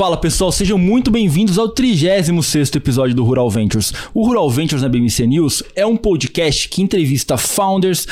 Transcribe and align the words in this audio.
Fala 0.00 0.16
pessoal, 0.16 0.50
sejam 0.50 0.78
muito 0.78 1.10
bem-vindos 1.10 1.58
ao 1.58 1.68
36 1.68 2.74
episódio 2.74 3.14
do 3.14 3.22
Rural 3.22 3.50
Ventures. 3.50 3.92
O 4.14 4.26
Rural 4.26 4.48
Ventures 4.48 4.80
na 4.80 4.88
BMC 4.88 5.26
News 5.26 5.62
é 5.76 5.84
um 5.84 5.94
podcast 5.94 6.70
que 6.70 6.80
entrevista 6.80 7.36
founders, 7.36 8.08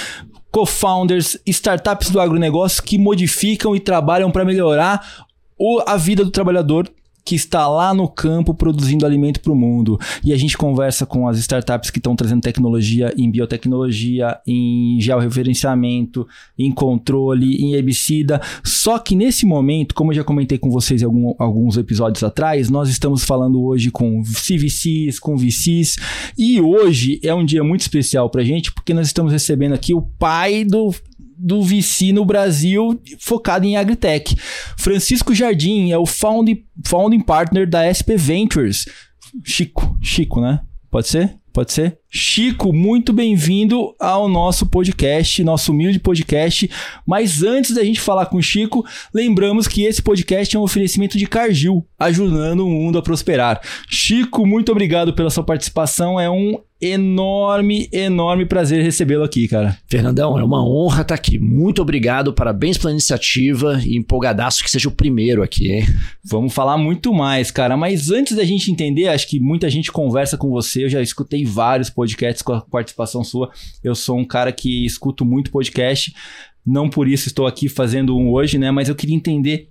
co-founders, 0.53 1.39
startups 1.47 2.11
do 2.11 2.21
agronegócio 2.21 2.83
que 2.83 2.99
modificam 2.99 3.75
e 3.75 3.81
trabalham 3.81 4.31
para 4.31 4.45
melhorar 4.45 5.25
a 5.87 5.97
vida 5.97 6.23
do 6.23 6.31
trabalhador 6.31 6.93
que 7.29 7.35
está 7.35 7.69
lá 7.69 7.93
no 7.93 8.09
campo 8.09 8.55
produzindo 8.55 9.05
alimento 9.05 9.41
para 9.41 9.53
o 9.53 9.55
mundo. 9.55 10.01
E 10.25 10.33
a 10.33 10.37
gente 10.39 10.57
conversa 10.57 11.05
com 11.05 11.29
as 11.29 11.37
startups 11.37 11.91
que 11.91 11.99
estão 11.99 12.17
trazendo 12.17 12.41
tecnologia 12.41 13.13
em 13.19 13.31
biotecnologia, 13.31 14.39
em 14.47 14.99
georreferenciamento, 14.99 16.27
em 16.59 16.73
controle, 16.73 17.57
em 17.57 17.75
herbicida. 17.75 18.41
Só 18.65 18.99
que 18.99 19.15
nesse 19.15 19.45
momento, 19.45 19.95
como 19.95 20.11
eu 20.11 20.17
já 20.17 20.25
comentei 20.25 20.57
com 20.57 20.71
vocês 20.71 21.03
algum, 21.03 21.35
alguns 21.39 21.77
episódios 21.77 22.25
atrás, 22.25 22.71
nós 22.71 22.89
estamos 22.89 23.25
falando 23.25 23.63
hoje 23.63 23.91
com 23.91 24.23
CVCs, 24.23 25.19
com 25.19 25.37
VCs. 25.37 25.97
E 26.39 26.63
hoje 26.63 27.21
é 27.23 27.35
um 27.35 27.45
dia 27.45 27.63
muito 27.63 27.83
especial 27.83 28.31
para 28.31 28.41
a 28.41 28.45
gente, 28.45 28.73
porque 28.73 28.95
nós 28.95 29.07
estamos 29.07 29.33
recebendo 29.33 29.75
aqui 29.75 29.93
o 29.93 30.01
pai 30.01 30.65
do 30.65 30.95
do 31.39 31.63
VC 31.63 32.13
no 32.13 32.25
Brasil 32.25 33.01
focado 33.21 33.65
em 33.65 33.77
agritech. 33.77 34.37
Francisco 34.77 35.35
Jardim 35.35 35.91
é 35.91 35.99
o 35.99 36.07
founding, 36.07 36.65
founding 36.85 37.21
partner 37.21 37.69
da 37.69 37.93
SP 37.93 38.17
Ventures. 38.17 38.87
Chico, 39.45 39.97
Chico, 40.03 40.41
né? 40.41 40.61
Pode 40.91 41.09
ser? 41.09 41.37
Pode 41.53 41.73
ser? 41.73 41.99
Chico, 42.11 42.73
muito 42.73 43.13
bem-vindo 43.13 43.95
ao 44.01 44.29
nosso 44.29 44.65
podcast, 44.67 45.43
nosso 45.45 45.73
humilde 45.73 45.99
podcast. 45.99 46.71
Mas 47.07 47.43
antes 47.43 47.75
da 47.75 47.85
gente 47.85 48.01
falar 48.01 48.27
com 48.27 48.39
o 48.39 48.43
Chico, 48.43 48.85
lembramos 49.13 49.67
que 49.67 49.85
esse 49.85 50.01
podcast 50.01 50.57
é 50.57 50.59
um 50.59 50.63
oferecimento 50.63 51.19
de 51.19 51.27
Cargill, 51.27 51.85
ajudando 51.99 52.67
o 52.67 52.71
mundo 52.71 52.99
a 52.99 53.03
prosperar. 53.03 53.61
Chico, 53.89 54.47
muito 54.47 54.73
obrigado 54.73 55.13
pela 55.13 55.31
sua 55.31 55.45
participação. 55.45 56.19
É 56.19 56.31
um 56.31 56.59
enorme, 56.81 57.89
enorme 57.93 58.47
prazer 58.47 58.83
recebê-lo 58.83 59.25
aqui, 59.25 59.49
cara. 59.49 59.77
Fernandão, 59.89 60.39
é 60.39 60.45
uma 60.45 60.65
honra 60.65 61.03
estar 61.03 61.15
aqui. 61.15 61.39
Muito 61.39 61.83
obrigado, 61.83 62.33
parabéns 62.33 62.79
pela 62.79 62.93
iniciativa 62.93 63.81
e 63.85 63.97
empolgadaço 63.97 64.63
que 64.63 64.71
seja 64.71 64.89
o 64.89 64.93
primeiro 64.93 65.43
aqui, 65.43 65.73
hein? 65.73 65.87
Vamos 66.25 66.55
falar 66.55 66.79
muito 66.79 67.13
mais, 67.13 67.51
cara. 67.51 67.77
Mas 67.77 68.11
antes 68.11 68.37
da 68.37 68.45
gente 68.45 68.71
entender, 68.71 69.09
acho 69.09 69.29
que 69.29 69.41
muita 69.41 69.69
gente 69.69 69.91
conversa 69.91 70.37
com 70.39 70.49
você. 70.51 70.85
Eu 70.85 70.89
já 70.89 71.03
escutei 71.03 71.38
vários 71.45 71.91
podcasts 71.91 72.43
com 72.43 72.53
a 72.53 72.61
participação 72.61 73.23
sua. 73.25 73.51
Eu 73.83 73.95
sou 73.95 74.19
um 74.19 74.25
cara 74.25 74.53
que 74.53 74.85
escuto 74.85 75.25
muito 75.25 75.51
podcast. 75.51 76.15
Não 76.65 76.89
por 76.89 77.09
isso 77.09 77.29
estou 77.29 77.47
aqui 77.47 77.69
fazendo 77.69 78.17
um 78.17 78.31
hoje, 78.31 78.59
né? 78.59 78.71
Mas 78.71 78.89
eu 78.89 78.95
queria 78.95 79.17
entender, 79.17 79.71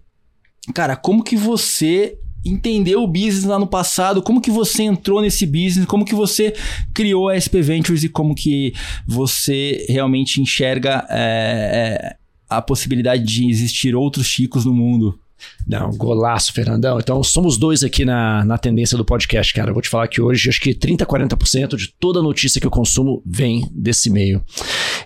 cara, 0.74 0.96
como 0.96 1.24
que 1.24 1.36
você 1.36 2.18
entendeu 2.46 3.04
o 3.04 3.08
business 3.08 3.44
lá 3.44 3.60
no 3.60 3.68
passado, 3.68 4.22
como 4.22 4.42
que 4.42 4.52
você 4.52 4.84
entrou 4.84 5.22
nesse 5.22 5.46
business, 5.46 5.86
como 5.86 6.06
que 6.06 6.16
você 6.16 6.54
criou 6.94 7.30
a 7.30 7.40
SP 7.40 7.62
Ventures 7.62 8.04
e 8.04 8.10
como 8.10 8.34
que 8.34 8.74
você 9.06 9.86
realmente 9.90 10.42
enxerga 10.42 11.06
é, 11.10 11.20
é, 11.20 12.16
a 12.50 12.62
possibilidade 12.62 13.24
de 13.24 13.50
existir 13.50 13.96
outros 13.96 14.28
Chicos 14.28 14.66
no 14.66 14.74
mundo. 14.74 15.20
Não, 15.68 15.92
golaço, 15.92 16.54
Fernandão. 16.54 16.98
Então, 16.98 17.22
somos 17.22 17.58
dois 17.58 17.84
aqui 17.84 18.06
na, 18.06 18.46
na 18.46 18.58
tendência 18.58 18.98
do 18.98 19.04
podcast, 19.04 19.54
cara. 19.54 19.70
Eu 19.70 19.74
vou 19.74 19.82
te 19.82 19.90
falar 19.90 20.08
que 20.08 20.22
hoje, 20.22 20.48
acho 20.48 20.62
que 20.62 20.74
30%, 20.74 21.06
40% 21.06 21.76
de 21.76 21.94
toda 22.00 22.22
notícia 22.22 22.62
que 22.62 22.66
eu 22.66 22.72
consumo 22.72 23.22
vem 23.26 23.70
desse 23.74 24.10
meio. 24.10 24.42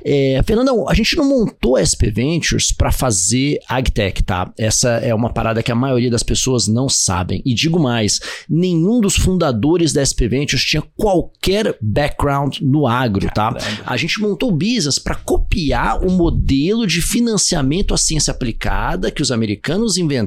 É, 0.05 0.41
Fernandão, 0.45 0.87
a 0.87 0.93
gente 0.93 1.15
não 1.15 1.27
montou 1.27 1.75
a 1.75 1.85
SP 1.85 2.11
Ventures 2.13 2.71
para 2.71 2.91
fazer 2.91 3.59
agtech, 3.67 4.21
tá? 4.23 4.51
Essa 4.57 4.89
é 4.97 5.13
uma 5.15 5.33
parada 5.33 5.63
que 5.63 5.71
a 5.71 5.75
maioria 5.75 6.11
das 6.11 6.23
pessoas 6.23 6.67
não 6.67 6.87
sabem. 6.87 7.41
E 7.43 7.55
digo 7.55 7.79
mais, 7.79 8.19
nenhum 8.47 9.01
dos 9.01 9.15
fundadores 9.15 9.93
da 9.93 10.05
SP 10.05 10.27
Ventures 10.27 10.63
tinha 10.63 10.83
qualquer 10.95 11.75
background 11.81 12.59
no 12.61 12.85
agro, 12.85 13.27
tá? 13.33 13.55
A 13.83 13.97
gente 13.97 14.21
montou 14.21 14.49
o 14.49 14.55
business 14.55 14.99
para 14.99 15.15
copiar 15.15 16.05
o 16.05 16.11
modelo 16.11 16.85
de 16.85 17.01
financiamento 17.01 17.95
à 17.95 17.97
ciência 17.97 18.31
aplicada 18.31 19.09
que 19.09 19.21
os 19.21 19.31
americanos 19.31 19.97
inventaram 19.97 20.20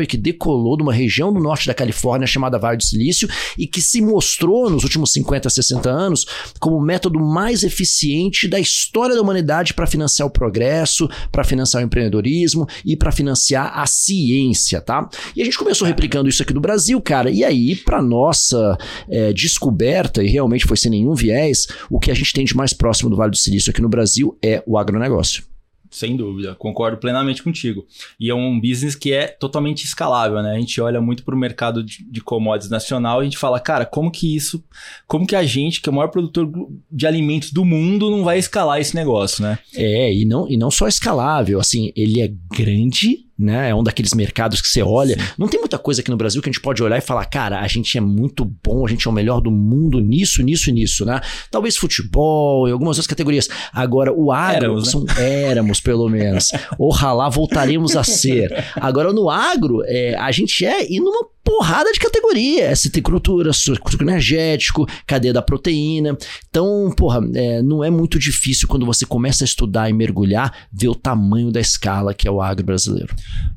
e 0.00 0.06
que 0.06 0.16
decolou 0.16 0.76
de 0.76 0.82
uma 0.82 0.92
região 0.92 1.32
do 1.32 1.40
norte 1.40 1.66
da 1.66 1.74
Califórnia 1.74 2.26
chamada 2.26 2.58
Vale 2.58 2.76
do 2.76 2.84
Silício 2.84 3.28
e 3.58 3.66
que 3.66 3.80
se 3.80 4.00
mostrou 4.00 4.70
nos 4.70 4.84
últimos 4.84 5.12
50, 5.12 5.48
60 5.50 5.90
anos 5.90 6.26
como 6.60 6.76
o 6.76 6.82
método 6.82 7.20
mais 7.20 7.62
eficiente 7.62 8.48
da 8.48 8.58
história 8.58 9.14
da 9.14 9.22
humanidade 9.22 9.74
para 9.74 9.86
financiar 9.86 10.26
o 10.26 10.30
progresso, 10.30 11.08
para 11.30 11.44
financiar 11.44 11.82
o 11.82 11.86
empreendedorismo 11.86 12.66
e 12.84 12.96
para 12.96 13.12
financiar 13.12 13.78
a 13.78 13.86
ciência, 13.86 14.80
tá? 14.80 15.08
E 15.36 15.42
a 15.42 15.44
gente 15.44 15.58
começou 15.58 15.86
replicando 15.86 16.28
isso 16.28 16.42
aqui 16.42 16.52
do 16.52 16.60
Brasil, 16.60 17.00
cara. 17.00 17.30
E 17.30 17.44
aí, 17.44 17.76
para 17.76 18.02
nossa 18.02 18.76
é, 19.08 19.32
descoberta, 19.32 20.22
e 20.22 20.28
realmente 20.28 20.66
foi 20.66 20.76
sem 20.76 20.90
nenhum 20.90 21.14
viés, 21.14 21.66
o 21.90 21.98
que 21.98 22.10
a 22.10 22.14
gente 22.14 22.32
tem 22.32 22.44
de 22.44 22.56
mais 22.56 22.72
próximo 22.72 23.10
do 23.10 23.16
Vale 23.16 23.30
do 23.30 23.36
Silício 23.36 23.70
aqui 23.70 23.82
no 23.82 23.88
Brasil 23.88 24.36
é 24.42 24.62
o 24.66 24.78
agronegócio. 24.78 25.53
Sem 25.94 26.16
dúvida, 26.16 26.56
concordo 26.56 26.96
plenamente 26.96 27.40
contigo. 27.40 27.86
E 28.18 28.28
é 28.28 28.34
um 28.34 28.60
business 28.60 28.96
que 28.96 29.12
é 29.12 29.28
totalmente 29.28 29.84
escalável, 29.84 30.42
né? 30.42 30.56
A 30.56 30.58
gente 30.58 30.80
olha 30.80 31.00
muito 31.00 31.22
para 31.22 31.36
o 31.36 31.38
mercado 31.38 31.84
de, 31.84 32.04
de 32.10 32.20
commodities 32.20 32.68
nacional 32.68 33.20
e 33.20 33.22
a 33.22 33.24
gente 33.26 33.38
fala, 33.38 33.60
cara, 33.60 33.86
como 33.86 34.10
que 34.10 34.34
isso, 34.34 34.64
como 35.06 35.24
que 35.24 35.36
a 35.36 35.44
gente, 35.44 35.80
que 35.80 35.88
é 35.88 35.92
o 35.92 35.94
maior 35.94 36.08
produtor 36.08 36.50
de 36.90 37.06
alimentos 37.06 37.52
do 37.52 37.64
mundo, 37.64 38.10
não 38.10 38.24
vai 38.24 38.40
escalar 38.40 38.80
esse 38.80 38.92
negócio, 38.92 39.44
né? 39.44 39.56
É, 39.72 40.12
e 40.12 40.24
não, 40.24 40.50
e 40.50 40.56
não 40.56 40.68
só 40.68 40.88
escalável, 40.88 41.60
assim, 41.60 41.92
ele 41.94 42.20
é 42.20 42.32
grande 42.50 43.24
né? 43.38 43.70
É 43.70 43.74
um 43.74 43.82
daqueles 43.82 44.12
mercados 44.14 44.60
que 44.60 44.68
você 44.68 44.82
olha. 44.82 45.18
Sim. 45.18 45.26
Não 45.38 45.48
tem 45.48 45.58
muita 45.60 45.78
coisa 45.78 46.00
aqui 46.00 46.10
no 46.10 46.16
Brasil 46.16 46.40
que 46.40 46.48
a 46.48 46.52
gente 46.52 46.60
pode 46.60 46.82
olhar 46.82 46.98
e 46.98 47.00
falar, 47.00 47.24
cara, 47.26 47.60
a 47.60 47.68
gente 47.68 47.96
é 47.98 48.00
muito 48.00 48.44
bom, 48.44 48.86
a 48.86 48.88
gente 48.88 49.06
é 49.06 49.10
o 49.10 49.14
melhor 49.14 49.40
do 49.40 49.50
mundo 49.50 50.00
nisso, 50.00 50.42
nisso 50.42 50.70
nisso, 50.70 51.04
né? 51.04 51.20
Talvez 51.50 51.76
futebol 51.76 52.68
e 52.68 52.72
algumas 52.72 52.96
outras 52.96 53.06
categorias. 53.06 53.48
Agora, 53.72 54.12
o 54.12 54.30
agro, 54.30 54.56
éramos, 54.56 54.84
né? 54.84 54.90
são, 54.90 55.04
éramos 55.22 55.80
pelo 55.80 56.08
menos. 56.08 56.50
Ojalá 56.78 57.28
voltaremos 57.28 57.96
a 57.96 58.04
ser. 58.04 58.52
Agora, 58.76 59.12
no 59.12 59.28
agro, 59.28 59.82
é, 59.86 60.14
a 60.16 60.30
gente 60.30 60.64
é 60.64 60.90
e 60.90 61.00
numa 61.00 61.34
porrada 61.44 61.92
de 61.92 62.00
categoria. 62.00 62.74
citricultura, 62.74 63.52
sucro 63.52 64.02
energético, 64.02 64.88
cadeia 65.06 65.32
da 65.32 65.42
proteína. 65.42 66.16
Então, 66.48 66.92
porra, 66.96 67.20
é, 67.34 67.62
não 67.62 67.84
é 67.84 67.90
muito 67.90 68.18
difícil 68.18 68.66
quando 68.66 68.86
você 68.86 69.04
começa 69.04 69.44
a 69.44 69.46
estudar 69.46 69.90
e 69.90 69.92
mergulhar, 69.92 70.66
ver 70.72 70.88
o 70.88 70.94
tamanho 70.94 71.52
da 71.52 71.60
escala 71.60 72.14
que 72.14 72.26
é 72.26 72.30
o 72.30 72.40
agro 72.40 72.64
brasileiro. 72.64 73.14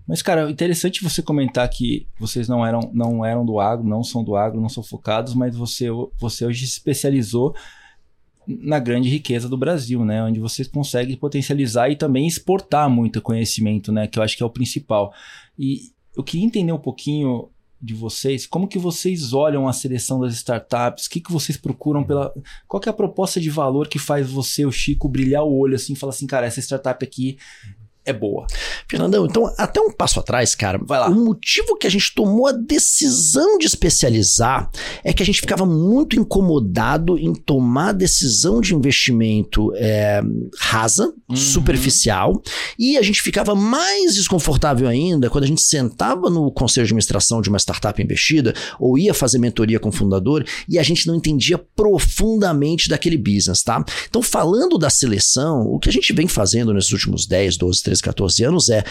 Mas, 0.08 0.22
cara, 0.22 0.50
interessante 0.50 1.04
você 1.04 1.22
comentar 1.22 1.68
que 1.70 2.08
vocês 2.20 2.48
não 2.48 2.66
eram, 2.66 2.92
não 2.94 3.26
eram 3.26 3.46
do 3.46 3.60
agro, 3.60 3.88
não 3.88 4.04
são 4.04 4.24
do 4.24 4.36
agro, 4.36 4.62
não 4.62 4.70
são 4.70 4.84
focados, 4.84 5.34
mas 5.34 5.56
você, 5.56 5.88
você 6.20 6.46
hoje 6.46 6.66
se 6.66 6.74
especializou 6.74 7.56
na 8.48 8.80
grande 8.80 9.10
riqueza 9.10 9.50
do 9.50 9.58
Brasil, 9.58 10.06
né? 10.06 10.24
Onde 10.24 10.40
você 10.40 10.64
consegue 10.64 11.18
potencializar 11.18 11.90
e 11.90 11.98
também 11.98 12.26
exportar 12.26 12.90
muito 12.90 13.22
conhecimento, 13.22 13.92
né? 13.92 14.08
Que 14.08 14.18
eu 14.18 14.24
acho 14.24 14.38
que 14.38 14.44
é 14.44 14.46
o 14.46 14.50
principal. 14.50 15.14
E 15.60 15.92
eu 16.16 16.24
queria 16.24 16.46
entender 16.46 16.72
um 16.72 16.80
pouquinho 16.80 17.50
de 17.80 17.94
vocês, 17.94 18.48
como 18.48 18.68
que 18.68 18.80
vocês 18.80 19.34
olham 19.34 19.68
a 19.68 19.74
seleção 19.74 20.20
das 20.20 20.34
startups, 20.34 21.06
o 21.06 21.10
que, 21.10 21.22
que 21.22 21.32
vocês 21.32 21.58
procuram 21.58 22.04
pela. 22.04 22.34
Qual 22.68 22.82
que 22.82 22.90
é 22.90 22.92
a 22.92 22.96
proposta 22.96 23.40
de 23.40 23.50
valor 23.50 23.88
que 23.88 24.00
faz 24.00 24.30
você, 24.30 24.66
o 24.66 24.72
Chico, 24.72 25.08
brilhar 25.08 25.44
o 25.44 25.56
olho 25.56 25.76
assim 25.76 25.94
e 25.94 25.96
falar 25.96 26.12
assim, 26.12 26.26
cara, 26.26 26.48
essa 26.48 26.60
startup 26.60 27.04
aqui 27.04 27.38
é 28.08 28.14
boa. 28.14 28.48
Fernandão, 28.88 29.26
então, 29.26 29.54
até 29.58 29.82
um 29.82 29.92
passo 29.92 30.20
atrás, 30.22 30.56
cara, 30.56 30.80
vai 30.82 30.98
lá. 30.98 31.10
O 31.10 31.26
motivo 31.26 31.76
que 31.76 31.86
a 31.86 31.90
gente 31.90 32.16
tomou 32.16 32.48
a 32.48 32.54
decisão 32.54 33.58
de 33.58 33.68
especializar 33.68 34.72
é 35.04 35.12
que 35.12 35.22
a 35.22 35.26
gente 35.26 35.42
ficava 35.42 35.66
muito 35.66 36.18
incomodado 36.18 37.18
em 37.20 37.34
tomar 37.34 37.92
decisão 37.92 38.62
de 38.62 38.74
investimento 38.74 39.74
é, 39.76 40.22
rasa, 40.58 41.14
uhum. 41.30 41.36
superficial, 41.36 42.42
e 42.80 42.98
a 42.98 43.02
gente 43.02 43.22
ficava 43.22 43.54
mais 43.54 44.16
desconfortável 44.16 44.88
ainda 44.88 45.30
quando 45.30 45.44
a 45.44 45.48
gente 45.48 45.62
sentava 45.62 46.30
no 46.30 46.50
conselho 46.50 46.86
de 46.86 46.92
administração 46.92 47.42
de 47.42 47.50
uma 47.50 47.60
startup 47.60 48.02
investida 48.02 48.54
ou 48.80 48.98
ia 48.98 49.14
fazer 49.14 49.38
mentoria 49.38 49.82
com 49.82 49.90
o 49.90 49.92
fundador 49.92 50.46
e 50.70 50.80
a 50.80 50.84
gente 50.84 51.08
não 51.08 51.16
entendia 51.16 51.58
profundamente 51.58 52.88
daquele 52.88 53.18
business, 53.18 53.62
tá? 53.62 53.84
Então, 54.08 54.22
falando 54.22 54.78
da 54.78 54.90
seleção, 54.90 55.68
o 55.68 55.78
que 55.78 55.90
a 55.90 55.92
gente 55.92 56.14
vem 56.14 56.28
fazendo 56.28 56.74
nesses 56.74 56.94
últimos 56.94 57.26
10, 57.26 57.58
12, 57.58 57.84
13 57.84 57.97
13, 57.98 58.02
14 58.02 58.44
anos 58.44 58.70
é 58.70 58.84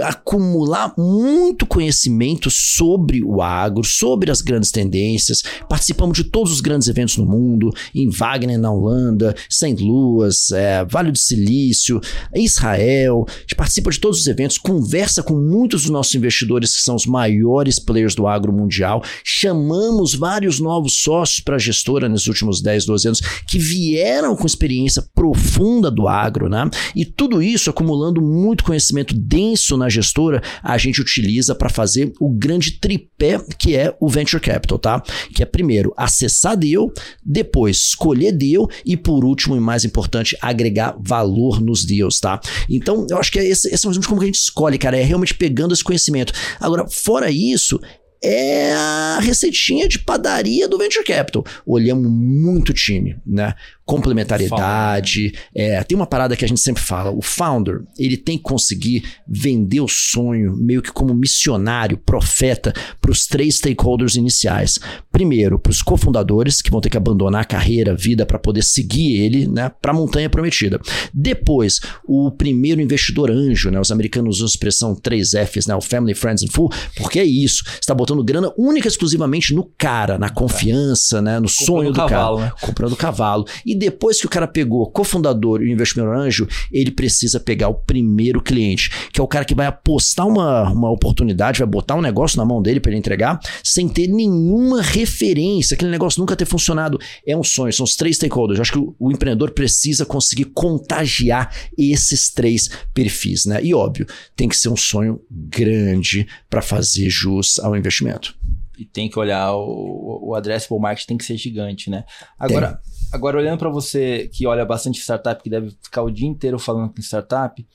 acumular 0.00 0.92
muito 0.96 1.66
conhecimento 1.66 2.50
sobre 2.50 3.22
o 3.22 3.42
agro, 3.42 3.84
sobre 3.84 4.30
as 4.30 4.40
grandes 4.40 4.70
tendências. 4.70 5.42
Participamos 5.68 6.16
de 6.16 6.24
todos 6.24 6.52
os 6.52 6.60
grandes 6.60 6.88
eventos 6.88 7.16
no 7.16 7.26
mundo, 7.26 7.70
em 7.94 8.08
Wagner, 8.08 8.58
na 8.58 8.70
Holanda, 8.70 9.34
St. 9.48 9.76
Louis, 9.82 10.50
é, 10.50 10.84
Vale 10.84 11.12
do 11.12 11.18
Silício, 11.18 12.00
Israel. 12.34 13.24
A 13.28 13.40
gente 13.40 13.54
participa 13.54 13.90
de 13.90 14.00
todos 14.00 14.20
os 14.20 14.26
eventos, 14.26 14.58
conversa 14.58 15.22
com 15.22 15.34
muitos 15.34 15.82
dos 15.82 15.90
nossos 15.90 16.14
investidores 16.14 16.76
que 16.76 16.82
são 16.82 16.94
os 16.94 17.06
maiores 17.06 17.78
players 17.78 18.14
do 18.14 18.26
agro 18.26 18.52
mundial. 18.52 19.02
Chamamos 19.24 20.14
vários 20.14 20.60
novos 20.60 20.94
sócios 20.94 21.40
para 21.40 21.56
a 21.56 21.58
gestora 21.58 22.08
nos 22.08 22.26
últimos 22.26 22.60
10, 22.60 22.86
12 22.86 23.08
anos 23.08 23.20
que 23.46 23.58
vieram 23.58 24.36
com 24.36 24.46
experiência 24.46 25.04
profunda 25.14 25.90
do 25.90 26.08
agro, 26.08 26.48
né? 26.48 26.68
E 26.94 27.04
tudo 27.04 27.42
isso 27.42 27.70
acumulando 27.70 28.20
muito 28.20 28.64
conhecimento 28.64 29.14
denso 29.14 29.76
na 29.76 29.87
na 29.88 29.90
gestora, 29.90 30.42
a 30.62 30.76
gente 30.76 31.00
utiliza 31.00 31.54
para 31.54 31.70
fazer 31.70 32.12
o 32.20 32.28
grande 32.28 32.72
tripé 32.72 33.40
que 33.58 33.74
é 33.74 33.94
o 33.98 34.08
venture 34.08 34.40
capital, 34.40 34.78
tá? 34.78 35.02
Que 35.34 35.42
é 35.42 35.46
primeiro 35.46 35.92
acessar 35.96 36.56
deal, 36.56 36.92
depois 37.24 37.78
escolher 37.78 38.32
deal 38.32 38.68
e 38.84 38.96
por 38.96 39.24
último 39.24 39.56
e 39.56 39.60
mais 39.60 39.84
importante, 39.84 40.36
agregar 40.40 40.96
valor 41.00 41.60
nos 41.60 41.84
deals, 41.84 42.20
tá? 42.20 42.38
Então, 42.68 43.06
eu 43.10 43.16
acho 43.18 43.32
que 43.32 43.38
é 43.38 43.48
esse, 43.48 43.72
esse 43.72 43.86
é 43.86 43.90
mais 43.90 44.06
como 44.06 44.20
a 44.20 44.26
gente 44.26 44.36
escolhe, 44.36 44.78
cara, 44.78 44.98
é 44.98 45.02
realmente 45.02 45.34
pegando 45.34 45.72
esse 45.72 45.82
conhecimento. 45.82 46.32
Agora, 46.60 46.86
fora 46.88 47.30
isso, 47.30 47.80
é 48.22 48.72
a 48.72 49.20
receitinha 49.20 49.88
de 49.88 49.98
padaria 49.98 50.68
do 50.68 50.78
Venture 50.78 51.04
Capital. 51.04 51.44
Olhamos 51.64 52.10
muito 52.10 52.72
time, 52.72 53.16
né? 53.24 53.54
Complementariedade. 53.88 55.32
É, 55.54 55.82
tem 55.82 55.96
uma 55.96 56.06
parada 56.06 56.36
que 56.36 56.44
a 56.44 56.48
gente 56.48 56.60
sempre 56.60 56.82
fala: 56.82 57.10
o 57.10 57.22
founder 57.22 57.80
ele 57.98 58.18
tem 58.18 58.36
que 58.36 58.44
conseguir 58.44 59.02
vender 59.26 59.80
o 59.80 59.88
sonho 59.88 60.54
meio 60.54 60.82
que 60.82 60.92
como 60.92 61.14
missionário, 61.14 61.96
profeta 61.96 62.74
para 63.00 63.10
os 63.10 63.26
três 63.26 63.56
stakeholders 63.56 64.14
iniciais. 64.14 64.78
Primeiro, 65.10 65.58
para 65.58 65.70
os 65.70 65.80
cofundadores 65.80 66.60
que 66.60 66.70
vão 66.70 66.82
ter 66.82 66.90
que 66.90 66.98
abandonar 66.98 67.42
a 67.42 67.46
carreira, 67.46 67.92
a 67.92 67.96
vida 67.96 68.26
para 68.26 68.38
poder 68.38 68.62
seguir 68.62 69.16
ele, 69.16 69.48
né, 69.48 69.70
para 69.80 69.92
a 69.92 69.94
montanha 69.94 70.28
prometida. 70.28 70.78
Depois, 71.14 71.80
o 72.06 72.30
primeiro 72.30 72.82
investidor 72.82 73.30
anjo, 73.30 73.70
né, 73.70 73.80
os 73.80 73.90
americanos 73.90 74.36
usam 74.36 74.46
a 74.46 74.50
expressão 74.50 74.94
3Fs, 74.94 75.66
né, 75.66 75.74
o 75.74 75.80
Family, 75.80 76.14
Friends 76.14 76.42
and 76.42 76.52
Full, 76.52 76.70
porque 76.96 77.18
é 77.18 77.24
isso. 77.24 77.64
Está 77.80 77.94
botando 77.94 78.22
grana 78.22 78.52
única 78.58 78.86
e 78.86 78.90
exclusivamente 78.90 79.54
no 79.54 79.64
cara, 79.78 80.18
na 80.18 80.28
confiança, 80.28 81.22
né, 81.22 81.40
no 81.40 81.48
Comprando 81.48 81.66
sonho 81.66 81.92
do 81.92 81.96
cavalo, 81.96 82.38
cara, 82.38 82.50
né? 82.50 82.56
comprando 82.60 82.96
cavalo. 82.96 83.44
E 83.64 83.77
depois 83.78 84.20
que 84.20 84.26
o 84.26 84.30
cara 84.30 84.46
pegou 84.46 84.90
cofundador 84.90 85.62
e 85.62 85.66
o 85.66 85.72
investimento 85.72 86.10
anjo, 86.10 86.46
ele 86.72 86.90
precisa 86.90 87.38
pegar 87.38 87.68
o 87.68 87.74
primeiro 87.74 88.42
cliente, 88.42 88.90
que 89.12 89.20
é 89.20 89.22
o 89.22 89.28
cara 89.28 89.44
que 89.44 89.54
vai 89.54 89.66
apostar 89.66 90.26
uma, 90.26 90.70
uma 90.70 90.90
oportunidade, 90.90 91.58
vai 91.58 91.68
botar 91.68 91.94
um 91.94 92.02
negócio 92.02 92.38
na 92.38 92.44
mão 92.44 92.60
dele 92.60 92.80
para 92.80 92.90
ele 92.90 92.98
entregar, 92.98 93.38
sem 93.62 93.88
ter 93.88 94.08
nenhuma 94.08 94.82
referência, 94.82 95.74
aquele 95.74 95.90
negócio 95.90 96.20
nunca 96.20 96.36
ter 96.36 96.44
funcionado. 96.44 96.98
É 97.26 97.36
um 97.36 97.44
sonho, 97.44 97.72
são 97.72 97.84
os 97.84 97.94
três 97.94 98.16
stakeholders. 98.16 98.58
Eu 98.58 98.62
acho 98.62 98.72
que 98.72 98.78
o, 98.78 98.94
o 98.98 99.12
empreendedor 99.12 99.52
precisa 99.52 100.04
conseguir 100.04 100.46
contagiar 100.46 101.54
esses 101.76 102.30
três 102.30 102.68
perfis, 102.92 103.44
né? 103.44 103.60
E 103.62 103.74
óbvio, 103.74 104.06
tem 104.34 104.48
que 104.48 104.56
ser 104.56 104.68
um 104.68 104.76
sonho 104.76 105.20
grande 105.30 106.26
para 106.50 106.62
fazer 106.62 107.08
jus 107.08 107.58
ao 107.58 107.76
investimento 107.76 108.34
e 108.78 108.84
tem 108.84 109.10
que 109.10 109.18
olhar 109.18 109.52
o, 109.54 110.28
o 110.28 110.34
addressable 110.34 110.80
market 110.80 111.04
tem 111.04 111.18
que 111.18 111.24
ser 111.24 111.36
gigante, 111.36 111.90
né? 111.90 112.04
Agora, 112.38 112.74
tem. 112.74 112.97
Agora 113.12 113.38
olhando 113.38 113.58
para 113.58 113.68
você 113.68 114.28
que 114.32 114.46
olha 114.46 114.64
bastante 114.64 115.00
startup, 115.00 115.42
que 115.42 115.50
deve 115.50 115.70
ficar 115.82 116.02
o 116.02 116.10
dia 116.10 116.28
inteiro 116.28 116.58
falando 116.58 116.92
com 116.92 117.00
startup, 117.00 117.66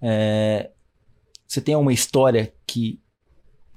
é, 0.00 0.70
você 1.46 1.60
tem 1.60 1.74
uma 1.76 1.92
história 1.92 2.52
que 2.66 3.00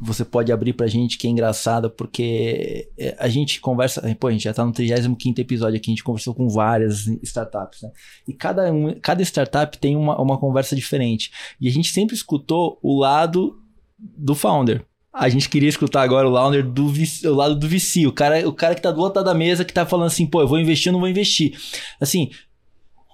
você 0.04 0.26
pode 0.26 0.52
abrir 0.52 0.74
pra 0.74 0.88
gente 0.88 1.16
que 1.16 1.28
é 1.28 1.30
engraçada, 1.30 1.88
porque 1.88 2.90
é, 2.98 3.16
a 3.20 3.28
gente 3.28 3.62
conversa. 3.62 4.02
Pô, 4.20 4.28
a 4.28 4.32
gente 4.32 4.44
já 4.44 4.54
tá 4.54 4.66
no 4.66 4.72
35 4.72 5.40
episódio 5.40 5.78
aqui, 5.78 5.92
a 5.92 5.94
gente 5.94 6.04
conversou 6.04 6.34
com 6.34 6.50
várias 6.50 7.06
startups, 7.22 7.84
né? 7.84 7.92
E 8.28 8.34
cada, 8.34 8.72
um, 8.74 9.00
cada 9.00 9.22
startup 9.22 9.78
tem 9.78 9.96
uma, 9.96 10.20
uma 10.20 10.40
conversa 10.40 10.76
diferente. 10.76 11.32
E 11.62 11.68
a 11.68 11.72
gente 11.72 11.92
sempre 11.92 12.16
escutou 12.16 12.80
o 12.82 13.00
lado 13.00 13.62
do 14.00 14.34
founder. 14.34 14.84
A 15.14 15.28
gente 15.28 15.50
queria 15.50 15.68
escutar 15.68 16.04
agora 16.04 16.28
o 16.28 16.32
Launder 16.32 16.66
do 16.66 16.86
o 16.86 17.36
lado 17.36 17.56
do 17.56 17.68
VC, 17.68 18.08
o 18.08 18.14
cara, 18.14 18.48
o 18.48 18.54
cara 18.54 18.76
que 18.76 18.82
tá 18.82 18.92
do 18.92 19.02
outro 19.02 19.20
lado 19.20 19.26
da 19.26 19.34
mesa 19.34 19.66
que 19.66 19.74
tá 19.74 19.86
falando 19.86 20.08
assim, 20.08 20.26
pô, 20.26 20.42
eu 20.42 20.48
vou 20.48 20.60
investir 20.60 20.90
ou 20.90 20.94
não 20.94 21.00
vou 21.02 21.10
investir. 21.10 21.58
Assim, 22.00 22.30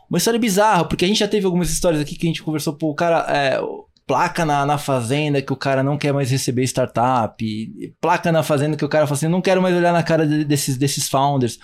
uma 0.10 0.18
história 0.18 0.40
bizarra, 0.40 0.86
porque 0.86 1.06
a 1.06 1.08
gente 1.08 1.20
já 1.20 1.28
teve 1.28 1.46
algumas 1.46 1.70
histórias 1.72 2.02
aqui 2.02 2.16
que 2.16 2.28
a 2.28 2.30
gente 2.30 2.44
conversou, 2.44 2.74
pô, 2.74 2.90
o 2.92 2.96
cara, 2.96 3.26
é, 3.30 3.60
placa 4.08 4.46
na, 4.46 4.66
na 4.66 4.78
fazenda 4.78 5.42
que 5.42 5.52
o 5.52 5.58
cara 5.58 5.84
não 5.84 5.98
quer 5.98 6.14
mais 6.14 6.32
receber 6.32 6.64
startup, 6.64 7.94
placa 8.00 8.32
na 8.32 8.42
fazenda 8.42 8.78
que 8.78 8.86
o 8.86 8.90
cara 8.90 9.06
fala 9.06 9.18
assim, 9.18 9.28
não 9.28 9.42
quero 9.42 9.62
mais 9.62 9.76
olhar 9.76 9.92
na 9.92 10.02
cara 10.02 10.26
de, 10.26 10.46
desses, 10.46 10.78
desses 10.78 11.10
founders. 11.10 11.60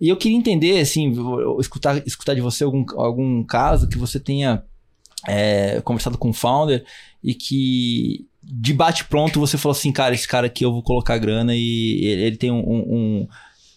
E 0.00 0.08
eu 0.08 0.16
queria 0.16 0.38
entender, 0.38 0.80
assim, 0.80 1.12
escutar, 1.58 2.00
escutar 2.06 2.34
de 2.34 2.40
você 2.40 2.62
algum, 2.62 2.84
algum 2.96 3.42
caso 3.42 3.88
que 3.88 3.98
você 3.98 4.20
tenha 4.20 4.62
é, 5.26 5.80
conversado 5.80 6.16
com 6.16 6.28
um 6.28 6.32
founder 6.32 6.84
e 7.22 7.34
que 7.34 8.28
de 8.50 8.72
bate 8.72 9.04
pronto 9.04 9.38
você 9.38 9.58
falou 9.58 9.76
assim, 9.76 9.92
cara, 9.92 10.14
esse 10.14 10.26
cara 10.26 10.46
aqui 10.46 10.64
eu 10.64 10.72
vou 10.72 10.82
colocar 10.82 11.18
grana 11.18 11.54
e 11.54 12.04
ele, 12.04 12.22
ele 12.22 12.36
tem 12.36 12.50
um, 12.50 12.60
um, 12.60 12.78
um, 12.78 13.28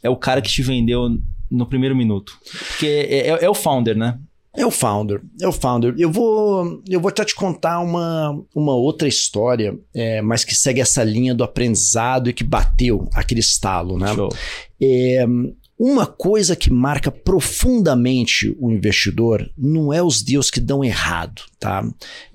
É 0.02 0.10
o 0.10 0.16
cara 0.16 0.42
que 0.42 0.50
te 0.50 0.62
vendeu 0.62 1.18
no 1.50 1.66
primeiro 1.66 1.96
minuto. 1.96 2.40
Porque 2.70 2.88
é, 2.88 3.28
é, 3.28 3.46
é, 3.46 3.50
o 3.50 3.54
founder, 3.54 3.98
né? 3.98 4.18
É 4.56 4.66
o 4.66 4.72
founder, 4.72 5.22
é 5.42 5.48
o 5.48 5.52
founder. 5.52 5.94
Eu 5.98 6.12
vou, 6.12 6.82
eu 6.90 7.00
vou 7.00 7.10
até 7.10 7.24
te 7.24 7.36
contar 7.36 7.80
uma, 7.80 8.38
uma 8.54 8.76
outra 8.76 9.08
história, 9.08 9.78
é, 9.94 10.22
mas 10.22 10.44
que 10.44 10.54
segue 10.54 10.82
essa 10.82 11.04
linha 11.04 11.34
do 11.34 11.44
aprendizado 11.44 12.30
e 12.30 12.34
que 12.34 12.44
bateu 12.44 13.10
aquele 13.14 13.40
estalo, 13.40 13.98
né? 13.98 14.14
Show. 14.14 14.30
É, 14.82 15.26
uma 15.84 16.06
coisa 16.06 16.56
que 16.56 16.72
marca 16.72 17.10
profundamente 17.10 18.56
o 18.60 18.70
investidor 18.70 19.52
não 19.58 19.92
é 19.92 20.00
os 20.04 20.22
deals 20.22 20.52
que 20.52 20.60
dão 20.60 20.84
errado, 20.84 21.42
tá? 21.60 21.84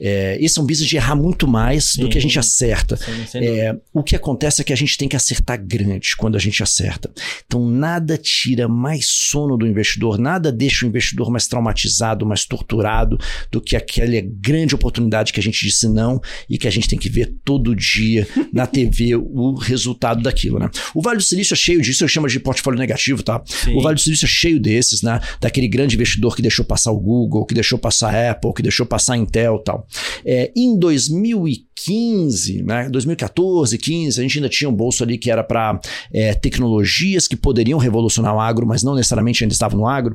É, 0.00 0.37
esse 0.40 0.58
é 0.58 0.62
um 0.62 0.66
business 0.66 0.88
de 0.88 0.96
errar 0.96 1.14
muito 1.14 1.46
mais 1.46 1.93
sim, 1.93 2.00
do 2.00 2.08
que 2.08 2.19
a 2.19 2.20
gente 2.20 2.37
acerta. 2.40 2.96
Sim, 2.96 3.38
é, 3.38 3.76
o 3.94 4.02
que 4.02 4.16
acontece 4.16 4.60
é 4.60 4.64
que 4.64 4.72
a 4.72 4.76
gente 4.76 4.98
tem 4.98 5.06
que 5.06 5.14
acertar 5.14 5.64
grande 5.64 6.16
quando 6.16 6.34
a 6.34 6.40
gente 6.40 6.60
acerta. 6.60 7.08
Então 7.46 7.64
nada 7.64 8.19
tira 8.19 8.66
mais 8.66 9.06
sono 9.06 9.56
do 9.56 9.64
investidor, 9.64 10.19
nada 10.19 10.50
deixa 10.50 10.84
o 10.84 10.88
investidor 10.88 11.31
mais 11.31 11.46
traumatizado, 11.46 12.26
mais 12.26 12.44
torturado 12.44 13.16
do 13.52 13.60
que 13.60 13.76
aquela 13.76 14.20
grande 14.40 14.75
oportunidade 14.75 15.32
que 15.32 15.38
a 15.38 15.42
gente 15.42 15.64
disse 15.64 15.88
não 15.88 16.20
e 16.50 16.58
que 16.58 16.66
a 16.66 16.70
gente 16.72 16.88
tem 16.88 16.99
que 16.99 17.08
ver 17.08 17.32
todo 17.44 17.76
dia 17.76 18.26
na 18.52 18.66
TV 18.66 19.14
o 19.14 19.54
resultado 19.54 20.20
daquilo, 20.20 20.58
né? 20.58 20.69
O 20.92 21.00
Vale 21.00 21.19
do 21.19 21.22
Silício 21.22 21.54
é 21.54 21.56
cheio 21.56 21.81
disso, 21.81 22.02
eu 22.02 22.08
chamo 22.08 22.26
de 22.26 22.40
portfólio 22.40 22.81
negativo, 22.81 23.22
tá? 23.22 23.35
O 23.74 23.82
Vale 23.82 23.94
do 23.94 24.00
Silício 24.00 24.26
é 24.26 24.28
cheio 24.28 24.60
desses, 24.60 25.02
né? 25.02 25.20
Daquele 25.40 25.68
grande 25.68 25.94
investidor 25.94 26.34
que 26.34 26.42
deixou 26.42 26.64
passar 26.64 26.92
o 26.92 26.98
Google, 26.98 27.44
que 27.44 27.54
deixou 27.54 27.78
passar 27.78 28.14
a 28.14 28.30
Apple, 28.30 28.52
que 28.54 28.62
deixou 28.62 28.86
passar 28.86 29.14
a 29.14 29.16
Intel 29.16 29.56
e 29.60 29.64
tal. 29.64 29.86
É, 30.24 30.52
em 30.56 30.78
2015, 30.78 32.62
né? 32.62 32.88
2014, 32.88 33.78
15, 33.78 34.20
a 34.20 34.22
gente 34.22 34.38
ainda 34.38 34.48
tinha 34.48 34.68
um 34.68 34.74
bolso 34.74 35.02
ali 35.02 35.18
que 35.18 35.30
era 35.30 35.42
para 35.42 35.80
é, 36.12 36.34
tecnologias 36.34 37.26
que 37.28 37.36
poderiam 37.36 37.78
revolucionar 37.78 38.34
o 38.34 38.40
agro, 38.40 38.66
mas 38.66 38.82
não 38.82 38.94
necessariamente 38.94 39.44
ainda 39.44 39.52
estavam 39.52 39.78
no 39.78 39.86
agro. 39.86 40.14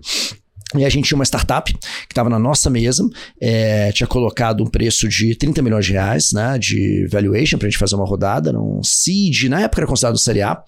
E 0.76 0.86
a 0.86 0.90
gente 0.90 1.06
tinha 1.06 1.18
uma 1.18 1.26
startup 1.26 1.72
que 1.74 1.80
estava 2.10 2.30
na 2.30 2.40
nossa 2.40 2.70
mesa, 2.70 3.08
é, 3.40 3.92
tinha 3.92 4.08
colocado 4.08 4.64
um 4.64 4.68
preço 4.68 5.08
de 5.08 5.36
30 5.36 5.62
milhões 5.62 5.86
de 5.86 5.92
reais 5.92 6.32
né, 6.32 6.58
de 6.58 7.08
valuation 7.10 7.58
para 7.58 7.68
a 7.68 7.70
gente 7.70 7.80
fazer 7.80 7.96
uma 7.96 8.06
rodada, 8.06 8.54
num 8.54 8.82
seed, 8.84 9.50
na 9.50 9.62
época 9.62 9.82
era 9.82 9.88
considerado 9.88 10.18
Série 10.18 10.42
A, 10.42 10.62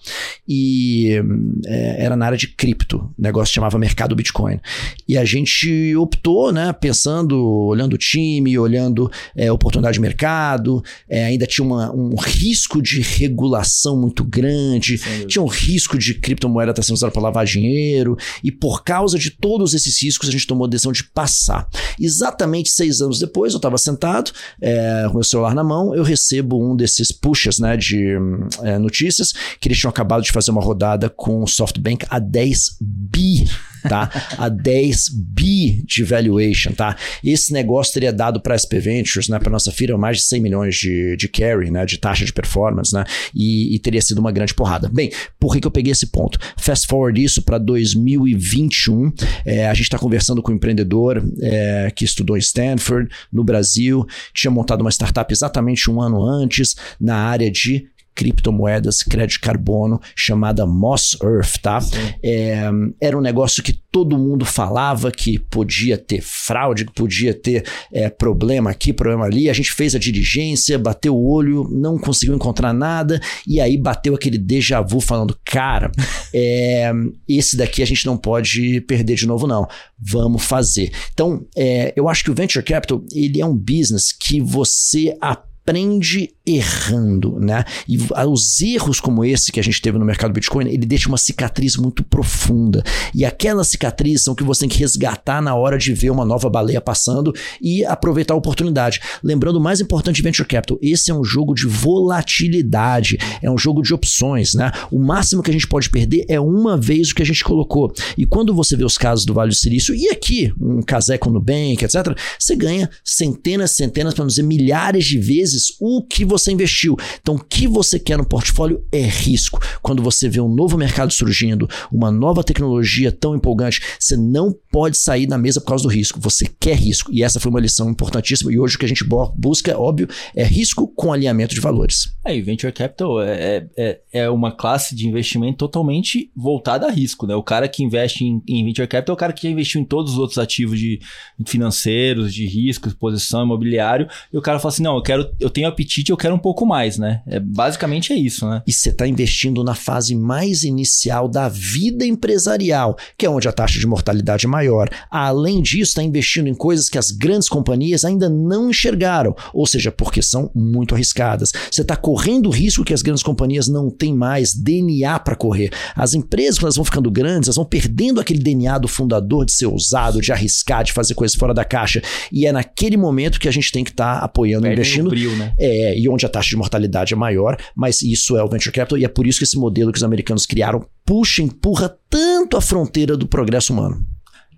e 0.46 1.20
é, 1.66 2.04
era 2.04 2.16
na 2.16 2.26
área 2.26 2.36
de 2.36 2.48
cripto, 2.48 3.12
o 3.18 3.22
negócio 3.22 3.54
chamava 3.54 3.78
Mercado 3.78 4.14
Bitcoin. 4.14 4.60
E 5.08 5.16
a 5.16 5.24
gente 5.24 5.94
optou, 5.96 6.52
né, 6.52 6.72
pensando, 6.72 7.40
olhando 7.42 7.94
o 7.94 7.98
time, 7.98 8.58
olhando 8.58 9.10
é, 9.34 9.50
oportunidade 9.50 9.94
de 9.94 10.00
mercado, 10.00 10.82
é, 11.08 11.24
ainda 11.24 11.46
tinha 11.46 11.64
uma, 11.64 11.90
um 11.94 12.14
risco 12.16 12.82
de 12.82 13.00
regulação 13.00 13.98
muito 13.98 14.22
grande, 14.22 14.98
Sim. 14.98 15.26
tinha 15.26 15.42
um 15.42 15.48
risco 15.48 15.96
de 15.96 16.14
criptomoeda 16.14 16.72
estar 16.72 16.82
sendo 16.82 16.96
usada 16.96 17.12
para 17.12 17.22
lavar 17.22 17.46
dinheiro, 17.46 18.16
e 18.42 18.52
por 18.52 18.84
causa 18.84 19.18
de 19.18 19.30
todos 19.30 19.72
esses 19.72 19.93
esses 19.94 20.02
riscos 20.02 20.28
a 20.28 20.32
gente 20.32 20.46
tomou 20.46 20.66
a 20.66 20.68
decisão 20.68 20.92
de 20.92 21.04
passar. 21.04 21.68
Exatamente 21.98 22.70
seis 22.70 23.00
anos 23.00 23.18
depois, 23.18 23.52
eu 23.52 23.58
estava 23.58 23.78
sentado, 23.78 24.32
é, 24.60 25.04
com 25.08 25.14
meu 25.14 25.24
celular 25.24 25.54
na 25.54 25.64
mão, 25.64 25.94
eu 25.94 26.02
recebo 26.02 26.60
um 26.60 26.76
desses 26.76 27.12
pushes 27.12 27.58
né, 27.58 27.76
de 27.76 28.16
é, 28.62 28.78
notícias 28.78 29.32
que 29.60 29.68
eles 29.68 29.78
tinham 29.78 29.90
acabado 29.90 30.22
de 30.22 30.32
fazer 30.32 30.50
uma 30.50 30.62
rodada 30.62 31.08
com 31.08 31.42
o 31.42 31.46
SoftBank 31.46 32.06
a 32.10 32.18
10 32.18 32.76
bi 32.80 33.44
tá? 33.88 34.10
A 34.38 34.48
10 34.48 35.08
bi 35.10 35.82
de 35.86 36.02
valuation, 36.02 36.72
tá? 36.72 36.96
Esse 37.22 37.52
negócio 37.52 37.94
teria 37.94 38.12
dado 38.12 38.40
para 38.40 38.54
a 38.54 38.58
SP 38.58 38.78
Ventures, 38.80 39.28
né, 39.28 39.38
para 39.38 39.50
nossa 39.50 39.70
firma, 39.70 39.98
mais 39.98 40.18
de 40.18 40.24
100 40.24 40.40
milhões 40.40 40.76
de, 40.76 41.16
de 41.16 41.28
carry, 41.28 41.70
né, 41.70 41.84
de 41.84 41.98
taxa 41.98 42.24
de 42.24 42.32
performance, 42.32 42.94
né? 42.94 43.04
E, 43.34 43.74
e 43.74 43.78
teria 43.78 44.00
sido 44.00 44.18
uma 44.18 44.32
grande 44.32 44.54
porrada. 44.54 44.88
Bem, 44.92 45.12
por 45.38 45.52
que, 45.52 45.60
que 45.60 45.66
eu 45.66 45.70
peguei 45.70 45.92
esse 45.92 46.06
ponto? 46.06 46.38
Fast 46.56 46.86
forward 46.86 47.22
isso 47.22 47.42
para 47.42 47.58
2021, 47.58 49.12
é, 49.44 49.68
a 49.68 49.74
gente 49.74 49.84
está 49.84 49.98
conversando 49.98 50.42
com 50.42 50.52
um 50.52 50.54
empreendedor 50.54 51.22
é, 51.40 51.90
que 51.94 52.04
estudou 52.04 52.36
em 52.36 52.40
Stanford, 52.40 53.08
no 53.32 53.44
Brasil, 53.44 54.06
tinha 54.32 54.50
montado 54.50 54.80
uma 54.80 54.90
startup 54.90 55.32
exatamente 55.32 55.90
um 55.90 56.00
ano 56.00 56.24
antes 56.24 56.74
na 57.00 57.16
área 57.16 57.50
de 57.50 57.88
criptomoedas, 58.14 59.02
crédito 59.02 59.40
carbono, 59.40 60.00
chamada 60.14 60.66
Moss 60.66 61.16
Earth, 61.22 61.58
tá? 61.60 61.78
É, 62.22 62.70
era 63.00 63.16
um 63.16 63.20
negócio 63.20 63.62
que 63.62 63.72
todo 63.72 64.18
mundo 64.18 64.44
falava 64.44 65.10
que 65.10 65.38
podia 65.38 65.96
ter 65.96 66.20
fraude, 66.20 66.84
que 66.84 66.92
podia 66.92 67.32
ter 67.32 67.64
é, 67.92 68.08
problema 68.08 68.70
aqui, 68.70 68.92
problema 68.92 69.24
ali. 69.24 69.48
A 69.48 69.52
gente 69.52 69.72
fez 69.72 69.94
a 69.94 69.98
diligência, 69.98 70.78
bateu 70.78 71.14
o 71.16 71.30
olho, 71.30 71.68
não 71.70 71.98
conseguiu 71.98 72.34
encontrar 72.34 72.72
nada, 72.72 73.20
e 73.46 73.60
aí 73.60 73.76
bateu 73.76 74.14
aquele 74.14 74.38
déjà 74.38 74.80
vu 74.80 75.00
falando, 75.00 75.38
cara, 75.44 75.90
é, 76.34 76.92
esse 77.28 77.56
daqui 77.56 77.82
a 77.82 77.86
gente 77.86 78.06
não 78.06 78.16
pode 78.16 78.80
perder 78.82 79.14
de 79.14 79.26
novo, 79.26 79.46
não. 79.46 79.66
Vamos 79.98 80.44
fazer. 80.44 80.92
Então, 81.12 81.46
é, 81.56 81.92
eu 81.96 82.08
acho 82.08 82.24
que 82.24 82.30
o 82.30 82.34
Venture 82.34 82.64
Capital, 82.64 83.02
ele 83.12 83.40
é 83.40 83.46
um 83.46 83.56
business 83.56 84.12
que 84.12 84.40
você 84.40 85.16
aprende 85.20 85.54
aprende 85.64 86.33
errando, 86.46 87.38
né? 87.40 87.64
E 87.88 87.98
os 88.28 88.60
erros 88.60 89.00
como 89.00 89.24
esse 89.24 89.50
que 89.50 89.58
a 89.58 89.62
gente 89.62 89.80
teve 89.80 89.98
no 89.98 90.04
mercado 90.04 90.32
Bitcoin, 90.32 90.68
ele 90.68 90.84
deixa 90.84 91.08
uma 91.08 91.16
cicatriz 91.16 91.76
muito 91.76 92.04
profunda. 92.04 92.82
E 93.14 93.24
aquelas 93.24 93.68
cicatrizes 93.68 94.24
são 94.24 94.34
que 94.34 94.44
você 94.44 94.60
tem 94.60 94.68
que 94.68 94.78
resgatar 94.78 95.40
na 95.40 95.54
hora 95.54 95.78
de 95.78 95.94
ver 95.94 96.10
uma 96.10 96.24
nova 96.24 96.50
baleia 96.50 96.80
passando 96.80 97.32
e 97.62 97.84
aproveitar 97.84 98.34
a 98.34 98.36
oportunidade. 98.36 99.00
Lembrando 99.22 99.56
o 99.56 99.60
mais 99.60 99.80
importante 99.80 100.16
de 100.16 100.22
Venture 100.22 100.46
Capital, 100.46 100.78
esse 100.82 101.10
é 101.10 101.14
um 101.14 101.24
jogo 101.24 101.54
de 101.54 101.66
volatilidade, 101.66 103.16
é 103.40 103.50
um 103.50 103.56
jogo 103.56 103.80
de 103.80 103.94
opções, 103.94 104.54
né? 104.54 104.70
O 104.90 104.98
máximo 104.98 105.42
que 105.42 105.50
a 105.50 105.52
gente 105.52 105.66
pode 105.66 105.88
perder 105.88 106.26
é 106.28 106.38
uma 106.38 106.76
vez 106.76 107.10
o 107.10 107.14
que 107.14 107.22
a 107.22 107.26
gente 107.26 107.42
colocou. 107.42 107.92
E 108.18 108.26
quando 108.26 108.54
você 108.54 108.76
vê 108.76 108.84
os 108.84 108.98
casos 108.98 109.24
do 109.24 109.32
Vale 109.32 109.50
do 109.50 109.54
Silício, 109.54 109.94
e 109.94 110.08
aqui, 110.08 110.52
um 110.60 110.82
Caseco 110.82 111.30
Nubank, 111.30 111.82
etc., 111.82 112.14
você 112.38 112.54
ganha 112.54 112.90
centenas, 113.02 113.70
centenas, 113.70 114.12
para 114.12 114.24
não 114.24 114.28
dizer 114.28 114.42
milhares 114.42 115.06
de 115.06 115.18
vezes 115.18 115.74
o 115.80 116.02
que 116.02 116.24
você 116.24 116.33
investiu. 116.52 116.96
Então, 117.20 117.36
o 117.36 117.40
que 117.40 117.66
você 117.66 117.98
quer 117.98 118.18
no 118.18 118.24
portfólio 118.24 118.84
é 118.92 119.02
risco. 119.02 119.60
Quando 119.82 120.02
você 120.02 120.28
vê 120.28 120.40
um 120.40 120.48
novo 120.48 120.76
mercado 120.76 121.12
surgindo, 121.12 121.68
uma 121.92 122.10
nova 122.10 122.42
tecnologia 122.42 123.10
tão 123.10 123.34
empolgante, 123.34 123.80
você 123.98 124.16
não 124.16 124.54
pode 124.70 124.96
sair 124.96 125.26
da 125.26 125.38
mesa 125.38 125.60
por 125.60 125.68
causa 125.68 125.84
do 125.84 125.88
risco. 125.88 126.20
Você 126.20 126.50
quer 126.58 126.76
risco. 126.76 127.12
E 127.12 127.22
essa 127.22 127.40
foi 127.40 127.50
uma 127.50 127.60
lição 127.60 127.90
importantíssima. 127.90 128.52
E 128.52 128.58
hoje 128.58 128.76
o 128.76 128.78
que 128.78 128.84
a 128.84 128.88
gente 128.88 129.04
busca, 129.34 129.78
óbvio, 129.78 130.08
é 130.34 130.44
risco 130.44 130.88
com 130.88 131.12
alinhamento 131.12 131.54
de 131.54 131.60
valores. 131.60 132.14
É, 132.24 132.36
e 132.36 132.42
Venture 132.42 132.72
Capital 132.72 133.20
é, 133.22 133.66
é, 133.76 134.00
é 134.12 134.30
uma 134.30 134.52
classe 134.52 134.94
de 134.94 135.06
investimento 135.06 135.58
totalmente 135.58 136.30
voltada 136.36 136.86
a 136.86 136.90
risco. 136.90 137.26
Né? 137.26 137.34
O 137.34 137.42
cara 137.42 137.68
que 137.68 137.82
investe 137.82 138.24
em, 138.24 138.42
em 138.48 138.64
Venture 138.64 138.88
Capital 138.88 139.14
é 139.14 139.16
o 139.16 139.18
cara 139.18 139.32
que 139.32 139.42
já 139.42 139.50
investiu 139.50 139.80
em 139.80 139.84
todos 139.84 140.12
os 140.12 140.18
outros 140.18 140.38
ativos 140.38 140.78
de 140.78 141.00
financeiros, 141.46 142.32
de 142.32 142.46
risco, 142.46 142.88
exposição 142.88 143.44
imobiliário. 143.44 144.08
E 144.32 144.38
o 144.38 144.42
cara 144.42 144.58
fala 144.58 144.72
assim: 144.72 144.82
não, 144.82 144.96
eu 144.96 145.02
quero, 145.02 145.28
eu 145.40 145.50
tenho 145.50 145.68
apetite, 145.68 146.10
eu 146.10 146.16
quero 146.24 146.34
um 146.34 146.38
pouco 146.38 146.64
mais, 146.64 146.96
né? 146.96 147.20
É, 147.26 147.38
basicamente 147.38 148.10
é 148.10 148.16
isso, 148.16 148.48
né? 148.48 148.62
E 148.66 148.72
você 148.72 148.88
está 148.88 149.06
investindo 149.06 149.62
na 149.62 149.74
fase 149.74 150.14
mais 150.14 150.64
inicial 150.64 151.28
da 151.28 151.50
vida 151.50 152.06
empresarial, 152.06 152.96
que 153.18 153.26
é 153.26 153.28
onde 153.30 153.46
a 153.46 153.52
taxa 153.52 153.78
de 153.78 153.86
mortalidade 153.86 154.46
é 154.46 154.48
maior. 154.48 154.88
Além 155.10 155.60
disso, 155.60 155.90
está 155.90 156.02
investindo 156.02 156.48
em 156.48 156.54
coisas 156.54 156.88
que 156.88 156.96
as 156.96 157.10
grandes 157.10 157.46
companhias 157.46 158.06
ainda 158.06 158.30
não 158.30 158.70
enxergaram, 158.70 159.36
ou 159.52 159.66
seja, 159.66 159.92
porque 159.92 160.22
são 160.22 160.50
muito 160.54 160.94
arriscadas. 160.94 161.52
Você 161.70 161.82
está 161.82 161.94
correndo 161.94 162.46
o 162.46 162.50
risco 162.50 162.84
que 162.84 162.94
as 162.94 163.02
grandes 163.02 163.22
companhias 163.22 163.68
não 163.68 163.90
têm 163.90 164.14
mais 164.14 164.54
DNA 164.54 165.18
para 165.18 165.36
correr. 165.36 165.70
As 165.94 166.14
empresas, 166.14 166.58
quando 166.58 166.64
elas 166.64 166.76
vão 166.76 166.86
ficando 166.86 167.10
grandes, 167.10 167.48
elas 167.48 167.56
vão 167.56 167.66
perdendo 167.66 168.18
aquele 168.18 168.38
DNA 168.38 168.78
do 168.78 168.88
fundador 168.88 169.44
de 169.44 169.52
ser 169.52 169.66
ousado, 169.66 170.22
de 170.22 170.32
arriscar, 170.32 170.84
de 170.84 170.92
fazer 170.94 171.12
coisas 171.12 171.36
fora 171.36 171.52
da 171.52 171.66
caixa. 171.66 172.00
E 172.32 172.46
é 172.46 172.52
naquele 172.52 172.96
momento 172.96 173.38
que 173.38 173.46
a 173.46 173.52
gente 173.52 173.70
tem 173.70 173.84
que 173.84 173.90
estar 173.90 174.20
tá 174.20 174.24
apoiando, 174.24 174.66
investindo. 174.66 175.10
Brilho, 175.10 175.36
né? 175.36 175.52
É, 175.58 175.98
e 175.98 176.13
onde 176.14 176.26
a 176.26 176.28
taxa 176.28 176.50
de 176.50 176.56
mortalidade 176.56 177.14
é 177.14 177.16
maior, 177.16 177.56
mas 177.74 178.02
isso 178.02 178.36
é 178.36 178.42
o 178.42 178.48
venture 178.48 178.72
capital 178.72 178.98
e 178.98 179.04
é 179.04 179.08
por 179.08 179.26
isso 179.26 179.38
que 179.38 179.44
esse 179.44 179.58
modelo 179.58 179.92
que 179.92 179.98
os 179.98 180.04
americanos 180.04 180.46
criaram 180.46 180.86
puxa, 181.04 181.42
empurra 181.42 181.96
tanto 182.08 182.56
a 182.56 182.60
fronteira 182.60 183.16
do 183.16 183.26
progresso 183.26 183.72
humano. 183.72 184.04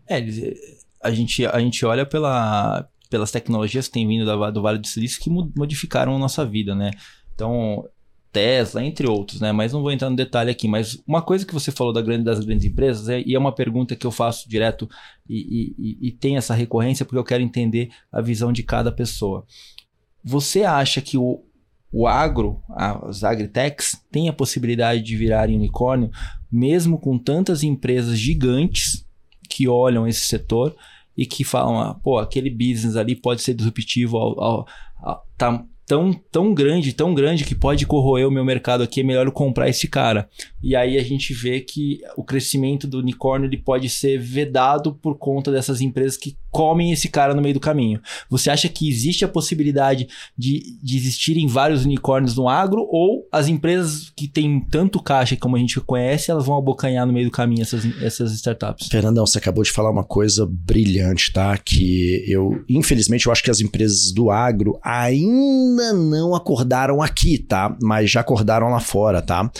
É, 0.09 0.25
a 1.03 1.11
gente, 1.11 1.45
a 1.47 1.59
gente 1.59 1.85
olha 1.85 2.07
pela, 2.07 2.89
pelas 3.11 3.31
tecnologias 3.31 3.87
que 3.87 3.95
têm 3.95 4.07
vindo 4.07 4.25
do 4.53 4.63
Vale 4.63 4.79
do 4.79 4.87
Silício 4.87 5.21
que 5.21 5.31
modificaram 5.31 6.15
a 6.15 6.19
nossa 6.19 6.45
vida, 6.45 6.75
né? 6.75 6.91
Então, 7.35 7.85
Tesla, 8.33 8.85
entre 8.85 9.07
outros, 9.07 9.41
né? 9.41 9.51
Mas 9.51 9.73
não 9.73 9.83
vou 9.83 9.91
entrar 9.91 10.11
no 10.11 10.17
detalhe 10.17 10.51
aqui. 10.51 10.69
Mas 10.69 11.03
uma 11.07 11.23
coisa 11.23 11.47
que 11.47 11.55
você 11.55 11.73
falou 11.73 11.93
da 11.93 12.03
grande, 12.03 12.25
das 12.25 12.45
grandes 12.45 12.67
empresas, 12.67 13.09
é, 13.09 13.23
e 13.25 13.35
é 13.35 13.39
uma 13.39 13.55
pergunta 13.55 13.97
que 13.97 14.07
eu 14.07 14.11
faço 14.11 14.49
direto 14.49 14.89
e, 15.29 15.75
e, 15.79 16.09
e 16.09 16.13
tem 16.13 16.37
essa 16.37 16.55
recorrência 16.55 17.05
porque 17.05 17.19
eu 17.19 17.25
quero 17.25 17.43
entender 17.43 17.91
a 18.13 18.21
visão 18.21 18.53
de 18.53 18.63
cada 18.63 18.93
pessoa. 18.93 19.47
Você 20.23 20.65
acha 20.65 21.01
que 21.01 21.17
o, 21.17 21.46
o 21.93 22.07
agro, 22.07 22.61
as 22.71 23.25
agritechs, 23.25 24.01
tem 24.11 24.29
a 24.29 24.33
possibilidade 24.33 25.03
de 25.03 25.17
virar 25.17 25.49
unicórnio, 25.49 26.11
mesmo 26.51 26.99
com 26.99 27.19
tantas 27.19 27.63
empresas 27.63 28.19
gigantes 28.19 29.07
que 29.49 29.69
olham 29.69 30.07
esse 30.07 30.27
setor 30.27 30.75
e 31.17 31.25
que 31.25 31.45
falam, 31.45 31.81
ah, 31.81 31.95
pô, 31.95 32.19
aquele 32.19 32.51
business 32.51 32.97
ali 32.97 33.17
pode 33.17 33.41
ser 33.41 33.55
disruptivo, 33.55 34.19
ao, 34.19 34.41
ao, 34.41 34.67
ao, 35.03 35.27
tá, 35.39 35.65
tão, 35.87 36.13
tão 36.13 36.53
grande, 36.53 36.93
tão 36.93 37.15
grande 37.15 37.45
que 37.45 37.55
pode 37.55 37.87
corroer 37.87 38.27
o 38.27 38.31
meu 38.31 38.45
mercado 38.45 38.83
aqui, 38.83 39.01
é 39.01 39.05
melhor 39.05 39.27
eu 39.27 39.33
comprar 39.33 39.69
esse 39.69 39.87
cara. 39.87 40.29
E 40.63 40.75
aí 40.75 40.99
a 40.99 41.03
gente 41.03 41.33
vê 41.33 41.61
que 41.61 42.01
o 42.17 42.25
crescimento 42.25 42.87
do 42.87 42.99
unicórnio 42.99 43.49
ele 43.49 43.57
pode 43.57 43.89
ser 43.89 44.19
vedado 44.19 44.95
por 44.95 45.17
conta 45.17 45.53
dessas 45.53 45.81
empresas 45.81 46.17
que 46.17 46.37
comem 46.57 46.91
esse 46.91 47.11
cara 47.11 47.35
no 47.35 47.43
meio 47.43 47.53
do 47.53 47.61
caminho. 47.61 48.01
Você 48.31 48.49
acha 48.49 48.67
que 48.67 48.89
existe 48.89 49.27
a 49.27 49.29
possibilidade 49.29 50.09
de, 50.39 50.79
de 50.83 50.97
existirem 50.97 51.47
vários 51.47 51.85
unicórnios 51.85 52.35
no 52.35 52.49
agro 52.49 52.89
ou 52.91 53.29
as 53.31 53.47
empresas 53.47 54.11
que 54.17 54.27
têm 54.27 54.59
tanto 54.71 55.03
caixa 55.03 55.37
como 55.37 55.55
a 55.55 55.59
gente 55.59 55.79
conhece, 55.83 56.31
elas 56.31 56.47
vão 56.47 56.57
abocanhar 56.57 57.07
no 57.07 57.13
meio 57.13 57.27
do 57.27 57.31
caminho 57.31 57.61
essas, 57.61 57.85
essas 58.01 58.33
startups? 58.33 58.89
Fernandão, 58.89 59.27
você 59.27 59.37
acabou 59.37 59.63
de 59.63 59.71
falar 59.71 59.91
uma 59.91 60.03
coisa 60.03 60.49
brilhante, 60.51 61.31
tá? 61.31 61.59
Que 61.59 62.25
eu, 62.27 62.65
infelizmente, 62.71 63.27
eu 63.27 63.33
acho 63.33 63.45
que 63.45 63.51
as 63.51 63.61
empresas 63.61 64.11
do 64.11 64.31
agro 64.31 64.81
ainda 64.83 65.93
não 65.93 66.35
acordaram 66.35 67.03
aqui, 67.03 67.37
tá? 67.37 67.77
Mas 67.83 68.11
já 68.11 68.21
acordaram 68.21 68.71
lá 68.71 68.81
fora, 68.81 69.21
tá? 69.21 69.51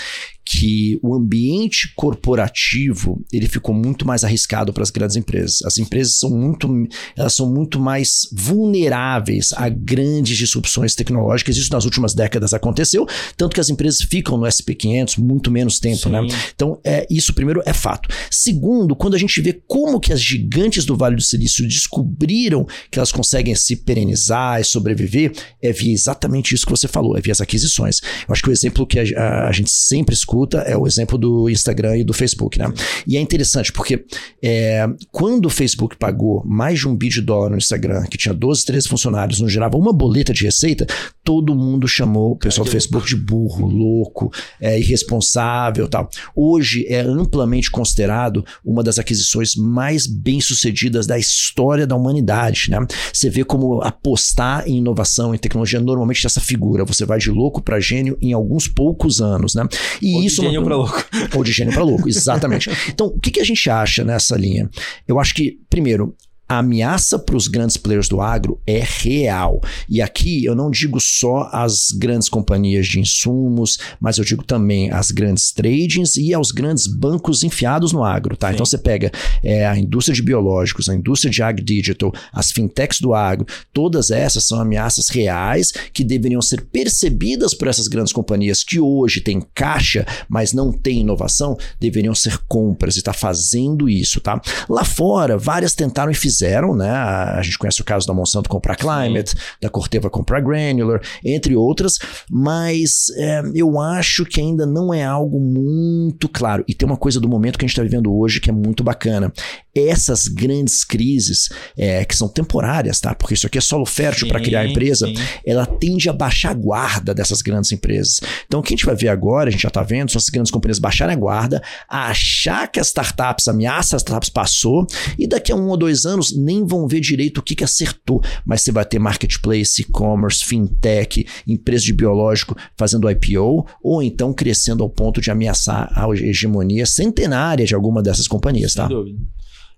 Que 0.49 0.97
o 1.03 1.13
ambiente 1.13 1.93
corporativo 1.97 3.21
ele 3.33 3.49
ficou 3.49 3.75
muito 3.75 4.07
mais 4.07 4.23
arriscado 4.23 4.73
para 4.73 4.85
as 4.85 4.91
grandes 4.91 5.17
empresas. 5.17 5.61
As 5.65 5.77
empresas 5.77 6.21
são 6.21 6.31
muito, 6.31 6.69
elas 7.17 7.35
são 7.35 7.53
muito 7.53 7.81
mais 7.81 8.29
vulneráveis 8.33 9.53
a 9.55 9.69
grandes 9.69 10.39
disrupções 10.39 10.95
tecnológicas. 10.95 11.57
Isso 11.57 11.73
nas 11.73 11.85
últimas 11.85 12.15
décadas 12.15 12.55
aconteceu, 12.55 13.05
tanto 13.37 13.55
que 13.55 13.61
as 13.61 13.69
empresas 13.69 14.01
ficam 14.03 14.39
no 14.39 14.47
SP500 14.47 15.19
muito 15.19 15.51
menos 15.51 15.81
tempo, 15.81 16.09
né? 16.09 16.23
Sim. 16.23 16.29
né? 16.29 16.39
Então, 16.55 16.79
é, 16.85 17.05
isso 17.11 17.35
primeiro 17.35 17.61
é 17.67 17.73
fato. 17.73 18.09
Segundo, 18.31 18.95
quando 18.95 19.15
a 19.15 19.19
gente 19.19 19.41
vê 19.41 19.61
como 19.67 19.99
que 19.99 20.13
as 20.13 20.23
gigantes 20.23 20.85
do 20.85 20.97
Vale 20.97 21.17
do 21.17 21.23
Silício 21.23 21.67
descobriram 21.67 22.65
que 22.89 23.01
elas 23.01 23.11
conseguem 23.11 23.55
se 23.57 23.75
perenizar 23.75 24.61
e 24.61 24.65
sobreviver, 24.65 25.33
é 25.61 25.73
via 25.73 25.93
exatamente 25.93 26.55
isso 26.55 26.65
que 26.65 26.71
você 26.71 26.87
falou, 26.87 27.19
é 27.19 27.21
via 27.21 27.33
as 27.33 27.41
aquisições. 27.41 28.01
Eu 28.29 28.33
acho 28.33 28.43
que 28.45 28.49
o 28.49 28.53
exemplo 28.53 28.87
que 28.87 29.01
a, 29.01 29.21
a, 29.21 29.49
a 29.49 29.53
gente 29.53 29.71
sempre 29.71 30.15
escuta 30.15 30.36
escuta 30.37 30.59
é 30.59 30.77
o 30.77 30.87
exemplo 30.87 31.17
do 31.17 31.49
Instagram 31.49 31.99
e 31.99 32.05
do 32.05 32.13
Facebook, 32.13 32.59
né? 32.59 32.73
E 33.07 33.17
é 33.17 33.21
interessante 33.21 33.73
porque 33.73 34.05
é, 34.43 34.87
quando 35.11 35.47
o 35.47 35.51
Facebook 35.51 35.97
pagou 35.97 36.43
mais 36.45 36.81
de 36.81 36.89
um 36.89 36.95
bi 36.95 37.09
de 37.09 37.23
dólar 37.23 37.51
no 37.51 37.57
Instagram, 37.57 38.05
que 38.05 38.19
tinha 38.19 38.35
12, 38.35 38.65
13 38.65 38.89
funcionários, 38.89 39.41
não 39.41 39.49
gerava 39.49 39.77
uma 39.77 39.93
boleta 39.93 40.33
de 40.33 40.45
receita, 40.45 40.87
todo 41.25 41.55
mundo 41.55 41.89
chamou 41.89 42.33
o 42.33 42.37
pessoal 42.37 42.65
do 42.65 42.71
Facebook 42.71 43.07
de 43.07 43.17
burro, 43.17 43.67
louco, 43.67 44.31
é, 44.61 44.79
irresponsável 44.79 45.89
tal. 45.89 46.09
Hoje 46.35 46.87
é 46.89 47.01
amplamente 47.01 47.71
considerado 47.71 48.45
uma 48.65 48.83
das 48.83 48.99
aquisições 48.99 49.55
mais 49.57 50.07
bem-sucedidas 50.07 51.07
da 51.07 51.19
história 51.19 51.87
da 51.87 51.97
humanidade, 51.97 52.71
né? 52.71 52.79
Você 53.13 53.31
vê 53.31 53.45
como 53.45 53.81
apostar 53.83 54.69
em 54.69 54.79
inovação, 54.79 55.35
em 55.35 55.39
tecnologia, 55.39 55.81
normalmente 55.81 56.27
essa 56.27 56.41
figura. 56.41 56.85
Você 56.85 57.05
vai 57.05 57.19
de 57.19 57.31
louco 57.31 57.63
para 57.63 57.81
gênio 57.81 58.19
em 58.21 58.33
alguns 58.33 58.69
poucos 58.69 59.21
anos, 59.21 59.55
né? 59.55 59.67
E 60.03 60.26
isso. 60.27 60.43
De 60.43 60.49
gênio 60.49 60.63
para 60.63 60.77
louco. 60.77 61.05
Ou 61.35 61.45
de 61.45 61.53
gênio 61.53 61.73
para 61.73 61.83
louco, 61.83 62.09
exatamente. 62.09 62.71
Então, 62.89 63.09
o 63.09 63.21
que, 63.21 63.31
que 63.31 63.41
a 63.41 63.45
gente 63.45 63.69
acha 63.69 64.05
nessa 64.05 64.37
linha? 64.37 64.69
Eu 65.07 65.19
acho 65.19 65.35
que, 65.35 65.59
primeiro, 65.69 66.15
a 66.49 66.59
ameaça 66.59 67.19
para 67.19 67.37
os 67.37 67.49
grandes 67.49 67.77
players 67.77 68.09
do 68.09 68.21
agro 68.21 68.61
é 68.67 68.83
real. 68.85 69.61
E 69.89 70.01
aqui 70.01 70.45
eu 70.45 70.55
não 70.55 70.71
digo 70.71 71.01
só 71.01 71.49
as 71.53 71.91
grandes 71.91 72.29
companhias 72.29 72.87
de 72.87 73.01
insumos, 73.01 73.79
mas 74.01 74.19
eu 74.19 74.25
digo 74.25 74.45
também 74.45 74.91
as 74.91 75.11
grandes 75.11 75.51
tradings 75.51 76.17
e 76.17 76.33
aos 76.33 76.53
grandes 76.53 76.87
bancos 76.87 77.43
enfiados 77.43 77.93
no 77.93 78.05
agro. 78.05 78.37
Tá? 78.37 78.53
Então 78.53 78.65
você 78.65 78.79
pega 78.79 79.11
é, 79.43 79.67
a 79.67 79.77
indústria 79.77 80.15
de 80.15 80.23
biológicos, 80.23 80.89
a 80.89 80.95
indústria 80.95 81.31
de 81.31 81.43
ag 81.43 81.63
digital, 81.63 82.13
as 82.33 82.53
fintechs 82.53 83.01
do 83.01 83.13
agro, 83.13 83.47
todas 83.73 84.11
essas 84.11 84.45
são 84.45 84.61
ameaças 84.61 85.09
reais 85.09 85.73
que 85.93 86.05
deveriam 86.05 86.41
ser 86.41 86.63
percebidas 86.67 87.55
por 87.55 87.67
essas 87.67 87.89
grandes 87.89 88.13
companhias 88.13 88.63
que 88.63 88.79
hoje 88.79 89.21
têm 89.21 89.45
caixa, 89.55 90.07
mas 90.29 90.53
não 90.53 90.73
têm 90.73 91.01
inovação, 91.01 91.57
deveriam 91.81 92.15
ser 92.15 92.39
compras 92.47 92.95
e 92.95 92.99
está 92.99 93.13
fazendo 93.13 93.89
isso. 93.89 94.21
Tá? 94.21 94.41
Lá 94.69 94.85
fora, 94.85 95.37
várias 95.37 95.75
tentaram 95.75 96.13
e 96.13 96.15
fizeram 96.15 96.36
fizeram, 96.37 96.75
né? 96.75 96.91
A 96.91 97.41
gente 97.43 97.59
conhece 97.59 97.81
o 97.81 97.85
caso 97.85 98.07
da 98.07 98.13
Monsanto 98.13 98.49
comprar 98.49 98.77
Climate, 98.77 99.31
Sim. 99.31 99.37
da 99.61 99.71
Corteva 99.71 100.11
comprar 100.11 100.41
Granular, 100.41 101.01
entre 101.25 101.57
outras, 101.57 101.95
mas 102.31 103.11
é, 103.17 103.43
eu 103.55 103.81
acho 103.81 104.25
que 104.25 104.41
ainda 104.41 104.67
não 104.67 104.93
é 104.93 105.03
algo 105.03 105.41
muito 105.41 106.29
claro. 106.29 106.65
E 106.69 106.75
tem 106.75 106.87
uma 106.87 106.97
coisa 106.97 107.19
do 107.19 107.29
momento 107.29 107.59
que 107.59 107.65
a 107.65 107.67
gente 107.67 107.73
está 107.73 107.83
vivendo 107.83 108.15
hoje 108.15 108.41
que 108.41 108.51
é 108.51 108.53
muito 108.53 108.85
bacana. 108.85 109.33
Essas 109.75 110.27
grandes 110.27 110.85
crises, 110.85 111.49
é, 111.77 112.05
que 112.05 112.17
são 112.17 112.29
temporárias, 112.29 113.01
tá? 113.01 113.15
Porque 113.15 113.35
isso 113.35 113.47
aqui 113.47 113.59
é 113.59 113.61
solo 113.61 113.85
fértil 113.85 114.29
para 114.29 114.41
criar 114.41 114.61
a 114.61 114.67
empresa, 114.67 115.07
sim. 115.07 115.15
ela 115.45 115.67
tende 115.67 116.09
a 116.09 116.13
baixar 116.13 116.51
a 116.51 116.55
guarda 116.55 117.15
dessas 117.15 117.43
grandes 117.43 117.73
empresas. 117.73 118.21
Então, 118.47 118.61
o 118.61 118.63
que 118.63 118.73
a 118.73 118.77
gente 118.77 118.87
vai 118.87 118.95
ver 118.95 119.09
agora, 119.09 119.49
a 119.49 119.53
gente 119.53 119.63
já 119.63 119.69
está 119.69 119.83
vendo, 119.83 120.11
são 120.11 120.19
essas 120.19 120.31
grandes 120.31 120.51
companhias 120.51 120.79
baixarem 120.79 121.15
a 121.15 121.19
guarda, 121.19 121.63
achar 121.89 122.69
que 122.69 122.81
as 122.81 122.89
startups, 122.89 123.49
a 123.49 123.51
ameaça 123.51 123.97
as 123.97 124.03
startups 124.03 124.31
passou, 124.31 124.87
e 125.19 125.27
daqui 125.27 125.53
a 125.53 125.57
um 125.57 125.69
ou 125.69 125.77
dois 125.77 126.07
anos 126.07 126.26
alguns 126.27 126.37
nem 126.37 126.65
vão 126.65 126.87
ver 126.87 127.01
direito 127.01 127.39
o 127.39 127.43
que, 127.43 127.55
que 127.55 127.65
acertou, 127.65 128.23
mas 128.45 128.63
você 128.63 128.73
vai 128.73 128.85
ter 128.85 128.99
marketplace, 128.99 129.83
e-commerce, 129.83 130.45
fintech, 130.45 131.27
empresa 131.47 131.85
de 131.85 131.93
biológico 131.93 132.57
fazendo 132.77 133.11
IPO, 133.11 133.67
ou 133.83 134.03
então 134.03 134.33
crescendo 134.33 134.83
ao 134.83 134.91
ponto 134.91 135.21
de 135.21 135.31
ameaçar 135.31 135.91
a 135.97 136.09
hegemonia 136.15 136.87
centenária 136.87 137.65
de 137.67 137.75
alguma 137.75 138.03
dessas 138.03 138.27
companhias, 138.29 138.73
Sem 138.73 138.83
tá? 138.83 138.89
dúvida. 138.89 139.19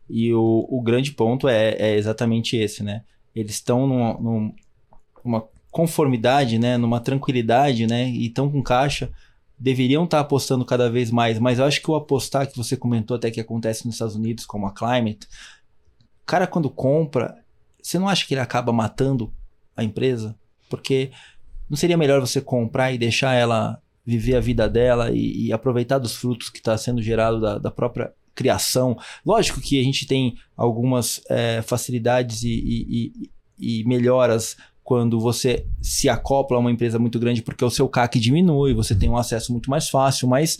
E 0.08 0.32
o, 0.32 0.66
o 0.70 0.80
grande 0.82 1.12
ponto 1.12 1.48
é, 1.48 1.70
é 1.78 1.96
exatamente 1.96 2.56
esse, 2.56 2.82
né? 2.82 3.02
Eles 3.34 3.52
estão 3.52 3.86
numa, 3.86 4.14
num- 4.14 4.52
numa 5.24 5.44
conformidade, 5.70 6.58
né? 6.58 6.78
Numa 6.78 6.98
tranquilidade, 6.98 7.86
né? 7.86 8.08
E 8.08 8.26
estão 8.26 8.50
com 8.50 8.62
caixa. 8.62 9.10
Deveriam 9.60 10.04
estar 10.04 10.20
apostando 10.20 10.64
cada 10.64 10.88
vez 10.88 11.10
mais, 11.10 11.38
mas 11.38 11.58
eu 11.58 11.64
acho 11.64 11.82
que 11.82 11.90
o 11.90 11.94
apostar 11.96 12.48
que 12.50 12.56
você 12.56 12.76
comentou 12.76 13.16
até 13.16 13.28
que 13.30 13.40
acontece 13.40 13.84
nos 13.84 13.96
Estados 13.96 14.14
Unidos, 14.14 14.46
como 14.46 14.66
a 14.66 14.72
Climate, 14.72 15.26
cara 16.28 16.46
quando 16.46 16.68
compra, 16.70 17.34
você 17.82 17.98
não 17.98 18.08
acha 18.08 18.26
que 18.26 18.34
ele 18.34 18.40
acaba 18.40 18.72
matando 18.72 19.32
a 19.74 19.82
empresa? 19.82 20.36
Porque 20.68 21.10
não 21.68 21.76
seria 21.76 21.96
melhor 21.96 22.20
você 22.20 22.40
comprar 22.40 22.92
e 22.92 22.98
deixar 22.98 23.32
ela 23.34 23.80
viver 24.04 24.36
a 24.36 24.40
vida 24.40 24.68
dela 24.68 25.10
e, 25.10 25.46
e 25.46 25.52
aproveitar 25.52 25.98
dos 25.98 26.14
frutos 26.14 26.50
que 26.50 26.58
está 26.58 26.76
sendo 26.76 27.02
gerado 27.02 27.40
da, 27.40 27.58
da 27.58 27.70
própria 27.70 28.12
criação? 28.34 28.96
Lógico 29.24 29.60
que 29.60 29.80
a 29.80 29.82
gente 29.82 30.06
tem 30.06 30.36
algumas 30.56 31.20
eh, 31.30 31.62
facilidades 31.62 32.42
e- 32.42 32.48
e- 32.48 33.30
e 33.58 33.84
melhoras 33.84 34.56
quando 34.84 35.18
você 35.20 35.66
se 35.82 36.08
acopla 36.08 36.56
a 36.56 36.60
uma 36.60 36.70
empresa 36.70 36.98
muito 36.98 37.18
grande 37.18 37.42
porque 37.42 37.64
o 37.64 37.70
seu 37.70 37.88
CAC 37.88 38.18
diminui, 38.20 38.72
você 38.74 38.94
tem 38.94 39.08
um 39.08 39.16
acesso 39.16 39.52
muito 39.52 39.68
mais 39.70 39.88
fácil, 39.88 40.28
mas 40.28 40.58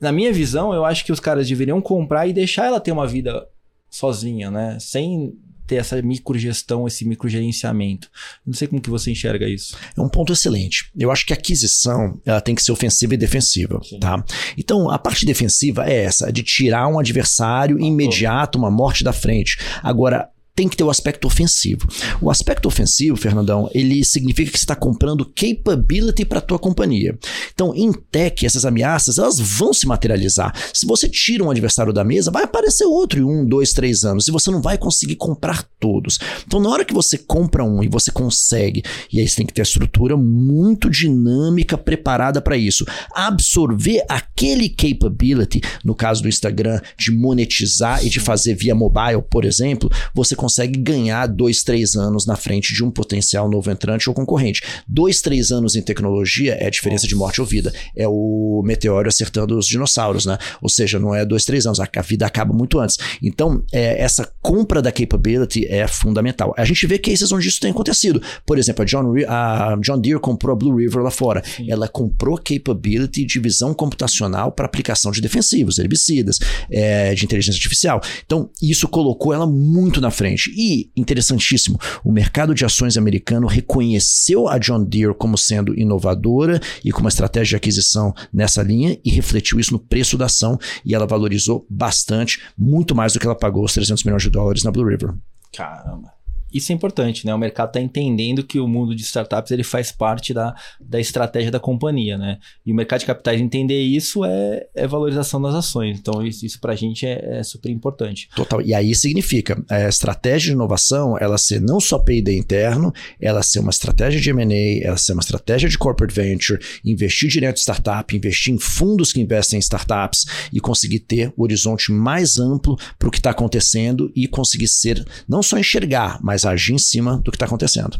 na 0.00 0.10
minha 0.12 0.32
visão, 0.32 0.72
eu 0.72 0.84
acho 0.84 1.04
que 1.04 1.12
os 1.12 1.20
caras 1.20 1.48
deveriam 1.48 1.80
comprar 1.80 2.26
e 2.26 2.32
deixar 2.32 2.66
ela 2.66 2.80
ter 2.80 2.92
uma 2.92 3.06
vida 3.06 3.46
sozinha, 3.90 4.50
né? 4.50 4.78
Sem 4.80 5.34
ter 5.70 5.76
essa 5.76 6.02
microgestão, 6.02 6.88
esse 6.88 7.04
microgerenciamento. 7.04 8.10
Não 8.44 8.52
sei 8.52 8.66
como 8.66 8.82
que 8.82 8.90
você 8.90 9.12
enxerga 9.12 9.48
isso. 9.48 9.76
É 9.96 10.00
um 10.00 10.08
ponto 10.08 10.32
excelente. 10.32 10.90
Eu 10.98 11.12
acho 11.12 11.24
que 11.24 11.32
a 11.32 11.36
aquisição 11.36 12.20
ela 12.26 12.40
tem 12.40 12.56
que 12.56 12.62
ser 12.62 12.72
ofensiva 12.72 13.14
e 13.14 13.16
defensiva, 13.16 13.78
Sim. 13.80 14.00
tá? 14.00 14.24
Então, 14.58 14.90
a 14.90 14.98
parte 14.98 15.24
defensiva 15.24 15.88
é 15.88 16.02
essa, 16.02 16.32
de 16.32 16.42
tirar 16.42 16.88
um 16.88 16.98
adversário 16.98 17.78
imediato, 17.78 18.58
uma 18.58 18.70
morte 18.70 19.04
da 19.04 19.12
frente. 19.12 19.58
Agora, 19.80 20.28
tem 20.60 20.68
que 20.68 20.76
ter 20.76 20.84
o 20.84 20.90
aspecto 20.90 21.26
ofensivo. 21.26 21.88
O 22.20 22.30
aspecto 22.30 22.68
ofensivo, 22.68 23.16
Fernandão, 23.16 23.70
ele 23.72 24.04
significa 24.04 24.50
que 24.50 24.58
você 24.58 24.64
está 24.64 24.76
comprando 24.76 25.24
capability 25.24 26.22
para 26.22 26.38
a 26.38 26.42
tua 26.42 26.58
companhia. 26.58 27.18
Então, 27.54 27.74
em 27.74 27.90
tech, 27.90 28.44
essas 28.44 28.66
ameaças, 28.66 29.16
elas 29.16 29.38
vão 29.38 29.72
se 29.72 29.86
materializar. 29.86 30.54
Se 30.74 30.84
você 30.84 31.08
tira 31.08 31.42
um 31.42 31.50
adversário 31.50 31.94
da 31.94 32.04
mesa, 32.04 32.30
vai 32.30 32.44
aparecer 32.44 32.84
outro 32.84 33.18
em 33.18 33.24
um, 33.24 33.42
dois, 33.42 33.72
três 33.72 34.04
anos, 34.04 34.28
e 34.28 34.30
você 34.30 34.50
não 34.50 34.60
vai 34.60 34.76
conseguir 34.76 35.16
comprar 35.16 35.66
todos. 35.80 36.18
Então, 36.46 36.60
na 36.60 36.68
hora 36.68 36.84
que 36.84 36.92
você 36.92 37.16
compra 37.16 37.64
um 37.64 37.82
e 37.82 37.88
você 37.88 38.10
consegue, 38.10 38.82
e 39.10 39.18
aí 39.18 39.26
você 39.26 39.36
tem 39.36 39.46
que 39.46 39.54
ter 39.54 39.62
a 39.62 39.64
estrutura 39.64 40.14
muito 40.14 40.90
dinâmica, 40.90 41.78
preparada 41.78 42.42
para 42.42 42.58
isso, 42.58 42.84
absorver 43.14 44.04
aquele 44.10 44.68
capability, 44.68 45.62
no 45.82 45.94
caso 45.94 46.22
do 46.22 46.28
Instagram, 46.28 46.82
de 46.98 47.10
monetizar 47.10 48.04
e 48.04 48.10
de 48.10 48.20
fazer 48.20 48.54
via 48.54 48.74
mobile, 48.74 49.22
por 49.30 49.46
exemplo, 49.46 49.90
você 50.14 50.36
consegue 50.36 50.49
ganhar 50.66 51.26
dois, 51.26 51.62
três 51.62 51.94
anos 51.94 52.26
na 52.26 52.36
frente 52.36 52.74
de 52.74 52.84
um 52.84 52.90
potencial 52.90 53.48
novo 53.48 53.70
entrante 53.70 54.08
ou 54.08 54.14
concorrente. 54.14 54.62
Dois, 54.86 55.20
três 55.20 55.50
anos 55.50 55.76
em 55.76 55.82
tecnologia 55.82 56.54
é 56.54 56.66
a 56.66 56.70
diferença 56.70 57.06
de 57.06 57.14
morte 57.14 57.40
ou 57.40 57.46
vida. 57.46 57.72
É 57.96 58.06
o 58.08 58.62
meteoro 58.64 59.08
acertando 59.08 59.56
os 59.56 59.66
dinossauros, 59.66 60.26
né? 60.26 60.38
Ou 60.60 60.68
seja, 60.68 60.98
não 60.98 61.14
é 61.14 61.24
dois, 61.24 61.44
três 61.44 61.66
anos, 61.66 61.80
a 61.80 62.02
vida 62.02 62.26
acaba 62.26 62.52
muito 62.52 62.78
antes. 62.78 62.98
Então, 63.22 63.62
é, 63.72 64.00
essa 64.00 64.30
compra 64.40 64.80
da 64.80 64.92
capability 64.92 65.66
é 65.66 65.86
fundamental. 65.86 66.54
A 66.56 66.64
gente 66.64 66.86
vê 66.86 66.98
cases 66.98 67.30
onde 67.32 67.48
isso 67.48 67.60
tem 67.60 67.70
acontecido. 67.70 68.22
Por 68.46 68.58
exemplo, 68.58 68.82
a 68.82 68.86
John, 68.86 69.12
Re- 69.12 69.26
a 69.26 69.76
John 69.82 70.00
Deere 70.00 70.20
comprou 70.20 70.54
a 70.54 70.56
Blue 70.56 70.76
River 70.76 71.02
lá 71.02 71.10
fora. 71.10 71.42
Ela 71.68 71.88
comprou 71.88 72.36
capability 72.36 73.24
de 73.24 73.38
visão 73.38 73.74
computacional 73.74 74.52
para 74.52 74.66
aplicação 74.66 75.10
de 75.10 75.20
defensivos, 75.20 75.78
herbicidas, 75.78 76.38
é, 76.70 77.14
de 77.14 77.24
inteligência 77.24 77.58
artificial. 77.58 78.00
Então, 78.24 78.50
isso 78.62 78.88
colocou 78.88 79.32
ela 79.34 79.46
muito 79.46 80.00
na 80.00 80.10
frente. 80.10 80.29
E, 80.54 80.90
interessantíssimo, 80.96 81.78
o 82.04 82.12
mercado 82.12 82.54
de 82.54 82.64
ações 82.64 82.96
americano 82.96 83.46
reconheceu 83.46 84.48
a 84.48 84.58
John 84.58 84.84
Deere 84.84 85.14
como 85.14 85.36
sendo 85.36 85.78
inovadora 85.78 86.60
e 86.84 86.92
com 86.92 87.00
uma 87.00 87.08
estratégia 87.08 87.50
de 87.50 87.56
aquisição 87.56 88.14
nessa 88.32 88.62
linha 88.62 88.98
e 89.04 89.10
refletiu 89.10 89.58
isso 89.58 89.72
no 89.72 89.78
preço 89.78 90.16
da 90.16 90.26
ação 90.26 90.58
e 90.84 90.94
ela 90.94 91.06
valorizou 91.06 91.66
bastante, 91.68 92.40
muito 92.56 92.94
mais 92.94 93.12
do 93.12 93.20
que 93.20 93.26
ela 93.26 93.34
pagou 93.34 93.64
os 93.64 93.72
300 93.72 94.04
milhões 94.04 94.22
de 94.22 94.30
dólares 94.30 94.62
na 94.62 94.70
Blue 94.70 94.88
River. 94.88 95.14
Caramba. 95.52 96.19
Isso 96.52 96.72
é 96.72 96.74
importante, 96.74 97.26
né? 97.26 97.34
O 97.34 97.38
mercado 97.38 97.68
está 97.68 97.80
entendendo 97.80 98.42
que 98.42 98.58
o 98.58 98.68
mundo 98.68 98.94
de 98.94 99.02
startups 99.02 99.50
ele 99.52 99.62
faz 99.62 99.92
parte 99.92 100.34
da, 100.34 100.54
da 100.80 101.00
estratégia 101.00 101.50
da 101.50 101.60
companhia, 101.60 102.18
né? 102.18 102.38
E 102.64 102.72
o 102.72 102.74
mercado 102.74 103.00
de 103.00 103.06
capitais 103.06 103.40
entender 103.40 103.80
isso 103.80 104.24
é, 104.24 104.66
é 104.74 104.86
valorização 104.86 105.40
das 105.40 105.54
ações. 105.54 105.98
Então, 105.98 106.24
isso, 106.26 106.44
isso 106.44 106.60
para 106.60 106.72
a 106.72 106.76
gente 106.76 107.06
é, 107.06 107.38
é 107.38 107.42
super 107.42 107.70
importante. 107.70 108.28
Total. 108.34 108.60
E 108.62 108.74
aí 108.74 108.94
significa 108.94 109.62
a 109.68 109.88
estratégia 109.88 110.50
de 110.50 110.52
inovação, 110.52 111.16
ela 111.18 111.38
ser 111.38 111.60
não 111.60 111.80
só 111.80 111.98
P&D 111.98 112.36
interno, 112.36 112.92
ela 113.20 113.42
ser 113.42 113.60
uma 113.60 113.70
estratégia 113.70 114.20
de 114.20 114.30
M&A, 114.30 114.86
ela 114.86 114.96
ser 114.96 115.12
uma 115.12 115.20
estratégia 115.20 115.68
de 115.68 115.78
corporate 115.78 116.14
venture, 116.14 116.60
investir 116.84 117.28
direto 117.28 117.58
em 117.58 117.60
startup, 117.60 118.16
investir 118.16 118.52
em 118.52 118.58
fundos 118.58 119.12
que 119.12 119.20
investem 119.20 119.58
em 119.58 119.60
startups 119.60 120.26
e 120.52 120.60
conseguir 120.60 121.00
ter 121.00 121.32
o 121.36 121.42
horizonte 121.42 121.92
mais 121.92 122.38
amplo 122.38 122.76
para 122.98 123.08
o 123.08 123.10
que 123.10 123.18
está 123.18 123.30
acontecendo 123.30 124.10
e 124.14 124.26
conseguir 124.26 124.68
ser, 124.68 125.04
não 125.28 125.42
só 125.42 125.58
enxergar, 125.58 126.18
mas 126.22 126.39
agir 126.44 126.72
em 126.72 126.78
cima 126.78 127.18
do 127.18 127.30
que 127.30 127.36
está 127.36 127.46
acontecendo. 127.46 127.98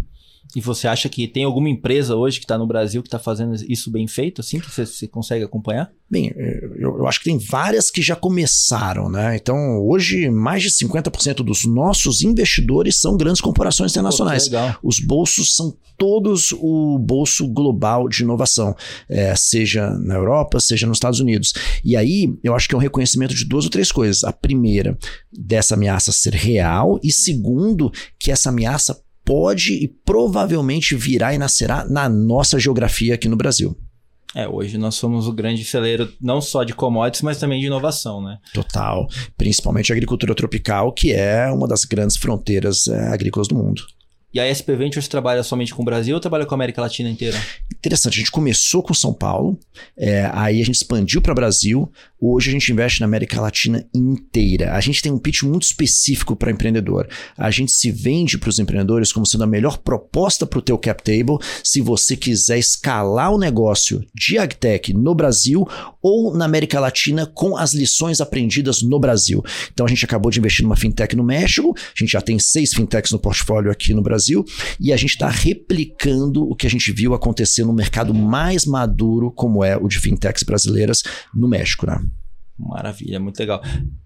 E 0.54 0.60
você 0.60 0.88
acha 0.88 1.08
que 1.08 1.28
tem 1.28 1.44
alguma 1.44 1.68
empresa 1.68 2.16
hoje 2.16 2.38
que 2.38 2.44
está 2.44 2.58
no 2.58 2.66
Brasil 2.66 3.02
que 3.02 3.08
está 3.08 3.18
fazendo 3.18 3.54
isso 3.68 3.90
bem 3.90 4.06
feito, 4.06 4.40
assim, 4.40 4.58
que 4.58 4.70
você, 4.70 4.84
você 4.84 5.06
consegue 5.06 5.44
acompanhar? 5.44 5.90
Bem, 6.10 6.32
eu, 6.76 6.98
eu 6.98 7.06
acho 7.06 7.20
que 7.20 7.26
tem 7.26 7.38
várias 7.38 7.88
que 7.88 8.02
já 8.02 8.16
começaram, 8.16 9.08
né? 9.08 9.36
Então, 9.36 9.78
hoje, 9.86 10.28
mais 10.28 10.62
de 10.62 10.70
50% 10.70 11.36
dos 11.36 11.64
nossos 11.64 12.22
investidores 12.22 13.00
são 13.00 13.16
grandes 13.16 13.40
corporações 13.40 13.92
internacionais. 13.92 14.48
Pô. 14.48 14.56
Os 14.82 14.98
bolsos 14.98 15.54
são 15.54 15.76
todos 15.96 16.52
o 16.52 16.98
bolso 16.98 17.46
global 17.46 18.08
de 18.08 18.22
inovação, 18.22 18.74
é, 19.08 19.36
seja 19.36 19.90
na 19.90 20.14
Europa, 20.14 20.58
seja 20.58 20.86
nos 20.86 20.96
Estados 20.96 21.20
Unidos. 21.20 21.52
E 21.84 21.96
aí, 21.96 22.34
eu 22.42 22.56
acho 22.56 22.68
que 22.68 22.74
é 22.74 22.78
um 22.78 22.80
reconhecimento 22.80 23.34
de 23.34 23.44
duas 23.44 23.64
ou 23.66 23.70
três 23.70 23.92
coisas. 23.92 24.24
A 24.24 24.32
primeira, 24.32 24.98
dessa 25.32 25.74
ameaça 25.74 26.10
ser 26.10 26.34
real, 26.34 26.98
e 27.04 27.12
segundo, 27.12 27.92
que 28.18 28.32
essa 28.32 28.48
ameaça 28.48 29.00
pode 29.30 29.74
e 29.74 29.86
provavelmente 29.86 30.96
virá 30.96 31.32
e 31.32 31.38
nascerá 31.38 31.86
na 31.88 32.08
nossa 32.08 32.58
geografia 32.58 33.14
aqui 33.14 33.28
no 33.28 33.36
Brasil. 33.36 33.78
É, 34.34 34.48
hoje 34.48 34.76
nós 34.76 34.96
somos 34.96 35.28
o 35.28 35.32
grande 35.32 35.64
celeiro 35.64 36.12
não 36.20 36.40
só 36.40 36.64
de 36.64 36.74
commodities, 36.74 37.22
mas 37.22 37.38
também 37.38 37.60
de 37.60 37.66
inovação, 37.66 38.20
né? 38.20 38.38
Total. 38.52 39.06
Principalmente 39.36 39.92
a 39.92 39.94
agricultura 39.94 40.34
tropical, 40.34 40.92
que 40.92 41.12
é 41.12 41.46
uma 41.46 41.68
das 41.68 41.84
grandes 41.84 42.16
fronteiras 42.16 42.88
é, 42.88 43.06
agrícolas 43.06 43.46
do 43.46 43.54
mundo. 43.54 43.82
E 44.34 44.40
a 44.40 44.46
SP 44.54 44.74
Ventures 44.74 45.06
trabalha 45.06 45.44
somente 45.44 45.72
com 45.72 45.82
o 45.82 45.84
Brasil 45.84 46.14
ou 46.14 46.20
trabalha 46.20 46.44
com 46.44 46.54
a 46.54 46.56
América 46.56 46.80
Latina 46.80 47.08
inteira? 47.08 47.36
Interessante, 47.72 48.14
a 48.14 48.18
gente 48.18 48.30
começou 48.32 48.82
com 48.82 48.94
São 48.94 49.12
Paulo, 49.12 49.58
é, 49.96 50.28
aí 50.32 50.60
a 50.60 50.64
gente 50.64 50.76
expandiu 50.76 51.22
para 51.22 51.34
Brasil, 51.34 51.90
hoje 52.20 52.50
a 52.50 52.52
gente 52.52 52.70
investe 52.70 53.00
na 53.00 53.06
América 53.06 53.40
Latina 53.40 53.86
inteira. 53.94 54.74
A 54.74 54.80
gente 54.80 55.00
tem 55.00 55.10
um 55.10 55.18
pitch 55.18 55.42
muito 55.42 55.62
específico 55.62 56.36
para 56.36 56.50
empreendedor. 56.50 57.08
A 57.36 57.50
gente 57.50 57.72
se 57.72 57.90
vende 57.90 58.36
para 58.36 58.50
os 58.50 58.58
empreendedores 58.58 59.12
como 59.12 59.26
sendo 59.26 59.44
a 59.44 59.46
melhor 59.46 59.78
proposta 59.78 60.46
para 60.46 60.58
o 60.58 60.62
teu 60.62 60.76
cap 60.76 61.02
table 61.02 61.38
se 61.64 61.80
você 61.80 62.16
quiser 62.16 62.58
escalar 62.58 63.32
o 63.32 63.38
negócio 63.38 64.04
de 64.14 64.38
agtech 64.38 64.92
no 64.92 65.14
Brasil 65.14 65.66
ou 66.02 66.36
na 66.36 66.44
América 66.44 66.78
Latina 66.78 67.26
com 67.26 67.56
as 67.56 67.72
lições 67.72 68.20
aprendidas 68.20 68.82
no 68.82 68.98
Brasil. 68.98 69.42
Então 69.72 69.86
a 69.86 69.88
gente 69.88 70.04
acabou 70.04 70.30
de 70.30 70.38
investir 70.38 70.62
numa 70.62 70.76
fintech 70.76 71.16
no 71.16 71.24
México, 71.24 71.74
a 71.76 71.98
gente 71.98 72.12
já 72.12 72.20
tem 72.20 72.38
seis 72.38 72.74
fintechs 72.74 73.12
no 73.12 73.18
portfólio 73.18 73.70
aqui 73.70 73.94
no 73.94 74.02
Brasil 74.02 74.44
e 74.78 74.92
a 74.92 74.96
gente 74.96 75.10
está 75.10 75.28
replicando 75.28 76.48
o 76.48 76.54
que 76.54 76.66
a 76.66 76.70
gente 76.70 76.92
viu 76.92 77.14
acontecer 77.14 77.64
no 77.64 77.72
mercado 77.72 78.12
mais 78.12 78.64
maduro, 78.64 79.30
como 79.30 79.64
é 79.64 79.76
o 79.76 79.88
de 79.88 79.98
fintechs 79.98 80.42
brasileiras 80.42 81.02
no 81.34 81.48
México, 81.48 81.86
né? 81.86 82.00
Maravilha, 82.68 83.18
muito 83.18 83.38
legal. 83.38 83.62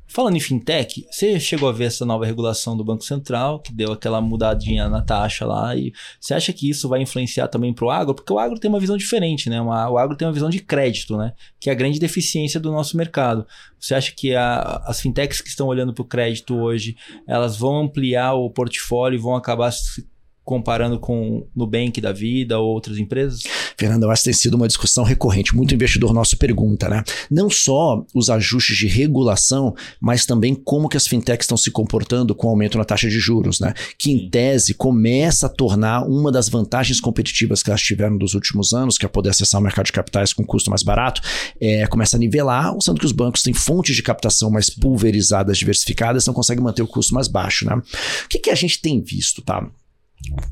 Falando 0.06 0.36
em 0.36 0.40
fintech, 0.40 1.04
você 1.10 1.40
chegou 1.40 1.68
a 1.68 1.72
ver 1.72 1.86
essa 1.86 2.04
nova 2.06 2.24
regulação 2.24 2.76
do 2.76 2.84
Banco 2.84 3.02
Central, 3.02 3.58
que 3.58 3.72
deu 3.72 3.90
aquela 3.90 4.20
mudadinha 4.20 4.88
na 4.88 5.02
taxa 5.02 5.44
lá, 5.44 5.74
e 5.74 5.92
você 6.20 6.34
acha 6.34 6.52
que 6.52 6.70
isso 6.70 6.88
vai 6.88 7.02
influenciar 7.02 7.48
também 7.48 7.72
para 7.74 7.84
o 7.84 7.90
agro? 7.90 8.14
Porque 8.14 8.32
o 8.32 8.38
agro 8.38 8.60
tem 8.60 8.68
uma 8.68 8.78
visão 8.78 8.96
diferente, 8.96 9.50
né? 9.50 9.60
O 9.60 9.98
agro 9.98 10.16
tem 10.16 10.28
uma 10.28 10.32
visão 10.32 10.48
de 10.48 10.60
crédito, 10.60 11.16
né? 11.16 11.32
Que 11.58 11.68
é 11.68 11.72
a 11.72 11.76
grande 11.76 11.98
deficiência 11.98 12.60
do 12.60 12.70
nosso 12.70 12.96
mercado. 12.96 13.44
Você 13.80 13.94
acha 13.94 14.12
que 14.16 14.34
a- 14.36 14.82
as 14.86 15.00
fintechs 15.00 15.40
que 15.40 15.48
estão 15.48 15.66
olhando 15.66 15.92
para 15.92 16.02
o 16.02 16.06
crédito 16.06 16.54
hoje, 16.54 16.96
elas 17.26 17.56
vão 17.56 17.80
ampliar 17.80 18.34
o 18.34 18.48
portfólio 18.50 19.16
e 19.16 19.20
vão 19.20 19.34
acabar 19.34 19.72
se 19.72 20.06
comparando 20.44 20.98
com 20.98 21.46
Nubank 21.56 22.00
da 22.00 22.12
vida 22.12 22.58
ou 22.58 22.68
outras 22.68 22.98
empresas? 22.98 23.42
Fernando, 23.78 24.10
essa 24.10 24.24
tem 24.24 24.32
sido 24.32 24.54
uma 24.54 24.68
discussão 24.68 25.02
recorrente. 25.02 25.56
Muito 25.56 25.74
investidor 25.74 26.12
nosso 26.12 26.36
pergunta, 26.36 26.88
né? 26.88 27.02
Não 27.30 27.48
só 27.48 28.04
os 28.14 28.28
ajustes 28.30 28.76
de 28.76 28.86
regulação, 28.86 29.74
mas 30.00 30.26
também 30.26 30.54
como 30.54 30.88
que 30.88 30.96
as 30.96 31.06
fintechs 31.06 31.44
estão 31.44 31.56
se 31.56 31.70
comportando 31.70 32.34
com 32.34 32.46
o 32.46 32.50
aumento 32.50 32.78
na 32.78 32.84
taxa 32.84 33.08
de 33.08 33.18
juros, 33.18 33.58
né? 33.58 33.72
Que 33.98 34.12
em 34.12 34.28
tese 34.28 34.74
começa 34.74 35.46
a 35.46 35.48
tornar 35.48 36.06
uma 36.06 36.30
das 36.30 36.48
vantagens 36.48 37.00
competitivas 37.00 37.62
que 37.62 37.70
elas 37.70 37.82
tiveram 37.82 38.16
nos 38.16 38.34
últimos 38.34 38.72
anos, 38.72 38.98
que 38.98 39.06
é 39.06 39.08
poder 39.08 39.30
acessar 39.30 39.60
o 39.60 39.64
mercado 39.64 39.86
de 39.86 39.92
capitais 39.92 40.32
com 40.32 40.44
custo 40.44 40.70
mais 40.70 40.82
barato, 40.82 41.22
é, 41.60 41.86
começa 41.86 42.16
a 42.16 42.20
nivelar, 42.20 42.74
sendo 42.80 43.00
que 43.00 43.06
os 43.06 43.12
bancos 43.12 43.42
têm 43.42 43.54
fontes 43.54 43.96
de 43.96 44.02
captação 44.02 44.50
mais 44.50 44.68
pulverizadas, 44.68 45.58
diversificadas, 45.58 46.26
não 46.26 46.34
conseguem 46.34 46.62
manter 46.62 46.82
o 46.82 46.86
custo 46.86 47.14
mais 47.14 47.28
baixo, 47.28 47.64
né? 47.64 47.74
O 47.74 48.28
que, 48.28 48.38
que 48.38 48.50
a 48.50 48.54
gente 48.54 48.80
tem 48.80 49.00
visto, 49.00 49.40
tá? 49.40 49.66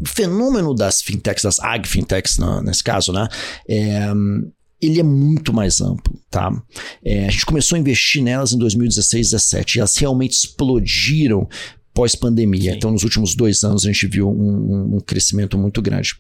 O 0.01 0.07
fenômeno 0.07 0.75
das 0.75 1.01
fintechs, 1.01 1.43
das 1.43 1.59
ag-fintechs, 1.61 2.39
nesse 2.63 2.85
caso, 2.85 3.13
né? 3.13 3.29
É, 3.69 4.11
ele 4.81 4.99
é 4.99 5.05
muito 5.05 5.53
mais 5.53 5.81
amplo, 5.81 6.19
tá? 6.29 6.51
É, 7.05 7.27
a 7.27 7.31
gente 7.31 7.47
começou 7.47 7.77
a 7.77 7.79
investir 7.79 8.23
nelas 8.23 8.53
em 8.53 8.59
2016, 8.59 9.31
2017 9.31 9.77
e 9.77 9.79
elas 9.79 9.97
realmente 9.97 10.33
explodiram 10.33 11.49
pós-pandemia. 11.95 12.75
Então, 12.75 12.91
nos 12.91 13.03
últimos 13.03 13.35
dois 13.35 13.63
anos, 13.65 13.85
a 13.85 13.93
gente 13.93 14.07
viu 14.07 14.29
um, 14.29 14.97
um 14.97 15.01
crescimento 15.01 15.59
muito 15.59 15.83
grande. 15.83 16.15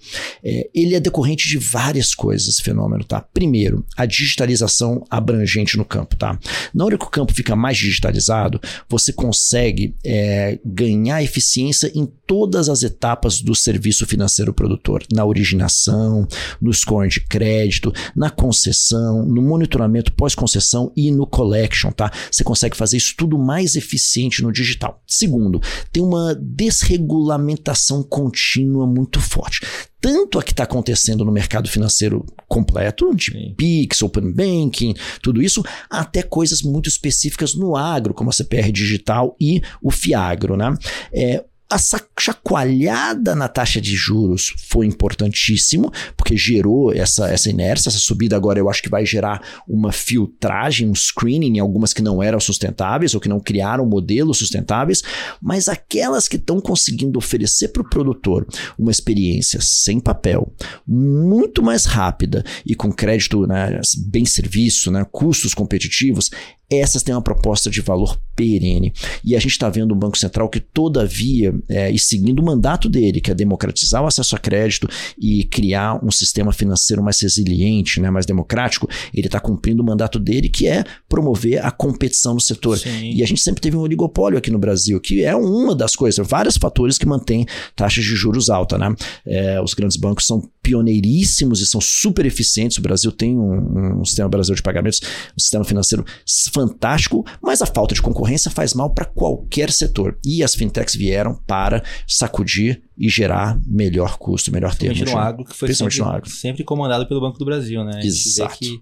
É, 0.44 0.68
ele 0.74 0.94
é 0.94 1.00
decorrente 1.00 1.48
de 1.48 1.58
várias 1.58 2.14
coisas, 2.14 2.48
esse 2.48 2.62
fenômeno, 2.62 3.04
tá? 3.04 3.20
Primeiro, 3.20 3.85
a 3.96 4.04
digitalização 4.04 5.04
abrangente 5.08 5.76
no 5.76 5.85
campo, 5.85 6.16
tá? 6.16 6.38
Na 6.74 6.85
hora 6.85 6.98
que 6.98 7.04
o 7.04 7.11
campo 7.11 7.32
fica 7.32 7.56
mais 7.56 7.78
digitalizado, 7.78 8.61
você 8.88 9.12
consegue 9.12 9.94
é, 10.04 10.58
ganhar 10.64 11.22
eficiência 11.22 11.90
em 11.94 12.06
todas 12.26 12.68
as 12.68 12.82
etapas 12.82 13.40
do 13.40 13.54
serviço 13.54 14.06
financeiro 14.06 14.52
produtor, 14.52 15.04
na 15.12 15.24
originação, 15.24 16.26
no 16.61 16.72
score 16.72 17.08
de 17.08 17.20
crédito, 17.20 17.92
na 18.14 18.30
concessão, 18.30 19.24
no 19.24 19.40
monitoramento 19.40 20.12
pós-concessão 20.12 20.92
e 20.96 21.11
no 21.11 21.26
collection, 21.26 21.90
tá? 21.90 22.11
Você 22.30 22.44
consegue 22.44 22.76
fazer 22.76 22.96
isso 22.96 23.14
tudo 23.16 23.38
mais 23.38 23.76
eficiente 23.76 24.42
no 24.42 24.52
digital. 24.52 25.02
Segundo, 25.06 25.62
tem 25.92 26.03
uma 26.03 26.35
desregulamentação 26.35 28.03
contínua 28.03 28.87
muito 28.87 29.20
forte. 29.20 29.61
Tanto 30.01 30.38
a 30.38 30.42
que 30.42 30.51
está 30.51 30.64
acontecendo 30.64 31.25
no 31.25 31.31
mercado 31.31 31.68
financeiro 31.68 32.27
completo, 32.48 33.14
de 33.14 33.31
Sim. 33.31 33.55
PIX, 33.57 34.03
Open 34.03 34.33
Banking, 34.33 34.94
tudo 35.22 35.40
isso, 35.40 35.62
até 35.88 36.22
coisas 36.22 36.61
muito 36.62 36.88
específicas 36.88 37.55
no 37.55 37.77
agro, 37.77 38.12
como 38.12 38.31
a 38.31 38.33
CPR 38.33 38.72
digital 38.72 39.37
e 39.40 39.62
o 39.81 39.90
FIAGRO. 39.90 40.57
Né? 40.57 40.75
É, 41.12 41.44
a 41.72 41.78
chacoalhada 42.20 43.35
na 43.35 43.48
taxa 43.48 43.80
de 43.80 43.96
juros 43.96 44.54
foi 44.68 44.87
importantíssimo, 44.87 45.90
porque 46.16 46.37
gerou 46.37 46.92
essa, 46.92 47.28
essa 47.28 47.48
inércia, 47.48 47.88
essa 47.88 47.98
subida 47.98 48.37
agora 48.37 48.58
eu 48.58 48.68
acho 48.68 48.82
que 48.82 48.90
vai 48.90 49.06
gerar 49.06 49.42
uma 49.66 49.90
filtragem, 49.90 50.88
um 50.88 50.94
screening 50.94 51.56
em 51.56 51.61
algumas 51.61 51.94
que 51.94 52.02
não 52.02 52.22
eram 52.22 52.38
sustentáveis 52.38 53.14
ou 53.14 53.20
que 53.20 53.28
não 53.28 53.40
criaram 53.40 53.87
modelos 53.87 54.38
sustentáveis, 54.38 55.02
mas 55.40 55.68
aquelas 55.68 56.28
que 56.28 56.37
estão 56.37 56.61
conseguindo 56.61 57.18
oferecer 57.18 57.68
para 57.68 57.82
o 57.82 57.88
produtor 57.88 58.46
uma 58.78 58.90
experiência 58.90 59.58
sem 59.62 59.98
papel, 59.98 60.52
muito 60.87 61.62
mais 61.62 61.87
rápida 61.87 62.44
e 62.66 62.74
com 62.74 62.92
crédito 62.92 63.46
né, 63.46 63.80
bem 64.08 64.26
serviço, 64.26 64.90
né, 64.90 65.06
custos 65.11 65.54
competitivos, 65.54 66.30
essas 66.70 67.03
têm 67.03 67.14
uma 67.14 67.22
proposta 67.22 67.70
de 67.70 67.81
valor 67.81 68.18
perene. 68.35 68.92
E 69.25 69.37
a 69.37 69.38
gente 69.38 69.53
está 69.53 69.68
vendo 69.68 69.94
um 69.94 69.98
Banco 69.98 70.16
Central 70.16 70.48
que, 70.48 70.61
todavia, 70.61 71.55
é, 71.68 71.90
e 71.90 71.98
seguindo 71.98 72.40
o 72.40 72.44
mandato 72.44 72.88
dele, 72.88 73.20
que 73.20 73.31
é 73.31 73.35
democratizar 73.35 74.03
o 74.03 74.07
acesso 74.07 74.35
a 74.35 74.38
crédito 74.38 74.88
e 75.18 75.44
criar 75.44 76.03
um 76.05 76.11
sistema 76.11 76.53
financeiro 76.53 77.03
mais 77.03 77.20
resiliente, 77.20 78.01
né, 78.01 78.11
mais 78.11 78.27
democrático, 78.27 78.88
ele 79.12 79.27
está 79.27 79.38
cumprindo 79.38 79.83
o 79.83 79.87
mandato 79.87 80.18
dele, 80.18 80.48
que 80.48 80.66
é 80.66 80.85
promover 81.09 81.64
a 81.64 81.70
competição 81.70 82.35
no 82.35 82.40
setor. 82.40 82.79
Sim. 82.79 83.12
E 83.12 83.22
a 83.22 83.27
gente 83.27 83.40
sempre 83.40 83.61
teve 83.61 83.77
um 83.77 83.81
oligopólio 83.81 84.38
aqui 84.38 84.51
no 84.51 84.59
Brasil, 84.59 85.01
que 85.01 85.22
é 85.22 85.37
uma 85.37 85.75
das 85.75 85.94
coisas, 85.94 86.27
vários 86.27 86.57
fatores 86.57 86.96
que 86.96 87.07
mantêm 87.07 87.46
taxas 87.77 88.05
de 88.05 88.14
juros 88.16 88.48
alta. 88.48 88.79
Né? 88.79 88.94
É, 89.27 89.61
os 89.61 89.75
grandes 89.75 89.96
bancos 89.96 90.27
são 90.27 90.42
pioneiríssimos 90.62 91.61
e 91.61 91.66
são 91.66 91.81
super 91.81 92.25
eficientes. 92.25 92.79
O 92.79 92.83
Brasil 92.83 93.11
tem 93.11 93.37
um, 93.37 94.01
um 94.01 94.05
sistema 94.05 94.29
brasileiro 94.29 94.57
de 94.57 94.62
pagamentos, 94.62 95.01
um 95.37 95.40
sistema 95.40 95.64
financeiro 95.64 96.05
fantástico, 96.53 97.27
mas 97.42 97.61
a 97.61 97.66
falta 97.66 97.94
de 97.94 98.01
concorrência 98.01 98.51
faz 98.51 98.72
mal 98.72 98.90
para 98.90 99.05
qualquer 99.05 99.70
setor. 99.70 100.18
E 100.25 100.42
as 100.42 100.55
fintechs 100.55 100.94
vieram 100.94 101.35
para 101.46 101.83
sacudir 102.07 102.83
e 102.96 103.09
gerar 103.09 103.61
melhor 103.66 104.16
custo, 104.18 104.53
melhor 104.53 104.75
termo. 104.75 105.05
no 105.05 105.18
agro, 105.18 105.44
que 105.44 105.57
foi 105.57 105.75
sempre, 105.75 106.03
agro. 106.03 106.31
sempre 106.31 106.64
comandado 106.64 107.07
pelo 107.07 107.20
Banco 107.20 107.38
do 107.38 107.44
Brasil, 107.44 107.85
né? 107.85 107.96
A 107.96 108.07
Exato. 108.07 108.59
que 108.59 108.81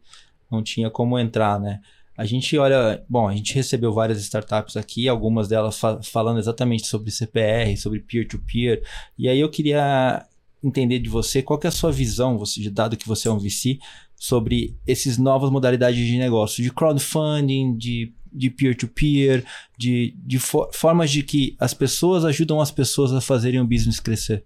não 0.51 0.62
tinha 0.62 0.90
como 0.90 1.19
entrar, 1.19 1.59
né? 1.59 1.81
A 2.16 2.27
gente 2.27 2.59
olha, 2.59 3.03
bom, 3.09 3.27
a 3.27 3.35
gente 3.35 3.55
recebeu 3.55 3.95
várias 3.95 4.21
startups 4.21 4.77
aqui, 4.77 5.09
algumas 5.09 5.49
delas 5.49 5.79
fa 5.79 6.03
falando 6.03 6.38
exatamente 6.38 6.87
sobre 6.87 7.11
CPR, 7.11 7.75
sobre 7.79 8.01
peer-to-peer, 8.01 8.81
-peer, 8.81 8.87
e 9.19 9.27
aí 9.27 9.40
eu 9.40 9.49
queria 9.49 10.27
entender 10.62 10.99
de 10.99 11.09
você 11.09 11.42
qual 11.42 11.59
é 11.62 11.68
a 11.68 11.73
sua 11.73 11.90
visão, 11.90 12.38
você, 12.38 12.68
dado 12.70 12.96
que 12.96 13.09
você 13.09 13.29
é 13.29 13.31
um 13.31 13.38
VC, 13.38 13.79
sobre 14.16 14.77
essas 14.87 15.16
novas 15.16 15.51
modalidades 15.51 16.07
de 16.07 16.18
negócio, 16.18 16.62
de 16.62 16.70
crowdfunding, 16.70 17.77
de 17.77 18.12
de 18.33 18.49
peer-to-peer, 18.49 19.42
-peer, 19.42 19.46
de, 19.77 20.14
de 20.25 20.38
for 20.38 20.70
formas 20.73 21.11
de 21.11 21.23
que 21.23 21.57
as 21.59 21.75
pessoas 21.75 22.25
ajudam 22.25 22.61
as 22.61 22.70
pessoas 22.70 23.12
a 23.12 23.20
fazerem 23.20 23.61
o 23.61 23.66
business 23.66 23.99
crescer. 23.99 24.44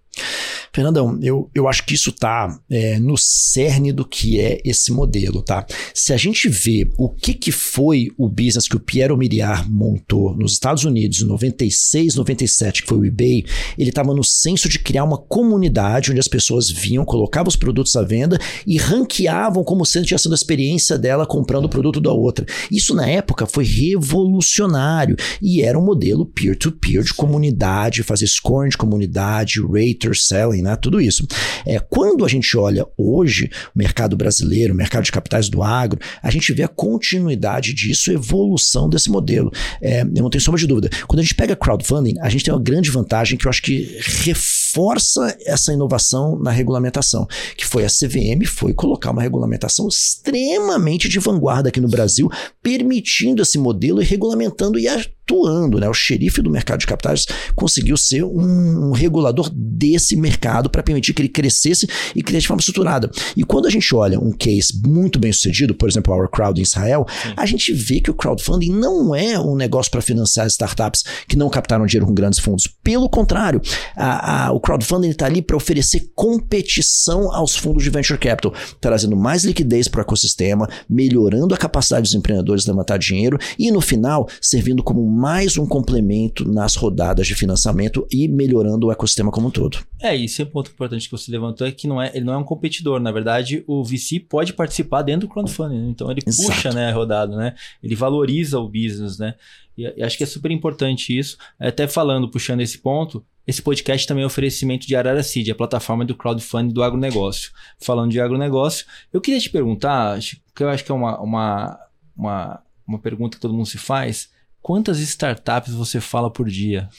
Fernandão, 0.75 1.17
eu, 1.21 1.49
eu 1.55 1.69
acho 1.69 1.85
que 1.85 1.93
isso 1.93 2.09
está 2.09 2.59
é, 2.69 2.99
no 2.99 3.15
cerne 3.17 3.93
do 3.93 4.03
que 4.03 4.41
é 4.41 4.59
esse 4.65 4.91
modelo, 4.91 5.41
tá? 5.41 5.65
Se 5.93 6.11
a 6.11 6.17
gente 6.17 6.49
vê 6.49 6.85
o 6.97 7.07
que, 7.07 7.33
que 7.33 7.49
foi 7.49 8.09
o 8.17 8.27
business 8.27 8.67
que 8.67 8.75
o 8.75 8.79
Piero 8.79 9.15
Miriar 9.15 9.71
montou 9.71 10.35
nos 10.35 10.51
Estados 10.51 10.83
Unidos 10.83 11.21
em 11.21 11.25
96, 11.25 12.15
97, 12.15 12.81
que 12.81 12.89
foi 12.89 12.97
o 12.97 13.05
eBay, 13.05 13.45
ele 13.77 13.87
estava 13.89 14.13
no 14.13 14.21
senso 14.21 14.67
de 14.67 14.77
criar 14.77 15.05
uma 15.05 15.17
comunidade 15.17 16.11
onde 16.11 16.19
as 16.19 16.27
pessoas 16.27 16.69
vinham, 16.69 17.05
colocavam 17.05 17.47
os 17.47 17.55
produtos 17.55 17.95
à 17.95 18.03
venda 18.03 18.37
e 18.67 18.77
ranqueavam 18.77 19.63
como 19.63 19.85
sendo 19.85 20.07
tinha 20.07 20.17
sido 20.17 20.33
a 20.33 20.35
experiência 20.35 20.97
dela 20.97 21.25
comprando 21.25 21.65
o 21.65 21.69
produto 21.69 22.01
da 22.01 22.11
outra. 22.11 22.45
Isso 22.69 22.93
na 22.93 23.07
época 23.07 23.45
foi 23.45 23.63
revolucionário 23.63 25.15
e 25.41 25.61
era 25.61 25.79
um 25.79 25.85
modelo 25.85 26.25
peer-to-peer 26.25 26.99
-peer 26.99 27.05
de 27.05 27.13
comunidade, 27.13 28.03
fazer 28.03 28.27
scoring 28.27 28.71
de 28.71 28.77
comunidade, 28.77 29.61
rater 29.61 30.13
selling, 30.13 30.64
né? 30.65 30.75
Tudo 30.75 30.99
isso. 30.99 31.25
É, 31.65 31.79
quando 31.79 32.25
a 32.25 32.27
gente 32.27 32.57
olha 32.57 32.85
hoje 32.97 33.49
o 33.73 33.77
mercado 33.77 34.17
brasileiro, 34.17 34.73
o 34.73 34.77
mercado 34.77 35.03
de 35.03 35.11
capitais 35.11 35.47
do 35.47 35.63
agro, 35.63 35.99
a 36.21 36.31
gente 36.31 36.51
vê 36.51 36.63
a 36.63 36.67
continuidade 36.67 37.73
disso, 37.73 38.11
evolução 38.11 38.89
desse 38.89 39.09
modelo. 39.09 39.51
É, 39.81 40.01
eu 40.01 40.23
não 40.23 40.29
tenho 40.29 40.41
sombra 40.41 40.59
de 40.59 40.67
dúvida. 40.67 40.89
Quando 41.07 41.19
a 41.19 41.21
gente 41.21 41.35
pega 41.35 41.55
crowdfunding, 41.55 42.15
a 42.19 42.29
gente 42.29 42.43
tem 42.43 42.53
uma 42.53 42.61
grande 42.61 42.89
vantagem 42.89 43.37
que 43.37 43.45
eu 43.45 43.49
acho 43.49 43.61
que 43.61 43.97
reforça 44.23 45.37
essa 45.45 45.71
inovação 45.71 46.37
na 46.39 46.51
regulamentação, 46.51 47.27
que 47.55 47.65
foi 47.65 47.85
a 47.85 47.89
CVM, 47.89 48.45
foi 48.45 48.73
colocar 48.73 49.11
uma 49.11 49.21
regulamentação 49.21 49.87
extremamente 49.87 51.07
de 51.07 51.19
vanguarda 51.19 51.69
aqui 51.69 51.79
no 51.79 51.87
Brasil, 51.87 52.29
permitindo 52.61 53.41
esse 53.41 53.57
modelo 53.57 54.01
e 54.01 54.05
regulamentando 54.05 54.79
e 54.79 54.87
atuando, 55.25 55.79
né? 55.79 55.89
O 55.89 55.93
xerife 55.93 56.41
do 56.41 56.49
mercado 56.49 56.79
de 56.79 56.85
capitais 56.87 57.25
conseguiu 57.55 57.97
ser 57.97 58.23
um, 58.23 58.91
regulador 58.91 59.49
desse 59.51 60.15
mercado 60.15 60.69
para 60.69 60.83
permitir 60.83 61.13
que 61.13 61.21
ele 61.21 61.29
crescesse 61.29 61.87
e 62.15 62.21
crescesse 62.21 62.41
de 62.41 62.47
forma 62.47 62.59
estruturada. 62.59 63.09
E 63.35 63.43
quando 63.43 63.65
a 63.65 63.69
gente 63.71 63.93
olha 63.95 64.19
um 64.19 64.31
case 64.31 64.79
muito 64.85 65.17
bem 65.17 65.33
sucedido, 65.33 65.73
por 65.73 65.89
exemplo, 65.89 66.13
Our 66.13 66.29
Crowd 66.29 66.59
em 66.59 66.63
Israel, 66.63 67.05
Sim. 67.23 67.33
a 67.35 67.45
gente 67.45 67.73
vê 67.73 67.99
que 67.99 68.11
o 68.11 68.13
crowdfunding 68.13 68.71
não 68.71 69.15
é 69.15 69.39
um 69.39 69.55
negócio 69.55 69.91
para 69.91 70.01
financiar 70.01 70.45
startups 70.47 71.03
que 71.27 71.35
não 71.35 71.49
captaram 71.49 71.85
dinheiro 71.85 72.05
com 72.05 72.13
grandes 72.13 72.39
fundos. 72.39 72.67
Pelo 72.83 73.09
contrário, 73.09 73.61
a, 73.95 74.47
a, 74.47 74.51
o 74.51 74.59
crowdfunding 74.59 75.09
está 75.09 75.25
ali 75.25 75.41
para 75.41 75.57
oferecer 75.57 76.11
competição 76.13 77.33
aos 77.33 77.55
fundos 77.55 77.83
de 77.83 77.89
venture 77.89 78.19
capital, 78.19 78.53
trazendo 78.79 79.15
mais 79.15 79.43
liquidez 79.43 79.87
para 79.87 79.99
o 79.99 80.01
ecossistema, 80.01 80.69
melhorando 80.87 81.55
a 81.55 81.57
capacidade 81.57 82.03
dos 82.03 82.13
empreendedores 82.13 82.63
de 82.63 82.69
levantar 82.69 82.97
dinheiro 82.97 83.37
e, 83.57 83.71
no 83.71 83.81
final, 83.81 84.27
servindo 84.41 84.83
como 84.83 85.01
mais 85.15 85.57
um 85.57 85.65
complemento 85.65 86.45
nas 86.45 86.75
rodadas 86.75 87.25
de 87.25 87.33
financiamento 87.33 88.05
e 88.11 88.27
melhorando 88.27 88.87
o 88.87 88.91
ecossistema 88.91 89.31
como 89.31 89.47
um 89.47 89.51
todo. 89.51 89.77
É, 90.01 90.13
isso 90.13 90.41
é 90.41 90.45
um 90.45 90.49
ponto 90.49 90.69
importante 90.69 91.05
que 91.05 91.11
você 91.11 91.31
levantou, 91.31 91.65
é 91.65 91.71
que 91.71 91.87
não 91.87 92.01
é, 92.01 92.11
ele 92.13 92.25
não 92.25 92.33
é 92.33 92.37
um 92.37 92.43
competidor. 92.43 92.99
Na 92.99 93.13
verdade, 93.13 93.63
o 93.65 93.81
VC 93.81 94.19
pode 94.19 94.51
participar 94.51 95.03
dentro 95.03 95.27
do 95.27 95.33
crowdfunding, 95.33 95.77
né? 95.77 95.87
então 95.89 96.11
ele 96.11 96.21
Exato. 96.25 96.51
puxa 96.51 96.73
né, 96.73 96.89
a 96.89 96.93
rodada, 96.93 97.37
né? 97.37 97.55
Ele 97.81 97.95
valoriza 97.95 98.59
o 98.59 98.67
business, 98.67 99.17
né? 99.17 99.35
E, 99.77 99.83
e 99.95 100.03
acho 100.03 100.17
que 100.17 100.23
é 100.23 100.27
super 100.27 100.51
importante 100.51 101.17
isso. 101.17 101.37
Até 101.57 101.87
falando, 101.87 102.29
puxando 102.29 102.59
esse 102.59 102.77
ponto, 102.77 103.25
esse 103.47 103.61
podcast 103.61 104.05
também 104.05 104.23
é 104.23 104.25
um 104.25 104.27
oferecimento 104.27 104.85
de 104.85 104.97
Arara 104.97 105.23
Seed, 105.23 105.49
a 105.49 105.55
plataforma 105.55 106.03
do 106.03 106.13
crowdfunding 106.13 106.73
do 106.73 106.83
agronegócio. 106.83 107.51
Falando 107.79 108.11
de 108.11 108.19
agronegócio, 108.19 108.85
eu 109.13 109.21
queria 109.21 109.39
te 109.39 109.49
perguntar, 109.49 110.19
que 110.53 110.61
eu 110.61 110.67
acho 110.67 110.83
que 110.83 110.91
é 110.91 110.95
uma, 110.95 111.21
uma, 111.21 111.79
uma, 112.17 112.63
uma 112.85 112.99
pergunta 112.99 113.37
que 113.37 113.41
todo 113.41 113.53
mundo 113.53 113.65
se 113.65 113.77
faz, 113.77 114.34
Quantas 114.65 114.97
startups 114.97 115.75
você 115.75 116.01
fala 116.01 116.27
por 116.27 116.49
dia? 116.49 116.89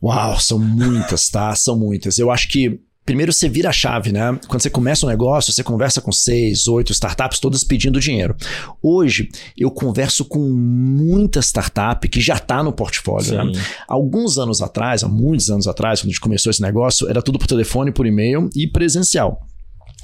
Uau, 0.00 0.38
são 0.38 0.60
muitas, 0.60 1.28
tá? 1.28 1.52
São 1.56 1.76
muitas. 1.76 2.20
Eu 2.20 2.30
acho 2.30 2.48
que 2.48 2.80
Primeiro 3.04 3.34
você 3.34 3.50
vira 3.50 3.68
a 3.68 3.72
chave, 3.72 4.12
né? 4.12 4.38
Quando 4.48 4.62
você 4.62 4.70
começa 4.70 5.04
um 5.04 5.08
negócio, 5.10 5.52
você 5.52 5.62
conversa 5.62 6.00
com 6.00 6.10
seis, 6.10 6.66
oito 6.66 6.90
startups, 6.90 7.38
todas 7.38 7.62
pedindo 7.62 8.00
dinheiro. 8.00 8.34
Hoje, 8.82 9.28
eu 9.58 9.70
converso 9.70 10.24
com 10.24 10.38
muita 10.38 11.42
startup 11.42 12.08
que 12.08 12.18
já 12.18 12.36
está 12.36 12.62
no 12.62 12.72
portfólio. 12.72 13.44
Né? 13.44 13.60
Alguns 13.86 14.38
anos 14.38 14.62
atrás, 14.62 15.04
há 15.04 15.08
muitos 15.08 15.50
anos 15.50 15.68
atrás, 15.68 16.00
quando 16.00 16.06
a 16.06 16.12
gente 16.12 16.20
começou 16.20 16.48
esse 16.48 16.62
negócio, 16.62 17.06
era 17.06 17.20
tudo 17.20 17.38
por 17.38 17.46
telefone, 17.46 17.92
por 17.92 18.06
e-mail 18.06 18.48
e 18.56 18.66
presencial. 18.66 19.46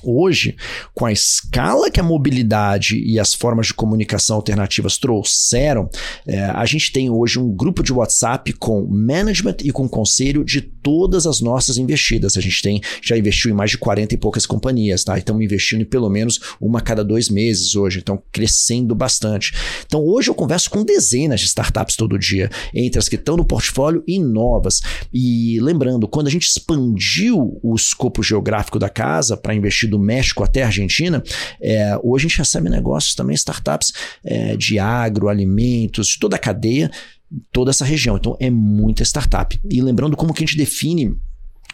Hoje, 0.03 0.57
com 0.95 1.07
a 1.07 1.13
escala 1.13 1.91
que 1.91 2.01
a 2.01 2.03
mobilidade 2.03 2.99
e 2.99 3.19
as 3.19 3.35
formas 3.35 3.69
de 3.69 3.75
comunicação 3.75 4.37
alternativas 4.37 4.99
trouxeram, 4.99 5.89
é, 6.27 6.45
a 6.45 6.65
gente 6.65 6.93
tem 6.93 7.11
hoje 7.11 7.39
um 7.39 7.51
grupo 7.51 7.83
de 7.83 7.93
WhatsApp 7.93 8.53
com 8.55 8.87
management 8.87 9.57
e 9.65 9.71
com 9.71 9.89
conselho 9.89 10.45
de 10.45 10.61
todas 10.61 11.27
as 11.27 11.41
nossas 11.41 11.77
investidas. 11.77 12.37
A 12.37 12.41
gente 12.41 12.63
tem 12.63 12.81
já 13.03 13.17
investiu 13.17 13.51
em 13.51 13.55
mais 13.55 13.71
de 13.71 13.79
40 13.79 14.15
e 14.15 14.19
poucas 14.19 14.47
companhias, 14.47 15.05
tá? 15.05 15.19
Estamos 15.19 15.43
investindo 15.43 15.83
em 15.83 15.85
pelo 15.85 16.09
menos 16.09 16.41
uma 16.61 16.79
a 16.79 16.83
cada 16.83 17.05
dois 17.05 17.29
meses 17.29 17.77
hoje, 17.77 17.99
então 17.99 18.21
crescendo 18.33 18.95
bastante. 18.95 19.53
Então 19.87 20.03
hoje 20.03 20.31
eu 20.31 20.35
converso 20.35 20.71
com 20.71 20.83
dezenas 20.83 21.41
de 21.41 21.47
startups 21.47 21.97
todo 21.97 22.19
dia, 22.19 22.51
entre 22.75 22.99
as 22.99 23.09
que 23.09 23.17
estão 23.17 23.37
no 23.37 23.45
portfólio 23.45 24.03
e 24.07 24.19
novas. 24.19 24.81
E 25.13 25.59
lembrando, 25.61 26.09
quando 26.09 26.29
a 26.29 26.31
gente 26.31 26.47
expandiu 26.47 27.59
o 27.63 27.75
escopo 27.75 28.23
geográfico 28.23 28.79
da 28.79 28.89
casa 28.89 29.37
para 29.37 29.55
investir 29.55 29.90
do 29.91 29.99
México 29.99 30.43
até 30.43 30.63
a 30.63 30.67
Argentina, 30.67 31.23
é, 31.61 31.99
hoje 32.03 32.27
a 32.27 32.29
gente 32.29 32.39
recebe 32.39 32.69
negócios 32.69 33.15
também, 33.15 33.35
startups 33.35 33.93
é, 34.25 34.57
de 34.57 34.79
agroalimentos, 34.79 36.09
de 36.09 36.19
toda 36.19 36.37
a 36.37 36.39
cadeia, 36.39 36.91
toda 37.53 37.71
essa 37.71 37.85
região. 37.85 38.17
Então 38.17 38.37
é 38.41 38.51
muita 38.51 39.03
startup. 39.03 39.59
E 39.69 39.83
lembrando 39.83 40.17
como 40.17 40.33
que 40.33 40.43
a 40.43 40.47
gente 40.47 40.57
define 40.57 41.17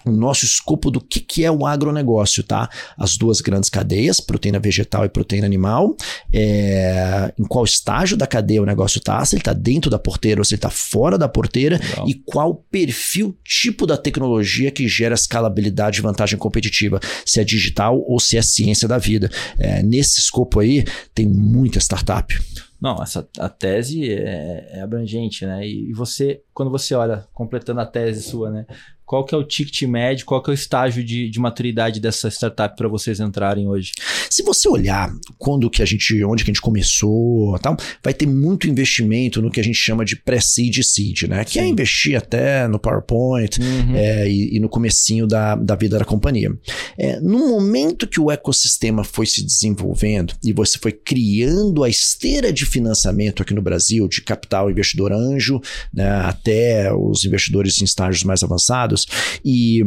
o 0.07 0.13
nosso 0.13 0.45
escopo 0.45 0.91
do 0.91 1.01
que, 1.01 1.21
que 1.21 1.45
é 1.45 1.51
o 1.51 1.67
agronegócio, 1.67 2.43
tá? 2.43 2.69
As 2.97 3.17
duas 3.17 3.41
grandes 3.41 3.69
cadeias, 3.69 4.21
proteína 4.21 4.59
vegetal 4.59 5.05
e 5.05 5.09
proteína 5.09 5.47
animal, 5.47 5.97
é, 6.33 7.33
em 7.39 7.45
qual 7.45 7.65
estágio 7.65 8.17
da 8.17 8.27
cadeia 8.27 8.63
o 8.63 8.67
negócio 8.67 8.99
está, 8.99 9.25
se 9.25 9.35
ele 9.35 9.41
está 9.41 9.53
dentro 9.53 9.91
da 9.91 9.99
porteira 9.99 10.41
ou 10.41 10.45
se 10.45 10.55
ele 10.55 10.59
está 10.59 10.71
fora 10.71 11.19
da 11.19 11.29
porteira, 11.29 11.79
Legal. 11.79 12.09
e 12.09 12.15
qual 12.15 12.55
perfil, 12.55 13.37
tipo 13.45 13.87
da 13.87 13.97
tecnologia 13.97 14.71
que 14.71 14.87
gera 14.89 15.15
escalabilidade 15.15 15.99
e 15.99 16.03
vantagem 16.03 16.39
competitiva, 16.39 17.01
se 17.25 17.41
é 17.41 17.45
digital 17.45 18.01
ou 18.07 18.21
se 18.21 18.37
é 18.37 18.43
ciência 18.43 18.87
da 18.87 18.99
vida. 18.99 19.29
É, 19.59 19.83
nesse 19.83 20.21
escopo 20.21 20.61
aí, 20.61 20.85
tem 21.15 21.27
muita 21.27 21.79
startup. 21.81 22.37
Não, 22.81 23.03
essa 23.03 23.27
a 23.39 23.49
tese 23.49 24.13
é, 24.13 24.69
é, 24.73 24.81
abrangente, 24.81 25.47
né? 25.47 25.67
E 25.67 25.93
você, 25.93 26.43
quando 26.53 26.71
você 26.71 26.95
olha, 26.95 27.27
completando 27.33 27.81
a 27.81 27.87
tese 27.87 28.23
sua, 28.23 28.51
né? 28.51 28.67
Qual 29.07 29.25
que 29.25 29.35
é 29.35 29.39
o 29.39 29.45
ticket 29.45 29.83
médio, 29.83 30.27
qual 30.27 30.43
que 30.43 30.51
é 30.51 30.53
o 30.53 30.55
estágio 30.55 31.05
de, 31.05 31.31
de 31.31 31.39
maturidade 31.39 32.01
dessa 32.01 32.29
startup 32.29 32.77
para 32.77 32.89
vocês 32.89 33.21
entrarem 33.21 33.69
hoje? 33.69 33.93
Se 34.29 34.43
você 34.43 34.69
olhar 34.69 35.15
quando 35.39 35.71
que 35.71 35.81
a 35.81 35.87
gente, 35.87 36.25
onde 36.25 36.45
que 36.45 36.51
a 36.51 36.53
gente 36.53 36.61
começou, 36.61 37.59
tal, 37.61 37.77
vai 38.03 38.13
ter 38.13 38.27
muito 38.27 38.69
investimento 38.69 39.41
no 39.41 39.51
que 39.51 39.61
a 39.61 39.65
gente 39.65 39.79
chama 39.79 40.05
de 40.05 40.17
pré-seed 40.17 40.83
seed, 40.83 41.23
né? 41.29 41.45
Que 41.45 41.59
é 41.59 41.63
Sim. 41.63 41.69
é 41.69 41.71
investir 41.71 42.17
até 42.17 42.67
no 42.67 42.79
PowerPoint 42.79 43.61
uhum. 43.61 43.95
é, 43.95 44.29
e, 44.29 44.57
e, 44.57 44.61
no 44.61 44.69
comecinho 44.69 45.27
da, 45.27 45.55
da 45.55 45.77
vida 45.77 45.99
da 45.99 46.05
companhia. 46.05 46.51
É, 46.99 47.21
no 47.21 47.39
momento 47.39 48.07
que 48.07 48.21
o 48.21 48.31
ecossistema 48.31 49.05
foi 49.05 49.27
se 49.27 49.45
desenvolvendo 49.45 50.35
e 50.45 50.53
você 50.53 50.79
foi 50.79 50.93
criando 50.93 51.85
a 51.85 51.89
esteira 51.89 52.53
de 52.53 52.67
financiamento 52.67 53.43
aqui 53.43 53.55
no 53.55 53.63
Brasil, 53.63 54.09
de 54.09 54.23
capital 54.23 54.71
investidor 54.71 55.13
anjo, 55.13 55.61
né, 55.93 56.09
até 56.09 56.93
os 56.93 57.25
investidores 57.25 57.81
em 57.81 57.85
estágios 57.85 58.25
mais 58.25 58.43
avançados, 58.43 58.96
e 59.45 59.83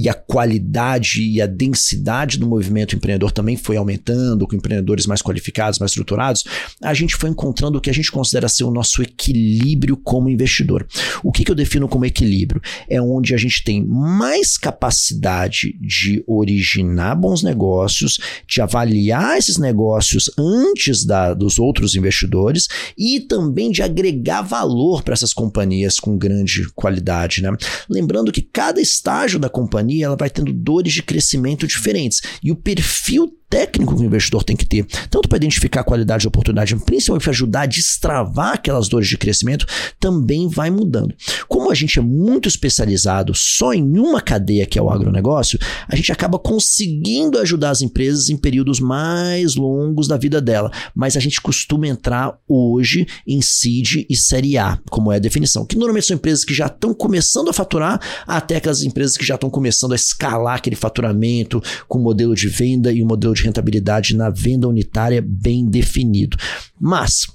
e 0.00 0.08
a 0.08 0.14
qualidade 0.14 1.22
e 1.22 1.42
a 1.42 1.46
densidade 1.46 2.38
do 2.38 2.46
movimento 2.46 2.96
empreendedor 2.96 3.32
também 3.32 3.54
foi 3.54 3.76
aumentando, 3.76 4.46
com 4.46 4.56
empreendedores 4.56 5.04
mais 5.04 5.20
qualificados, 5.20 5.78
mais 5.78 5.90
estruturados, 5.90 6.42
a 6.80 6.94
gente 6.94 7.16
foi 7.16 7.28
encontrando 7.28 7.76
o 7.76 7.80
que 7.82 7.90
a 7.90 7.92
gente 7.92 8.10
considera 8.10 8.48
ser 8.48 8.64
o 8.64 8.70
nosso 8.70 9.02
equilíbrio 9.02 9.98
como 9.98 10.30
investidor. 10.30 10.86
O 11.22 11.30
que, 11.30 11.44
que 11.44 11.50
eu 11.50 11.54
defino 11.54 11.86
como 11.86 12.06
equilíbrio? 12.06 12.62
É 12.88 13.00
onde 13.00 13.34
a 13.34 13.36
gente 13.36 13.62
tem 13.62 13.84
mais 13.84 14.56
capacidade 14.56 15.76
de 15.78 16.24
originar 16.26 17.14
bons 17.14 17.42
negócios, 17.42 18.18
de 18.48 18.62
avaliar 18.62 19.36
esses 19.36 19.58
negócios 19.58 20.30
antes 20.38 21.04
da, 21.04 21.34
dos 21.34 21.58
outros 21.58 21.94
investidores 21.94 22.68
e 22.96 23.20
também 23.20 23.70
de 23.70 23.82
agregar 23.82 24.40
valor 24.40 25.02
para 25.02 25.12
essas 25.12 25.34
companhias 25.34 26.00
com 26.00 26.16
grande 26.16 26.66
qualidade. 26.74 27.42
Né? 27.42 27.50
Lembrando 27.88 28.32
que 28.32 28.40
cada 28.40 28.80
estágio 28.80 29.38
da 29.38 29.50
companhia 29.50 29.89
ela 30.02 30.16
vai 30.16 30.30
tendo 30.30 30.52
dores 30.52 30.92
de 30.92 31.02
crescimento 31.02 31.66
diferentes. 31.66 32.20
E 32.42 32.52
o 32.52 32.56
perfil 32.56 33.39
técnico 33.50 33.96
que 33.96 34.02
o 34.02 34.04
investidor 34.04 34.44
tem 34.44 34.56
que 34.56 34.64
ter, 34.64 34.86
tanto 35.10 35.28
para 35.28 35.36
identificar 35.36 35.80
a 35.80 35.84
qualidade 35.84 36.24
da 36.24 36.28
oportunidade, 36.28 36.76
principalmente 36.76 37.24
para 37.24 37.32
ajudar 37.32 37.62
a 37.62 37.66
destravar 37.66 38.54
aquelas 38.54 38.88
dores 38.88 39.08
de 39.08 39.18
crescimento, 39.18 39.66
também 39.98 40.48
vai 40.48 40.70
mudando. 40.70 41.12
Como 41.48 41.70
a 41.70 41.74
gente 41.74 41.98
é 41.98 42.02
muito 42.02 42.48
especializado 42.48 43.34
só 43.34 43.74
em 43.74 43.98
uma 43.98 44.20
cadeia 44.20 44.64
que 44.64 44.78
é 44.78 44.82
o 44.82 44.88
agronegócio, 44.88 45.58
a 45.88 45.96
gente 45.96 46.12
acaba 46.12 46.38
conseguindo 46.38 47.38
ajudar 47.38 47.70
as 47.70 47.82
empresas 47.82 48.30
em 48.30 48.36
períodos 48.36 48.78
mais 48.78 49.56
longos 49.56 50.06
da 50.06 50.16
vida 50.16 50.40
dela, 50.40 50.70
mas 50.94 51.16
a 51.16 51.20
gente 51.20 51.40
costuma 51.40 51.88
entrar 51.88 52.38
hoje 52.48 53.06
em 53.26 53.42
seed 53.42 54.06
e 54.08 54.16
série 54.16 54.56
A, 54.56 54.78
como 54.90 55.10
é 55.10 55.16
a 55.16 55.20
definição, 55.20 55.66
que 55.66 55.76
normalmente 55.76 56.06
são 56.06 56.16
empresas 56.16 56.44
que 56.44 56.54
já 56.54 56.66
estão 56.66 56.94
começando 56.94 57.48
a 57.48 57.52
faturar, 57.52 58.00
até 58.26 58.56
aquelas 58.56 58.82
empresas 58.82 59.16
que 59.16 59.26
já 59.26 59.34
estão 59.34 59.50
começando 59.50 59.92
a 59.92 59.96
escalar 59.96 60.56
aquele 60.56 60.76
faturamento 60.76 61.60
com 61.88 61.98
modelo 61.98 62.34
de 62.34 62.48
venda 62.48 62.92
e 62.92 63.02
um 63.02 63.06
modelo 63.06 63.34
de 63.34 63.39
de 63.40 63.46
rentabilidade 63.46 64.16
na 64.16 64.30
venda 64.30 64.68
unitária 64.68 65.24
bem 65.26 65.66
definido. 65.66 66.36
Mas, 66.78 67.26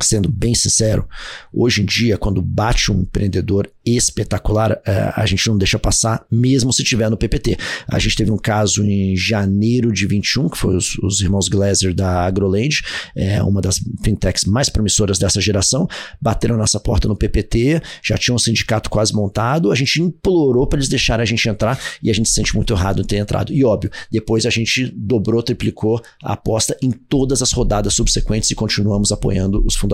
sendo 0.00 0.30
bem 0.30 0.54
sincero, 0.54 1.06
hoje 1.52 1.82
em 1.82 1.84
dia, 1.84 2.16
quando 2.16 2.40
bate 2.40 2.90
um 2.92 3.00
empreendedor 3.00 3.70
espetacular, 3.84 4.80
é, 4.86 5.12
a 5.14 5.24
gente 5.26 5.48
não 5.48 5.56
deixa 5.56 5.78
passar, 5.78 6.24
mesmo 6.30 6.72
se 6.72 6.84
tiver 6.84 7.08
no 7.08 7.16
PPT. 7.16 7.56
A 7.88 7.98
gente 7.98 8.16
teve 8.16 8.30
um 8.30 8.36
caso 8.36 8.84
em 8.84 9.16
janeiro 9.16 9.92
de 9.92 10.06
21, 10.06 10.48
que 10.48 10.58
foi 10.58 10.76
os, 10.76 10.98
os 10.98 11.20
irmãos 11.20 11.48
Glaser 11.48 11.94
da 11.94 12.24
AgroLand, 12.24 12.68
é, 13.16 13.42
uma 13.42 13.60
das 13.60 13.80
fintechs 14.02 14.44
mais 14.44 14.68
promissoras 14.68 15.18
dessa 15.18 15.40
geração, 15.40 15.88
bateram 16.20 16.56
nossa 16.56 16.78
porta 16.78 17.08
no 17.08 17.16
PPT, 17.16 17.80
já 18.02 18.16
tinha 18.16 18.34
um 18.34 18.38
sindicato 18.38 18.90
quase 18.90 19.14
montado, 19.14 19.72
a 19.72 19.74
gente 19.74 20.02
implorou 20.02 20.66
para 20.66 20.78
eles 20.78 20.88
deixarem 20.88 21.22
a 21.22 21.26
gente 21.26 21.48
entrar 21.48 21.78
e 22.02 22.10
a 22.10 22.12
gente 22.14 22.28
se 22.28 22.34
sente 22.34 22.54
muito 22.54 22.72
errado 22.72 23.00
em 23.00 23.04
ter 23.04 23.16
entrado. 23.16 23.52
E 23.52 23.64
óbvio, 23.64 23.90
depois 24.10 24.44
a 24.46 24.50
gente 24.50 24.92
dobrou, 24.94 25.42
triplicou 25.42 26.00
a 26.22 26.34
aposta 26.34 26.76
em 26.82 26.90
todas 26.90 27.42
as 27.42 27.52
rodadas 27.52 27.94
subsequentes 27.94 28.50
e 28.50 28.54
continuamos 28.54 29.12
apoiando 29.12 29.62
os 29.64 29.74
fundadores. 29.74 29.87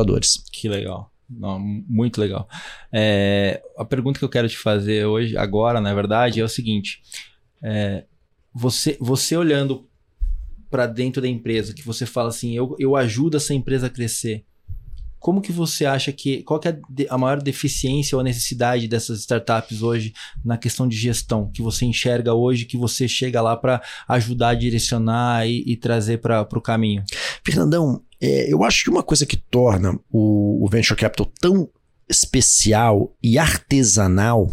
Que 0.52 0.68
legal. 0.68 1.10
Não, 1.28 1.58
muito 1.58 2.20
legal. 2.20 2.48
É, 2.92 3.62
a 3.76 3.84
pergunta 3.84 4.18
que 4.18 4.24
eu 4.24 4.28
quero 4.28 4.48
te 4.48 4.58
fazer 4.58 5.06
hoje, 5.06 5.36
agora, 5.36 5.80
na 5.80 5.94
verdade, 5.94 6.40
é 6.40 6.44
o 6.44 6.48
seguinte: 6.48 7.02
é, 7.62 8.04
você, 8.54 8.96
você 9.00 9.36
olhando 9.36 9.88
para 10.70 10.86
dentro 10.86 11.22
da 11.22 11.28
empresa, 11.28 11.72
que 11.72 11.84
você 11.84 12.04
fala 12.04 12.28
assim, 12.28 12.52
eu, 12.52 12.74
eu 12.78 12.96
ajudo 12.96 13.36
essa 13.36 13.54
empresa 13.54 13.86
a 13.86 13.90
crescer. 13.90 14.44
Como 15.18 15.40
que 15.40 15.52
você 15.52 15.86
acha 15.86 16.12
que 16.12 16.42
qual 16.42 16.60
que 16.60 16.68
é 16.68 16.78
a 17.08 17.16
maior 17.16 17.40
deficiência 17.40 18.14
ou 18.14 18.20
a 18.20 18.24
necessidade 18.24 18.86
dessas 18.86 19.20
startups 19.20 19.80
hoje 19.80 20.12
na 20.44 20.58
questão 20.58 20.86
de 20.86 20.96
gestão 20.96 21.50
que 21.50 21.62
você 21.62 21.86
enxerga 21.86 22.34
hoje 22.34 22.66
que 22.66 22.76
você 22.76 23.08
chega 23.08 23.40
lá 23.40 23.56
para 23.56 23.80
ajudar 24.06 24.48
a 24.48 24.54
direcionar 24.54 25.48
e, 25.48 25.62
e 25.66 25.76
trazer 25.76 26.18
para 26.18 26.42
o 26.42 26.60
caminho? 26.60 27.02
Fernandão, 27.42 28.02
é, 28.24 28.50
eu 28.50 28.64
acho 28.64 28.84
que 28.84 28.90
uma 28.90 29.02
coisa 29.02 29.26
que 29.26 29.36
torna 29.36 29.98
o, 30.10 30.64
o 30.64 30.68
venture 30.70 30.98
capital 30.98 31.30
tão 31.40 31.68
especial 32.08 33.14
e 33.22 33.38
artesanal 33.38 34.50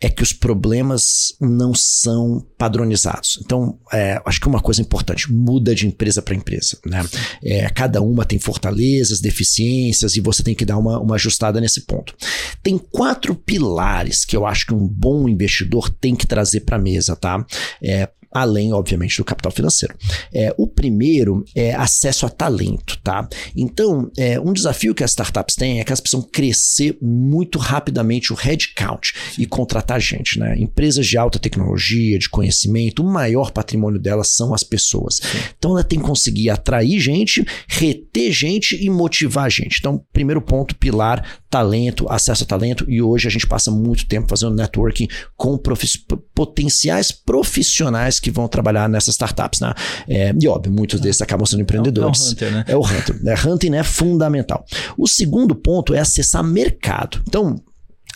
é 0.00 0.08
que 0.08 0.22
os 0.22 0.32
problemas 0.32 1.34
não 1.40 1.74
são 1.74 2.46
padronizados. 2.56 3.40
Então, 3.42 3.80
é, 3.92 4.20
acho 4.24 4.40
que 4.40 4.46
uma 4.46 4.60
coisa 4.60 4.80
importante, 4.80 5.32
muda 5.32 5.74
de 5.74 5.86
empresa 5.86 6.22
para 6.22 6.36
empresa. 6.36 6.78
Né? 6.86 7.04
É, 7.42 7.68
cada 7.70 8.00
uma 8.00 8.24
tem 8.24 8.38
fortalezas, 8.38 9.20
deficiências, 9.20 10.14
e 10.14 10.20
você 10.20 10.42
tem 10.42 10.54
que 10.54 10.64
dar 10.64 10.78
uma, 10.78 11.00
uma 11.00 11.16
ajustada 11.16 11.60
nesse 11.60 11.80
ponto. 11.80 12.14
Tem 12.62 12.78
quatro 12.78 13.34
pilares 13.34 14.24
que 14.24 14.36
eu 14.36 14.46
acho 14.46 14.66
que 14.66 14.74
um 14.74 14.86
bom 14.86 15.28
investidor 15.28 15.90
tem 15.90 16.14
que 16.14 16.26
trazer 16.26 16.60
para 16.60 16.76
a 16.76 16.80
mesa, 16.80 17.16
tá? 17.16 17.44
É, 17.82 18.08
além, 18.32 18.72
obviamente, 18.72 19.16
do 19.16 19.24
capital 19.24 19.50
financeiro. 19.52 19.94
É, 20.32 20.54
o 20.56 20.66
primeiro 20.66 21.44
é 21.54 21.74
acesso 21.74 22.26
a 22.26 22.28
talento, 22.28 22.98
tá? 23.02 23.28
Então, 23.56 24.10
é, 24.16 24.38
um 24.38 24.52
desafio 24.52 24.94
que 24.94 25.04
as 25.04 25.10
startups 25.10 25.54
têm 25.54 25.80
é 25.80 25.84
que 25.84 25.90
elas 25.90 26.00
precisam 26.00 26.22
crescer 26.22 26.96
muito 27.00 27.58
rapidamente 27.58 28.32
o 28.32 28.36
headcount 28.36 29.12
e 29.38 29.46
contratar 29.46 30.00
gente, 30.00 30.38
né? 30.38 30.56
Empresas 30.58 31.06
de 31.06 31.16
alta 31.16 31.38
tecnologia, 31.38 32.18
de 32.18 32.28
conhecimento, 32.28 33.02
o 33.02 33.10
maior 33.10 33.50
patrimônio 33.50 34.00
delas 34.00 34.34
são 34.34 34.54
as 34.54 34.62
pessoas. 34.62 35.20
Então, 35.56 35.72
ela 35.72 35.84
tem 35.84 35.98
que 35.98 36.04
conseguir 36.04 36.50
atrair 36.50 37.00
gente, 37.00 37.44
reter 37.66 38.32
gente 38.32 38.76
e 38.82 38.90
motivar 38.90 39.50
gente. 39.50 39.78
Então, 39.78 40.04
primeiro 40.12 40.42
ponto, 40.42 40.76
pilar, 40.76 41.40
talento, 41.50 42.06
acesso 42.10 42.44
a 42.44 42.46
talento, 42.46 42.84
e 42.88 43.00
hoje 43.00 43.26
a 43.26 43.30
gente 43.30 43.46
passa 43.46 43.70
muito 43.70 44.06
tempo 44.06 44.28
fazendo 44.28 44.54
networking 44.54 45.08
com 45.36 45.56
profi 45.56 45.88
potenciais 46.34 47.10
profissionais 47.10 48.17
que 48.20 48.30
vão 48.30 48.48
trabalhar 48.48 48.88
nessas 48.88 49.14
startups, 49.14 49.60
né? 49.60 49.72
É, 50.08 50.34
e 50.40 50.48
óbvio, 50.48 50.72
muitos 50.72 51.00
desses 51.00 51.22
acabam 51.22 51.46
sendo 51.46 51.62
empreendedores. 51.62 52.20
É 52.20 52.24
o, 52.24 52.32
Hunter, 52.32 52.52
né? 52.52 52.64
É 52.68 52.76
o 52.76 52.80
Hunter. 52.80 53.20
É, 53.26 53.48
hunting 53.48 53.74
é 53.74 53.82
fundamental. 53.82 54.64
O 54.96 55.06
segundo 55.06 55.54
ponto 55.54 55.94
é 55.94 56.00
acessar 56.00 56.42
mercado. 56.42 57.20
Então, 57.26 57.60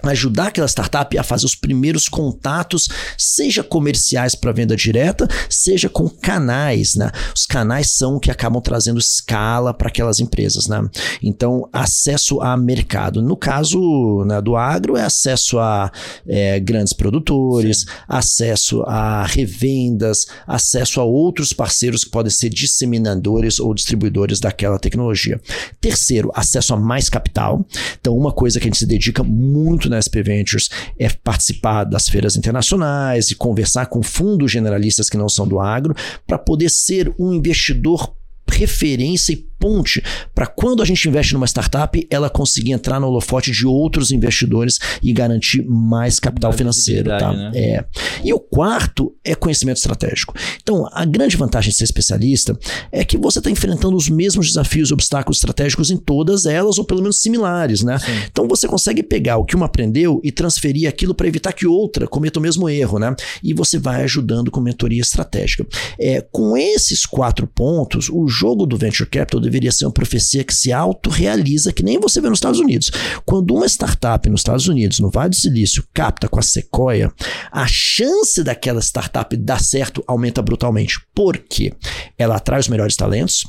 ajudar 0.02 0.48
aquela 0.48 0.66
startup 0.66 1.16
a 1.16 1.22
fazer 1.22 1.46
os 1.46 1.54
primeiros 1.54 2.08
contatos, 2.08 2.88
seja 3.16 3.62
comerciais 3.62 4.34
para 4.34 4.52
venda 4.52 4.76
direta, 4.76 5.28
seja 5.48 5.88
com 5.88 6.08
canais, 6.08 6.94
né? 6.94 7.10
Os 7.34 7.46
canais 7.46 7.92
são 7.92 8.18
que 8.18 8.30
acabam 8.30 8.60
trazendo 8.60 8.98
escala 8.98 9.72
para 9.72 9.88
aquelas 9.88 10.20
empresas, 10.20 10.66
né? 10.66 10.82
Então, 11.22 11.68
acesso 11.72 12.40
a 12.40 12.56
mercado. 12.56 13.22
No 13.22 13.36
caso 13.36 14.24
né, 14.26 14.40
do 14.40 14.56
agro, 14.56 14.96
é 14.96 15.02
acesso 15.02 15.58
a 15.58 15.90
é, 16.26 16.58
grandes 16.58 16.92
produtores, 16.92 17.80
Sim. 17.80 17.86
acesso 18.08 18.82
a 18.82 19.24
revendas, 19.26 20.26
acesso 20.46 21.00
a 21.00 21.04
outros 21.04 21.52
parceiros 21.52 22.04
que 22.04 22.10
podem 22.10 22.30
ser 22.30 22.48
disseminadores 22.48 23.60
ou 23.60 23.74
distribuidores 23.74 24.40
daquela 24.40 24.78
tecnologia. 24.78 25.40
Terceiro, 25.80 26.30
acesso 26.34 26.74
a 26.74 26.76
mais 26.76 27.08
capital. 27.08 27.64
Então, 28.00 28.16
uma 28.16 28.32
coisa 28.32 28.58
que 28.58 28.66
a 28.66 28.68
gente 28.68 28.78
se 28.78 28.86
dedica 28.86 29.22
muito 29.22 29.81
na 29.88 30.00
SP 30.00 30.22
Ventures 30.22 30.68
é 30.98 31.08
participar 31.08 31.84
das 31.84 32.08
feiras 32.08 32.36
internacionais 32.36 33.30
e 33.30 33.34
conversar 33.34 33.86
com 33.86 34.02
fundos 34.02 34.50
generalistas 34.50 35.08
que 35.08 35.16
não 35.16 35.28
são 35.28 35.46
do 35.46 35.60
agro 35.60 35.94
para 36.26 36.38
poder 36.38 36.70
ser 36.70 37.12
um 37.18 37.32
investidor 37.32 38.14
referência 38.50 39.32
e 39.32 39.36
ponte 39.62 40.02
para 40.34 40.44
quando 40.44 40.82
a 40.82 40.84
gente 40.84 41.08
investe 41.08 41.34
numa 41.34 41.46
startup, 41.46 42.04
ela 42.10 42.28
conseguir 42.28 42.72
entrar 42.72 42.98
no 42.98 43.06
holofote 43.06 43.52
de 43.52 43.64
outros 43.64 44.10
investidores 44.10 44.80
e 45.00 45.12
garantir 45.12 45.64
mais 45.64 46.18
capital 46.18 46.52
financeiro. 46.52 47.08
Tá? 47.10 47.32
Né? 47.32 47.52
É. 47.54 47.84
E 48.24 48.32
o 48.34 48.40
quarto 48.40 49.14
é 49.24 49.36
conhecimento 49.36 49.76
estratégico. 49.76 50.34
Então, 50.60 50.88
a 50.90 51.04
grande 51.04 51.36
vantagem 51.36 51.70
de 51.70 51.76
ser 51.76 51.84
especialista 51.84 52.58
é 52.90 53.04
que 53.04 53.16
você 53.16 53.38
está 53.38 53.50
enfrentando 53.50 53.96
os 53.96 54.08
mesmos 54.08 54.48
desafios 54.48 54.90
e 54.90 54.94
obstáculos 54.94 55.36
estratégicos 55.36 55.92
em 55.92 55.96
todas 55.96 56.44
elas, 56.44 56.78
ou 56.78 56.84
pelo 56.84 57.00
menos 57.00 57.20
similares. 57.20 57.84
Né? 57.84 57.96
Então, 58.30 58.48
você 58.48 58.66
consegue 58.66 59.02
pegar 59.02 59.36
o 59.36 59.44
que 59.44 59.54
uma 59.54 59.66
aprendeu 59.66 60.20
e 60.24 60.32
transferir 60.32 60.88
aquilo 60.88 61.14
para 61.14 61.28
evitar 61.28 61.52
que 61.52 61.66
outra 61.66 62.08
cometa 62.08 62.40
o 62.40 62.42
mesmo 62.42 62.68
erro. 62.68 62.98
Né? 62.98 63.14
E 63.44 63.54
você 63.54 63.78
vai 63.78 64.02
ajudando 64.02 64.50
com 64.50 64.60
mentoria 64.60 65.00
estratégica. 65.00 65.64
É, 66.00 66.20
com 66.20 66.56
esses 66.56 67.06
quatro 67.06 67.46
pontos, 67.46 68.08
o 68.10 68.26
jogo 68.26 68.66
do 68.66 68.76
Venture 68.76 69.08
Capital 69.08 69.40
deveria 69.52 69.70
ser 69.70 69.84
uma 69.84 69.92
profecia 69.92 70.42
que 70.42 70.54
se 70.54 70.72
autorrealiza, 70.72 71.72
que 71.72 71.82
nem 71.82 72.00
você 72.00 72.20
vê 72.20 72.28
nos 72.30 72.38
Estados 72.38 72.58
Unidos. 72.58 72.90
Quando 73.26 73.54
uma 73.54 73.66
startup 73.66 74.28
nos 74.30 74.40
Estados 74.40 74.66
Unidos, 74.66 74.98
no 74.98 75.10
Vale 75.10 75.30
do 75.30 75.36
Silício, 75.36 75.84
capta 75.92 76.26
com 76.26 76.40
a 76.40 76.42
Sequoia, 76.42 77.12
a 77.50 77.66
chance 77.66 78.42
daquela 78.42 78.80
startup 78.80 79.36
dar 79.36 79.60
certo 79.60 80.02
aumenta 80.06 80.40
brutalmente. 80.40 80.98
Por 81.14 81.36
quê? 81.36 81.74
Ela 82.18 82.36
atrai 82.36 82.58
os 82.58 82.68
melhores 82.68 82.96
talentos, 82.96 83.44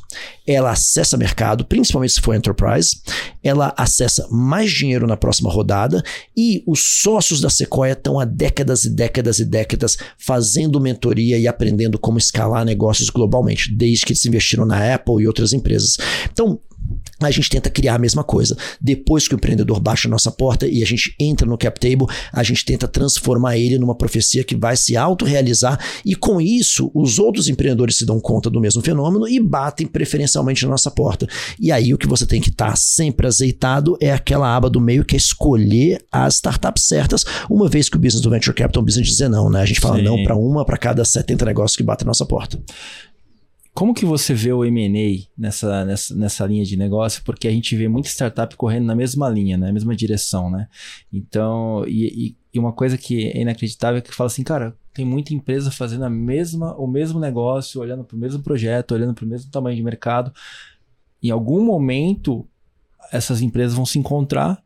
ela 0.45 0.71
acessa 0.71 1.15
mercado, 1.15 1.63
principalmente 1.63 2.13
se 2.13 2.21
for 2.21 2.35
enterprise, 2.35 2.97
ela 3.41 3.73
acessa 3.77 4.27
mais 4.29 4.71
dinheiro 4.71 5.07
na 5.07 5.15
próxima 5.15 5.49
rodada 5.49 6.03
e 6.35 6.63
os 6.67 7.01
sócios 7.01 7.39
da 7.39 7.49
Sequoia 7.49 7.93
estão 7.93 8.19
há 8.19 8.25
décadas 8.25 8.83
e 8.83 8.89
décadas 8.89 9.39
e 9.39 9.45
décadas 9.45 9.97
fazendo 10.17 10.81
mentoria 10.81 11.37
e 11.37 11.47
aprendendo 11.47 11.97
como 11.97 12.17
escalar 12.17 12.65
negócios 12.65 13.09
globalmente, 13.09 13.73
desde 13.73 14.05
que 14.05 14.11
eles 14.11 14.25
investiram 14.25 14.65
na 14.65 14.93
Apple 14.93 15.23
e 15.23 15.27
outras 15.27 15.53
empresas. 15.53 15.92
Então, 16.32 16.60
a 17.21 17.32
gente 17.32 17.49
tenta 17.49 17.69
criar 17.69 17.95
a 17.95 17.99
mesma 17.99 18.23
coisa. 18.23 18.58
Depois 18.82 19.27
que 19.27 19.34
o 19.34 19.38
empreendedor 19.38 19.79
baixa 19.79 20.08
a 20.08 20.12
nossa 20.12 20.32
porta 20.32 20.67
e 20.67 20.84
a 20.84 20.86
gente 20.86 21.15
entra 21.19 21.47
no 21.47 21.58
cap 21.58 21.79
table, 21.79 22.08
a 22.32 22.43
gente 22.43 22.65
tenta 22.65 22.88
transformar 22.88 23.58
ele 23.58 23.77
numa 23.77 23.95
profecia 23.95 24.43
que 24.43 24.56
vai 24.56 24.75
se 24.75 24.97
autorrealizar 24.97 25.79
e 26.06 26.15
com 26.15 26.41
isso 26.41 26.91
os 26.93 27.19
outros 27.19 27.47
empreendedores 27.47 27.97
se 27.97 28.06
dão 28.06 28.19
conta 28.19 28.49
do 28.49 28.60
mesmo 28.60 28.82
fenômeno 28.82 29.27
e 29.27 29.39
batem 29.39 29.88
preferencialmente 29.88 30.63
na 30.63 30.71
nossa 30.71 30.91
porta. 30.91 31.27
E 31.60 31.71
aí 31.71 31.93
o 31.93 31.97
que 31.97 32.08
você 32.08 32.25
tem 32.25 32.41
que 32.41 32.49
estar 32.49 32.71
tá 32.71 32.75
sempre 32.75 33.27
azeitado 33.27 33.97
é 34.01 34.12
aquela 34.12 34.53
aba 34.53 34.69
do 34.69 34.82
meio 34.82 35.06
que 35.06 35.15
é 35.15 35.17
escolher 35.17 36.03
as 36.12 36.36
startups 36.36 36.84
certas, 36.84 37.25
uma 37.49 37.69
vez 37.69 37.88
que 37.88 37.95
o 37.95 37.99
business 37.99 38.21
do 38.21 38.29
venture 38.29 38.56
capital 38.56 38.82
é 38.82 38.84
um 38.84 38.86
business 38.86 39.08
de 39.08 39.12
dizer 39.12 39.29
não, 39.29 39.49
né? 39.49 39.62
A 39.62 39.65
gente 39.65 39.79
fala 39.79 39.97
Sim. 39.97 40.03
não 40.03 40.23
para 40.23 40.36
uma 40.36 40.65
para 40.65 40.77
cada 40.77 41.06
70 41.06 41.45
negócios 41.45 41.77
que 41.77 41.84
batem 41.84 42.06
na 42.06 42.10
nossa 42.10 42.25
porta. 42.25 42.60
Como 43.73 43.93
que 43.93 44.05
você 44.05 44.36
vê 44.36 44.53
o 44.53 44.63
M&A 44.63 45.27
nessa, 45.36 45.83
nessa, 45.83 46.15
nessa 46.15 46.45
linha 46.45 46.63
de 46.63 46.77
negócio? 46.77 47.23
Porque 47.23 47.47
a 47.47 47.51
gente 47.51 47.75
vê 47.75 47.88
muita 47.88 48.07
startup 48.07 48.55
correndo 48.55 48.86
na 48.86 48.95
mesma 48.95 49.27
linha, 49.27 49.57
na 49.57 49.73
mesma 49.73 49.95
direção, 49.95 50.49
né? 50.49 50.67
Então, 51.12 51.83
e, 51.88 52.36
e 52.53 52.59
uma 52.59 52.71
coisa 52.71 52.97
que 52.99 53.29
é 53.29 53.41
inacreditável 53.41 53.97
é 53.97 54.01
que 54.01 54.13
fala 54.13 54.27
assim, 54.27 54.43
cara, 54.43 54.77
tem 54.93 55.03
muita 55.03 55.33
empresa 55.33 55.71
fazendo 55.71 56.05
a 56.05 56.09
mesma, 56.09 56.75
o 56.75 56.86
mesmo 56.86 57.19
negócio, 57.19 57.81
olhando 57.81 58.03
para 58.03 58.15
o 58.15 58.19
mesmo 58.19 58.43
projeto, 58.43 58.93
olhando 58.93 59.15
para 59.15 59.25
o 59.25 59.27
mesmo 59.27 59.49
tamanho 59.49 59.75
de 59.75 59.81
mercado. 59.81 60.31
Em 61.21 61.31
algum 61.31 61.63
momento, 61.63 62.47
essas 63.12 63.41
empresas 63.41 63.73
vão 63.73 63.88
se 63.88 63.97
encontrar 63.97 64.63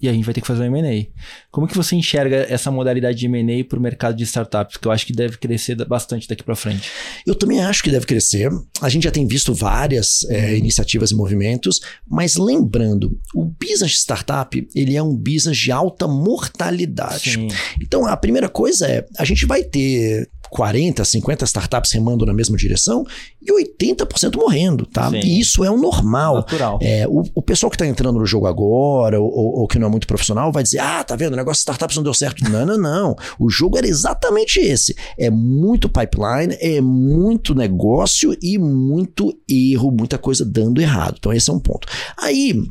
e 0.00 0.08
a 0.08 0.12
gente 0.12 0.24
vai 0.24 0.34
ter 0.34 0.40
que 0.40 0.46
fazer 0.46 0.68
um 0.68 0.76
M&A. 0.76 1.06
Como 1.50 1.66
que 1.66 1.76
você 1.76 1.96
enxerga 1.96 2.46
essa 2.48 2.70
modalidade 2.70 3.18
de 3.18 3.26
M&A 3.26 3.64
para 3.64 3.78
o 3.78 3.82
mercado 3.82 4.16
de 4.16 4.24
startups, 4.24 4.76
que 4.76 4.86
eu 4.86 4.92
acho 4.92 5.06
que 5.06 5.12
deve 5.12 5.36
crescer 5.38 5.74
bastante 5.86 6.28
daqui 6.28 6.42
para 6.42 6.54
frente? 6.54 6.90
Eu 7.26 7.34
também 7.34 7.60
acho 7.60 7.82
que 7.82 7.90
deve 7.90 8.06
crescer. 8.06 8.50
A 8.80 8.88
gente 8.88 9.04
já 9.04 9.10
tem 9.10 9.26
visto 9.26 9.52
várias 9.52 10.24
é, 10.28 10.56
iniciativas 10.56 11.10
e 11.10 11.14
movimentos, 11.14 11.80
mas 12.08 12.36
lembrando, 12.36 13.18
o 13.34 13.44
business 13.44 13.92
de 13.92 13.96
startup 13.98 14.68
ele 14.74 14.96
é 14.96 15.02
um 15.02 15.14
business 15.14 15.56
de 15.56 15.72
alta 15.72 16.06
mortalidade. 16.06 17.32
Sim. 17.32 17.48
Então 17.82 18.06
a 18.06 18.16
primeira 18.16 18.48
coisa 18.48 18.86
é, 18.86 19.06
a 19.18 19.24
gente 19.24 19.46
vai 19.46 19.62
ter 19.62 20.28
40, 20.50 21.04
50 21.04 21.44
startups 21.44 21.92
remando 21.92 22.24
na 22.24 22.32
mesma 22.32 22.56
direção 22.56 23.04
e 23.40 23.52
80% 23.52 24.36
morrendo, 24.36 24.86
tá? 24.86 25.10
Sim. 25.10 25.20
E 25.20 25.40
isso 25.40 25.64
é 25.64 25.70
o 25.70 25.76
normal. 25.76 26.36
Natural. 26.36 26.78
É, 26.82 27.06
o, 27.06 27.22
o 27.34 27.42
pessoal 27.42 27.70
que 27.70 27.76
está 27.76 27.86
entrando 27.86 28.18
no 28.18 28.26
jogo 28.26 28.46
agora, 28.46 29.20
ou, 29.20 29.30
ou, 29.30 29.60
ou, 29.60 29.68
que 29.68 29.78
não 29.78 29.87
é 29.88 29.90
muito 29.90 30.06
profissional, 30.06 30.52
vai 30.52 30.62
dizer: 30.62 30.78
ah, 30.78 31.02
tá 31.02 31.16
vendo, 31.16 31.32
o 31.32 31.36
negócio 31.36 31.58
de 31.58 31.62
startups 31.62 31.96
não 31.96 32.02
deu 32.02 32.14
certo. 32.14 32.44
Não, 32.48 32.64
não, 32.64 32.78
não. 32.78 33.16
O 33.38 33.50
jogo 33.50 33.76
era 33.76 33.86
exatamente 33.86 34.60
esse. 34.60 34.94
É 35.18 35.30
muito 35.30 35.88
pipeline, 35.88 36.56
é 36.60 36.80
muito 36.80 37.54
negócio 37.54 38.36
e 38.40 38.58
muito 38.58 39.36
erro, 39.48 39.90
muita 39.90 40.18
coisa 40.18 40.44
dando 40.44 40.80
errado. 40.80 41.16
Então, 41.18 41.32
esse 41.32 41.50
é 41.50 41.52
um 41.52 41.60
ponto. 41.60 41.88
Aí 42.16 42.62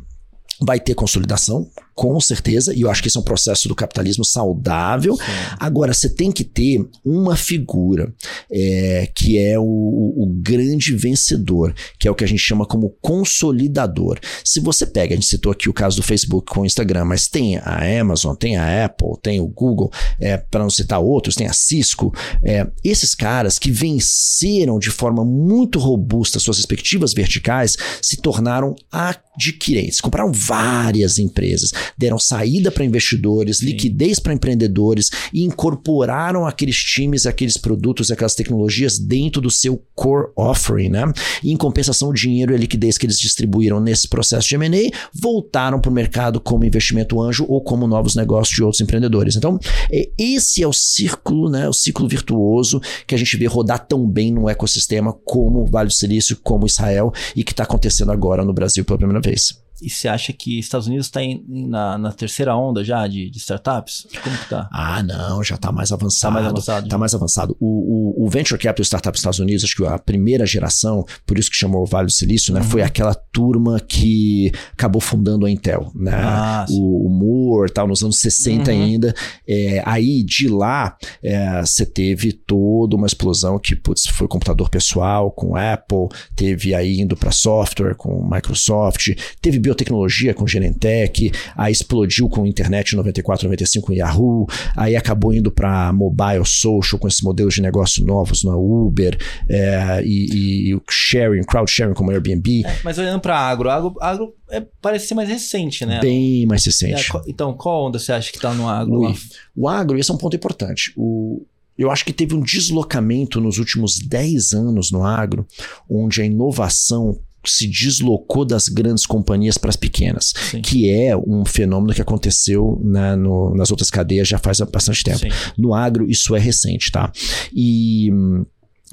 vai 0.61 0.79
ter 0.79 0.95
consolidação, 0.95 1.67
com 1.97 2.19
certeza, 2.19 2.75
e 2.75 2.81
eu 2.81 2.91
acho 2.91 3.01
que 3.01 3.07
esse 3.07 3.17
é 3.17 3.19
um 3.19 3.23
processo 3.23 3.67
do 3.67 3.73
capitalismo 3.73 4.23
saudável. 4.23 5.15
Sim. 5.15 5.23
Agora, 5.59 5.95
você 5.95 6.07
tem 6.07 6.31
que 6.31 6.43
ter 6.43 6.87
uma 7.03 7.35
figura 7.35 8.13
é, 8.51 9.09
que 9.15 9.39
é 9.39 9.57
o, 9.57 9.63
o, 9.63 10.27
grande 10.39 10.95
vencedor, 10.95 11.73
que 11.97 12.07
é 12.07 12.11
o 12.11 12.13
que 12.13 12.23
a 12.23 12.27
gente 12.27 12.37
chama 12.37 12.67
como 12.67 12.95
consolidador. 13.01 14.19
Se 14.45 14.59
você 14.59 14.85
pega, 14.85 15.13
a 15.13 15.15
gente 15.15 15.25
citou 15.25 15.51
aqui 15.51 15.69
o 15.69 15.73
caso 15.73 15.97
do 15.97 16.03
Facebook 16.03 16.53
com 16.53 16.61
o 16.61 16.65
Instagram, 16.67 17.05
mas 17.05 17.27
tem 17.27 17.57
a 17.57 17.99
Amazon, 17.99 18.35
tem 18.35 18.57
a 18.57 18.85
Apple, 18.85 19.17
tem 19.23 19.41
o 19.41 19.47
Google, 19.47 19.91
é, 20.19 20.37
para 20.37 20.61
não 20.61 20.69
citar 20.69 20.99
outros, 20.99 21.33
tem 21.33 21.47
a 21.47 21.53
Cisco, 21.53 22.13
é, 22.43 22.67
esses 22.83 23.15
caras 23.15 23.57
que 23.57 23.71
venceram 23.71 24.77
de 24.77 24.91
forma 24.91 25.25
muito 25.25 25.79
robusta 25.79 26.37
suas 26.37 26.57
respectivas 26.57 27.11
verticais 27.11 27.75
se 28.03 28.17
tornaram 28.17 28.75
adquirentes, 28.91 29.99
compraram 29.99 30.31
várias 30.31 31.17
empresas 31.17 31.71
deram 31.97 32.17
saída 32.17 32.71
para 32.71 32.85
investidores, 32.85 33.57
Sim. 33.57 33.67
liquidez 33.67 34.19
para 34.19 34.33
empreendedores 34.33 35.09
e 35.33 35.43
incorporaram 35.43 36.45
aqueles 36.45 36.77
times, 36.77 37.25
aqueles 37.25 37.57
produtos, 37.57 38.11
aquelas 38.11 38.35
tecnologias 38.35 38.97
dentro 38.97 39.41
do 39.41 39.51
seu 39.51 39.81
core 39.95 40.31
offering, 40.35 40.89
né? 40.89 41.11
E 41.43 41.51
em 41.51 41.57
compensação, 41.57 42.09
o 42.09 42.13
dinheiro 42.13 42.51
e 42.51 42.55
a 42.55 42.57
liquidez 42.57 42.97
que 42.97 43.05
eles 43.05 43.19
distribuíram 43.19 43.79
nesse 43.79 44.07
processo 44.07 44.47
de 44.47 44.55
M&A 44.55 44.89
voltaram 45.13 45.79
para 45.79 45.89
o 45.89 45.93
mercado 45.93 46.39
como 46.39 46.65
investimento 46.65 47.21
anjo 47.21 47.45
ou 47.47 47.61
como 47.61 47.87
novos 47.87 48.15
negócios 48.15 48.55
de 48.55 48.63
outros 48.63 48.81
empreendedores. 48.81 49.35
Então, 49.35 49.59
é, 49.91 50.09
esse 50.17 50.63
é 50.63 50.67
o 50.67 50.73
círculo, 50.73 51.49
né? 51.49 51.67
O 51.67 51.73
ciclo 51.73 52.07
virtuoso 52.07 52.81
que 53.05 53.15
a 53.15 53.17
gente 53.17 53.35
vê 53.37 53.45
rodar 53.45 53.85
tão 53.85 54.07
bem 54.07 54.31
no 54.31 54.49
ecossistema 54.49 55.13
como 55.25 55.61
o 55.61 55.65
Vale 55.65 55.87
do 55.87 55.93
Silício, 55.93 56.37
como 56.43 56.65
Israel 56.65 57.11
e 57.35 57.43
que 57.43 57.51
está 57.51 57.63
acontecendo 57.63 58.11
agora 58.11 58.43
no 58.43 58.53
Brasil 58.53 58.83
pela 58.83 58.97
primeira 58.97 59.21
vez. 59.21 59.66
E 59.81 59.89
você 59.89 60.07
acha 60.07 60.33
que 60.33 60.57
Estados 60.57 60.87
Unidos 60.87 61.07
está 61.07 61.19
na, 61.47 61.97
na, 61.97 62.11
terceira 62.11 62.55
onda 62.55 62.83
já 62.83 63.07
de, 63.07 63.29
de, 63.29 63.37
startups? 63.37 64.07
Como 64.23 64.37
que 64.37 64.49
tá? 64.49 64.67
Ah, 64.71 65.03
não, 65.03 65.43
já 65.43 65.55
está 65.55 65.71
mais 65.71 65.91
avançado. 65.91 66.15
Está 66.15 66.31
mais 66.31 66.47
avançado. 66.47 66.89
Tá 66.89 66.97
mais 66.97 67.15
avançado. 67.15 67.57
O, 67.59 68.23
o, 68.23 68.25
o 68.25 68.29
Venture 68.29 68.59
Capital 68.59 68.83
Startup 68.83 69.11
dos 69.11 69.19
Estados 69.19 69.39
Unidos, 69.39 69.63
acho 69.63 69.75
que 69.75 69.85
a 69.85 69.99
primeira 69.99 70.45
geração, 70.45 71.05
por 71.25 71.37
isso 71.37 71.51
que 71.51 71.57
chamou 71.57 71.83
o 71.83 71.85
Vale 71.85 72.07
do 72.07 72.11
Silício, 72.11 72.53
né? 72.53 72.61
Uhum. 72.61 72.67
Foi 72.67 72.81
aquela 72.81 73.13
turma 73.13 73.79
que 73.79 74.51
acabou 74.73 75.01
fundando 75.01 75.45
a 75.45 75.51
Intel, 75.51 75.91
né? 75.93 76.11
Ah, 76.13 76.65
o, 76.69 77.07
o 77.07 77.09
Moore, 77.09 77.71
tal, 77.71 77.87
nos 77.87 78.01
anos 78.01 78.17
60 78.17 78.71
uhum. 78.71 78.81
ainda. 78.81 79.13
É, 79.47 79.83
aí, 79.85 80.23
de 80.23 80.47
lá, 80.47 80.97
é, 81.21 81.61
você 81.61 81.85
teve 81.85 82.33
toda 82.33 82.95
uma 82.95 83.05
explosão 83.05 83.59
que, 83.59 83.75
putz, 83.75 84.07
foi 84.07 84.27
computador 84.27 84.69
pessoal 84.69 85.31
com 85.31 85.55
Apple, 85.55 86.07
teve 86.35 86.73
aí 86.73 86.99
indo 86.99 87.15
para 87.15 87.31
software 87.31 87.95
com 87.95 88.27
Microsoft, 88.27 89.09
teve 89.41 89.59
biotecnologia 89.67 90.33
com 90.33 90.47
Genentech, 90.47 91.31
aí 91.55 91.71
explodiu 91.71 92.29
com 92.29 92.45
internet 92.45 92.93
em 92.93 92.97
94, 92.97 93.45
95 93.47 93.87
com 93.87 93.93
Yahoo, 93.93 94.47
aí 94.75 94.95
acabou 94.95 95.33
indo 95.33 95.51
para 95.51 95.91
mobile 95.91 96.45
social 96.45 96.99
com 96.99 97.07
esses 97.07 97.21
modelos 97.21 97.55
de 97.55 97.61
negócio 97.61 98.05
novos 98.05 98.43
na 98.43 98.55
Uber 98.55 99.17
é, 99.49 100.01
e, 100.03 100.73
o 100.73 100.81
sharing, 100.89 101.43
crowd 101.43 101.69
sharing 101.69 101.93
como 101.93 102.11
Airbnb. 102.11 102.65
É, 102.65 102.79
mas 102.83 102.97
olhando 102.97 103.19
para 103.19 103.37
agro, 103.37 103.69
agro, 103.69 103.95
agro 103.99 104.33
é, 104.49 104.65
parece 104.81 105.07
ser 105.07 105.15
mais 105.15 105.29
recente, 105.29 105.85
né? 105.85 105.99
Bem 105.99 106.45
mais 106.45 106.65
recente. 106.65 107.11
É, 107.15 107.21
então, 107.27 107.53
qual 107.53 107.87
onda 107.87 107.99
você 107.99 108.11
acha 108.13 108.31
que 108.31 108.37
está 108.37 108.53
no 108.53 108.67
agro? 108.67 109.01
O, 109.01 109.15
o 109.55 109.67
agro, 109.67 109.97
esse 109.97 110.09
é 110.09 110.13
um 110.13 110.17
ponto 110.17 110.35
importante. 110.35 110.93
O, 110.95 111.45
eu 111.77 111.91
acho 111.91 112.03
que 112.03 112.13
teve 112.13 112.33
um 112.33 112.41
deslocamento 112.41 113.39
nos 113.39 113.59
últimos 113.59 113.99
10 113.99 114.53
anos 114.53 114.91
no 114.91 115.03
agro, 115.03 115.45
onde 115.89 116.21
a 116.21 116.25
inovação 116.25 117.19
se 117.51 117.67
deslocou 117.67 118.45
das 118.45 118.67
grandes 118.67 119.05
companhias 119.05 119.57
para 119.57 119.69
as 119.69 119.75
pequenas, 119.75 120.33
Sim. 120.51 120.61
que 120.61 120.89
é 120.89 121.15
um 121.15 121.45
fenômeno 121.45 121.93
que 121.93 122.01
aconteceu 122.01 122.79
na, 122.83 123.15
no, 123.15 123.55
nas 123.55 123.71
outras 123.71 123.89
cadeias 123.89 124.27
já 124.27 124.37
faz 124.37 124.59
bastante 124.71 125.03
tempo. 125.03 125.19
Sim. 125.19 125.29
No 125.57 125.73
agro, 125.73 126.09
isso 126.09 126.35
é 126.35 126.39
recente, 126.39 126.91
tá? 126.91 127.11
E. 127.53 128.11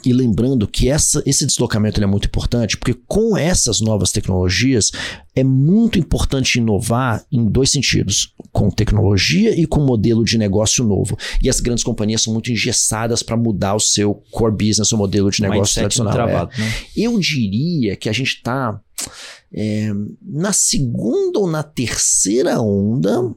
E 0.04 0.12
lembrando 0.12 0.66
que 0.66 0.88
essa, 0.88 1.22
esse 1.24 1.46
deslocamento 1.46 2.02
é 2.02 2.06
muito 2.06 2.26
importante, 2.26 2.76
porque 2.76 2.94
com 3.06 3.36
essas 3.36 3.80
novas 3.80 4.12
tecnologias 4.12 4.90
é 5.34 5.42
muito 5.42 5.98
importante 5.98 6.58
inovar 6.58 7.24
em 7.30 7.44
dois 7.46 7.70
sentidos: 7.70 8.34
com 8.52 8.70
tecnologia 8.70 9.58
e 9.58 9.66
com 9.66 9.80
modelo 9.80 10.24
de 10.24 10.38
negócio 10.38 10.84
novo. 10.84 11.16
E 11.42 11.48
as 11.48 11.60
grandes 11.60 11.84
companhias 11.84 12.22
são 12.22 12.32
muito 12.32 12.52
engessadas 12.52 13.22
para 13.22 13.36
mudar 13.36 13.74
o 13.74 13.80
seu 13.80 14.22
core 14.30 14.52
business, 14.52 14.92
o 14.92 14.96
modelo 14.96 15.30
de 15.30 15.42
negócio 15.42 15.74
tradicional. 15.74 16.12
Travado, 16.12 16.52
é. 16.54 16.60
né? 16.60 16.74
Eu 16.96 17.18
diria 17.18 17.96
que 17.96 18.08
a 18.08 18.12
gente 18.12 18.36
está 18.36 18.80
é, 19.52 19.90
na 20.20 20.52
segunda 20.52 21.38
ou 21.38 21.48
na 21.48 21.62
terceira 21.62 22.60
onda 22.60 23.34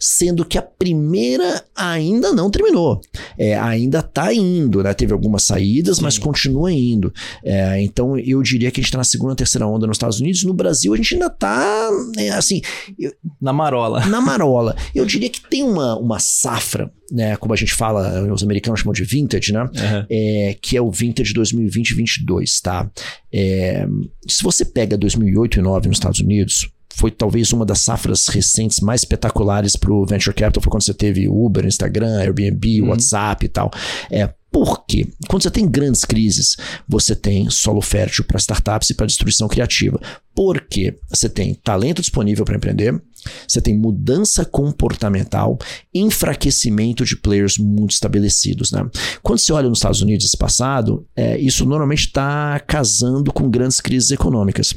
sendo 0.00 0.44
que 0.44 0.56
a 0.56 0.62
primeira 0.62 1.64
ainda 1.74 2.32
não 2.32 2.50
terminou. 2.50 3.00
É, 3.38 3.58
ainda 3.58 4.00
está 4.00 4.32
indo, 4.32 4.82
né? 4.82 4.94
Teve 4.94 5.12
algumas 5.12 5.44
saídas, 5.44 5.96
Sim. 5.96 6.02
mas 6.02 6.18
continua 6.18 6.72
indo. 6.72 7.12
É, 7.44 7.80
então 7.82 8.18
eu 8.18 8.42
diria 8.42 8.70
que 8.70 8.80
a 8.80 8.82
gente 8.82 8.88
está 8.88 8.98
na 8.98 9.04
segunda, 9.04 9.34
terceira 9.34 9.66
onda 9.66 9.86
nos 9.86 9.96
Estados 9.96 10.20
Unidos. 10.20 10.44
No 10.44 10.54
Brasil 10.54 10.92
a 10.92 10.96
gente 10.96 11.14
ainda 11.14 11.26
está 11.26 11.90
é, 12.16 12.30
assim 12.30 12.60
eu, 12.98 13.12
na 13.40 13.52
marola. 13.52 14.06
Na 14.06 14.20
marola. 14.20 14.76
Eu 14.94 15.04
diria 15.04 15.28
que 15.28 15.40
tem 15.48 15.62
uma, 15.62 15.96
uma 15.98 16.18
safra, 16.18 16.90
né? 17.10 17.36
Como 17.36 17.52
a 17.52 17.56
gente 17.56 17.74
fala, 17.74 18.22
os 18.32 18.42
americanos 18.42 18.80
chamam 18.80 18.92
de 18.92 19.04
vintage, 19.04 19.52
né? 19.52 19.62
Uhum. 19.62 20.06
É, 20.10 20.56
que 20.60 20.76
é 20.76 20.82
o 20.82 20.90
vintage 20.90 21.34
2020-22, 21.34 22.60
tá? 22.62 22.90
É, 23.32 23.86
se 24.26 24.42
você 24.42 24.64
pega 24.64 24.96
2008 24.96 25.58
e 25.58 25.62
2009 25.68 25.88
nos 25.88 25.96
Estados 25.98 26.20
Unidos, 26.20 26.70
foi 26.94 27.10
talvez 27.10 27.52
uma 27.52 27.64
das 27.64 27.80
safras 27.80 28.26
recentes 28.26 28.80
mais 28.80 29.02
espetaculares 29.02 29.76
para 29.76 29.92
o 29.92 30.04
Venture 30.04 30.34
Capital, 30.34 30.62
foi 30.62 30.70
quando 30.70 30.82
você 30.82 30.94
teve 30.94 31.28
Uber, 31.28 31.64
Instagram, 31.64 32.18
Airbnb, 32.18 32.82
uhum. 32.82 32.88
WhatsApp 32.88 33.46
e 33.46 33.48
tal. 33.48 33.70
É, 34.10 34.32
por 34.50 34.86
quê? 34.86 35.06
Quando 35.28 35.42
você 35.42 35.50
tem 35.50 35.68
grandes 35.68 36.04
crises, 36.04 36.56
você 36.88 37.14
tem 37.14 37.50
solo 37.50 37.82
fértil 37.82 38.24
para 38.24 38.38
startups 38.38 38.88
e 38.90 38.94
para 38.94 39.06
destruição 39.06 39.46
criativa. 39.46 40.00
Porque 40.34 40.98
você 41.08 41.28
tem 41.28 41.54
talento 41.54 42.00
disponível 42.00 42.44
para 42.44 42.56
empreender, 42.56 43.00
você 43.46 43.60
tem 43.60 43.76
mudança 43.76 44.44
comportamental, 44.44 45.58
enfraquecimento 45.94 47.04
de 47.04 47.16
players 47.16 47.58
muito 47.58 47.90
estabelecidos. 47.90 48.72
Né? 48.72 48.88
Quando 49.22 49.38
você 49.38 49.52
olha 49.52 49.68
nos 49.68 49.78
Estados 49.78 50.00
Unidos 50.00 50.24
esse 50.24 50.36
passado, 50.36 51.06
é, 51.14 51.38
isso 51.38 51.66
normalmente 51.66 52.06
está 52.06 52.58
casando 52.60 53.32
com 53.32 53.50
grandes 53.50 53.80
crises 53.80 54.10
econômicas. 54.10 54.74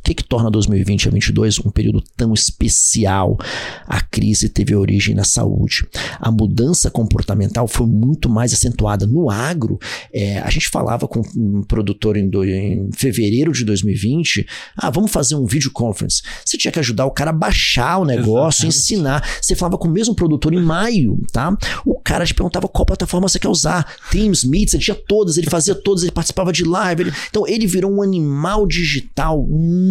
O 0.00 0.02
que, 0.02 0.14
que 0.14 0.24
torna 0.24 0.50
2020 0.50 1.08
a 1.08 1.10
2022 1.10 1.58
um 1.58 1.70
período 1.70 2.02
tão 2.16 2.32
especial? 2.32 3.38
A 3.86 4.00
crise 4.00 4.48
teve 4.48 4.74
origem 4.74 5.14
na 5.14 5.24
saúde. 5.24 5.86
A 6.18 6.30
mudança 6.30 6.90
comportamental 6.90 7.68
foi 7.68 7.86
muito 7.86 8.28
mais 8.28 8.52
acentuada. 8.52 9.06
No 9.06 9.30
agro, 9.30 9.78
é, 10.12 10.38
a 10.38 10.48
gente 10.48 10.70
falava 10.70 11.06
com 11.06 11.20
um 11.36 11.62
produtor 11.62 12.16
em, 12.16 12.28
do, 12.28 12.42
em, 12.44 12.88
fevereiro 12.96 13.52
de 13.52 13.62
2020: 13.62 14.46
ah, 14.74 14.88
vamos 14.88 15.10
fazer 15.10 15.34
um 15.34 15.44
vídeo 15.44 15.70
conference. 15.70 16.22
Você 16.44 16.56
tinha 16.56 16.72
que 16.72 16.78
ajudar 16.78 17.04
o 17.04 17.10
cara 17.10 17.30
a 17.30 17.34
baixar 17.34 17.98
o 17.98 18.04
negócio, 18.06 18.66
Exatamente. 18.66 18.78
ensinar. 18.78 19.28
Você 19.40 19.54
falava 19.54 19.76
com 19.76 19.86
o 19.86 19.92
mesmo 19.92 20.14
produtor 20.14 20.54
em 20.54 20.62
maio, 20.62 21.22
tá? 21.30 21.54
O 21.84 22.00
cara 22.00 22.24
te 22.24 22.34
perguntava 22.34 22.66
qual 22.68 22.86
plataforma 22.86 23.28
você 23.28 23.38
quer 23.38 23.48
usar. 23.48 23.86
Teams, 24.10 24.44
Meets, 24.44 24.72
ele 24.72 24.82
tinha 24.82 24.96
todas, 25.06 25.36
ele 25.36 25.50
fazia 25.50 25.74
todas, 25.74 26.02
ele 26.02 26.12
participava 26.12 26.52
de 26.52 26.64
live. 26.64 27.02
Ele... 27.02 27.12
Então 27.28 27.46
ele 27.46 27.66
virou 27.66 27.92
um 27.92 28.02
animal 28.02 28.66
digital 28.66 29.46
muito 29.46 29.89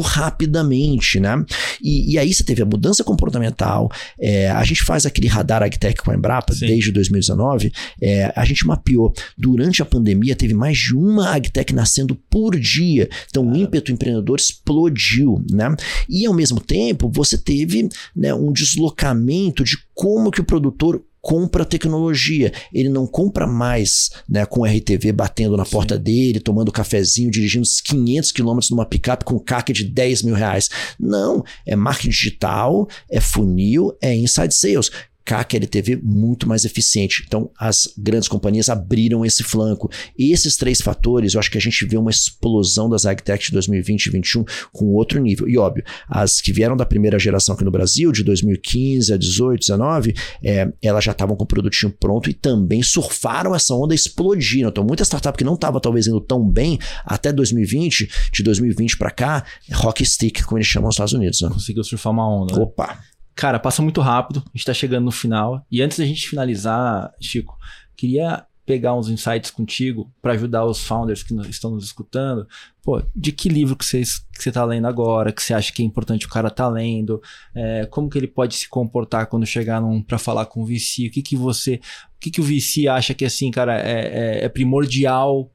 rapidamente, 0.00 1.20
né? 1.20 1.44
E, 1.82 2.12
e 2.12 2.18
aí 2.18 2.32
você 2.32 2.44
teve 2.44 2.62
a 2.62 2.66
mudança 2.66 3.04
comportamental. 3.04 3.90
É, 4.18 4.50
a 4.50 4.64
gente 4.64 4.84
faz 4.84 5.06
aquele 5.06 5.28
radar 5.28 5.62
AgTech 5.62 6.00
com 6.02 6.10
a 6.10 6.14
Embrapa 6.14 6.52
Sim. 6.52 6.66
desde 6.66 6.92
2019. 6.92 7.72
É, 8.00 8.32
a 8.34 8.44
gente 8.44 8.66
mapeou. 8.66 9.12
Durante 9.36 9.82
a 9.82 9.84
pandemia, 9.84 10.34
teve 10.34 10.54
mais 10.54 10.78
de 10.78 10.94
uma 10.94 11.34
AgTech 11.34 11.74
nascendo 11.74 12.14
por 12.30 12.58
dia. 12.58 13.08
Então, 13.28 13.46
o 13.50 13.56
ímpeto 13.56 13.92
empreendedor 13.92 14.38
explodiu, 14.38 15.44
né? 15.50 15.74
E 16.08 16.26
ao 16.26 16.34
mesmo 16.34 16.60
tempo, 16.60 17.10
você 17.12 17.38
teve 17.38 17.88
né, 18.14 18.34
um 18.34 18.52
deslocamento 18.52 19.64
de 19.64 19.78
como 19.94 20.30
que 20.30 20.40
o 20.40 20.44
produtor 20.44 21.02
compra 21.26 21.64
tecnologia. 21.64 22.52
Ele 22.72 22.88
não 22.88 23.04
compra 23.04 23.48
mais 23.48 24.10
né, 24.28 24.46
com 24.46 24.60
o 24.60 24.64
RTV 24.64 25.10
batendo 25.10 25.56
na 25.56 25.64
Sim. 25.64 25.72
porta 25.72 25.98
dele, 25.98 26.38
tomando 26.38 26.70
cafezinho, 26.70 27.32
dirigindo 27.32 27.66
500 27.84 28.30
quilômetros 28.30 28.70
numa 28.70 28.86
picape 28.86 29.24
com 29.24 29.36
CAC 29.40 29.72
de 29.72 29.82
10 29.82 30.22
mil 30.22 30.36
reais. 30.36 30.68
Não, 31.00 31.42
é 31.66 31.74
marketing 31.74 32.10
digital, 32.10 32.88
é 33.10 33.18
funil, 33.18 33.90
é 34.00 34.14
inside 34.14 34.54
sales. 34.54 34.88
CAC 35.26 35.56
LTV 35.56 36.00
muito 36.02 36.48
mais 36.48 36.64
eficiente. 36.64 37.24
Então, 37.26 37.50
as 37.58 37.92
grandes 37.98 38.28
companhias 38.28 38.68
abriram 38.68 39.26
esse 39.26 39.42
flanco. 39.42 39.90
E 40.16 40.32
esses 40.32 40.56
três 40.56 40.80
fatores, 40.80 41.34
eu 41.34 41.40
acho 41.40 41.50
que 41.50 41.58
a 41.58 41.60
gente 41.60 41.84
vê 41.84 41.96
uma 41.96 42.10
explosão 42.10 42.88
das 42.88 43.04
agtech 43.04 43.46
de 43.46 43.52
2020 43.52 44.06
e 44.06 44.10
2021 44.12 44.44
com 44.72 44.86
outro 44.94 45.20
nível. 45.20 45.48
E 45.48 45.58
óbvio, 45.58 45.84
as 46.08 46.40
que 46.40 46.52
vieram 46.52 46.76
da 46.76 46.86
primeira 46.86 47.18
geração 47.18 47.54
aqui 47.56 47.64
no 47.64 47.70
Brasil, 47.72 48.12
de 48.12 48.22
2015 48.22 49.12
a 49.12 49.16
18, 49.16 49.60
19, 49.60 50.14
é, 50.44 50.72
elas 50.80 51.02
já 51.02 51.10
estavam 51.10 51.36
com 51.36 51.42
o 51.42 51.46
produtinho 51.46 51.92
pronto 51.92 52.30
e 52.30 52.34
também 52.34 52.82
surfaram 52.82 53.54
essa 53.54 53.74
onda 53.74 53.94
e 53.94 53.96
explodiram. 53.96 54.68
Então, 54.68 54.84
muita 54.84 55.04
startup 55.04 55.36
que 55.36 55.44
não 55.44 55.54
estava 55.54 55.80
talvez 55.80 56.06
indo 56.06 56.20
tão 56.20 56.48
bem 56.48 56.78
até 57.04 57.32
2020, 57.32 58.08
de 58.32 58.42
2020 58.44 58.96
para 58.96 59.10
cá, 59.10 59.44
rock 59.72 60.06
stick, 60.06 60.44
como 60.44 60.58
eles 60.58 60.68
chamam 60.68 60.86
nos 60.86 60.94
Estados 60.94 61.12
Unidos. 61.12 61.40
Né? 61.40 61.48
Conseguiu 61.48 61.82
surfar 61.82 62.12
uma 62.12 62.28
onda. 62.28 62.54
Né? 62.54 62.62
Opa! 62.62 63.15
Cara, 63.36 63.58
passa 63.58 63.82
muito 63.82 64.00
rápido, 64.00 64.42
a 64.46 64.56
gente 64.56 64.64
tá 64.64 64.72
chegando 64.72 65.04
no 65.04 65.12
final. 65.12 65.64
E 65.70 65.82
antes 65.82 65.98
da 65.98 66.06
gente 66.06 66.26
finalizar, 66.26 67.12
Chico, 67.20 67.56
queria 67.94 68.46
pegar 68.64 68.94
uns 68.94 69.08
insights 69.08 69.50
contigo 69.50 70.10
para 70.20 70.32
ajudar 70.32 70.64
os 70.64 70.84
founders 70.84 71.22
que 71.22 71.32
estão 71.48 71.70
nos 71.70 71.84
escutando. 71.84 72.48
Pô, 72.82 73.00
de 73.14 73.30
que 73.30 73.48
livro 73.48 73.76
que 73.76 73.84
você 73.84 74.02
que 74.02 74.42
você 74.42 74.50
tá 74.50 74.64
lendo 74.64 74.86
agora, 74.86 75.32
que 75.32 75.42
você 75.42 75.52
acha 75.52 75.72
que 75.72 75.82
é 75.82 75.84
importante 75.84 76.26
o 76.26 76.30
cara 76.30 76.50
tá 76.50 76.66
lendo, 76.66 77.22
é, 77.54 77.86
como 77.86 78.08
que 78.08 78.18
ele 78.18 78.26
pode 78.26 78.54
se 78.54 78.68
comportar 78.68 79.26
quando 79.26 79.46
chegar 79.46 79.80
para 80.06 80.18
falar 80.18 80.46
com 80.46 80.62
o 80.62 80.66
VC, 80.66 81.06
o 81.06 81.10
que 81.10 81.22
que 81.22 81.36
você, 81.36 81.74
o 82.16 82.18
que 82.18 82.30
que 82.30 82.40
o 82.40 82.44
VC 82.44 82.88
acha 82.88 83.14
que 83.14 83.24
assim, 83.24 83.50
cara, 83.50 83.78
é, 83.78 84.40
é, 84.40 84.44
é 84.46 84.48
primordial 84.48 85.52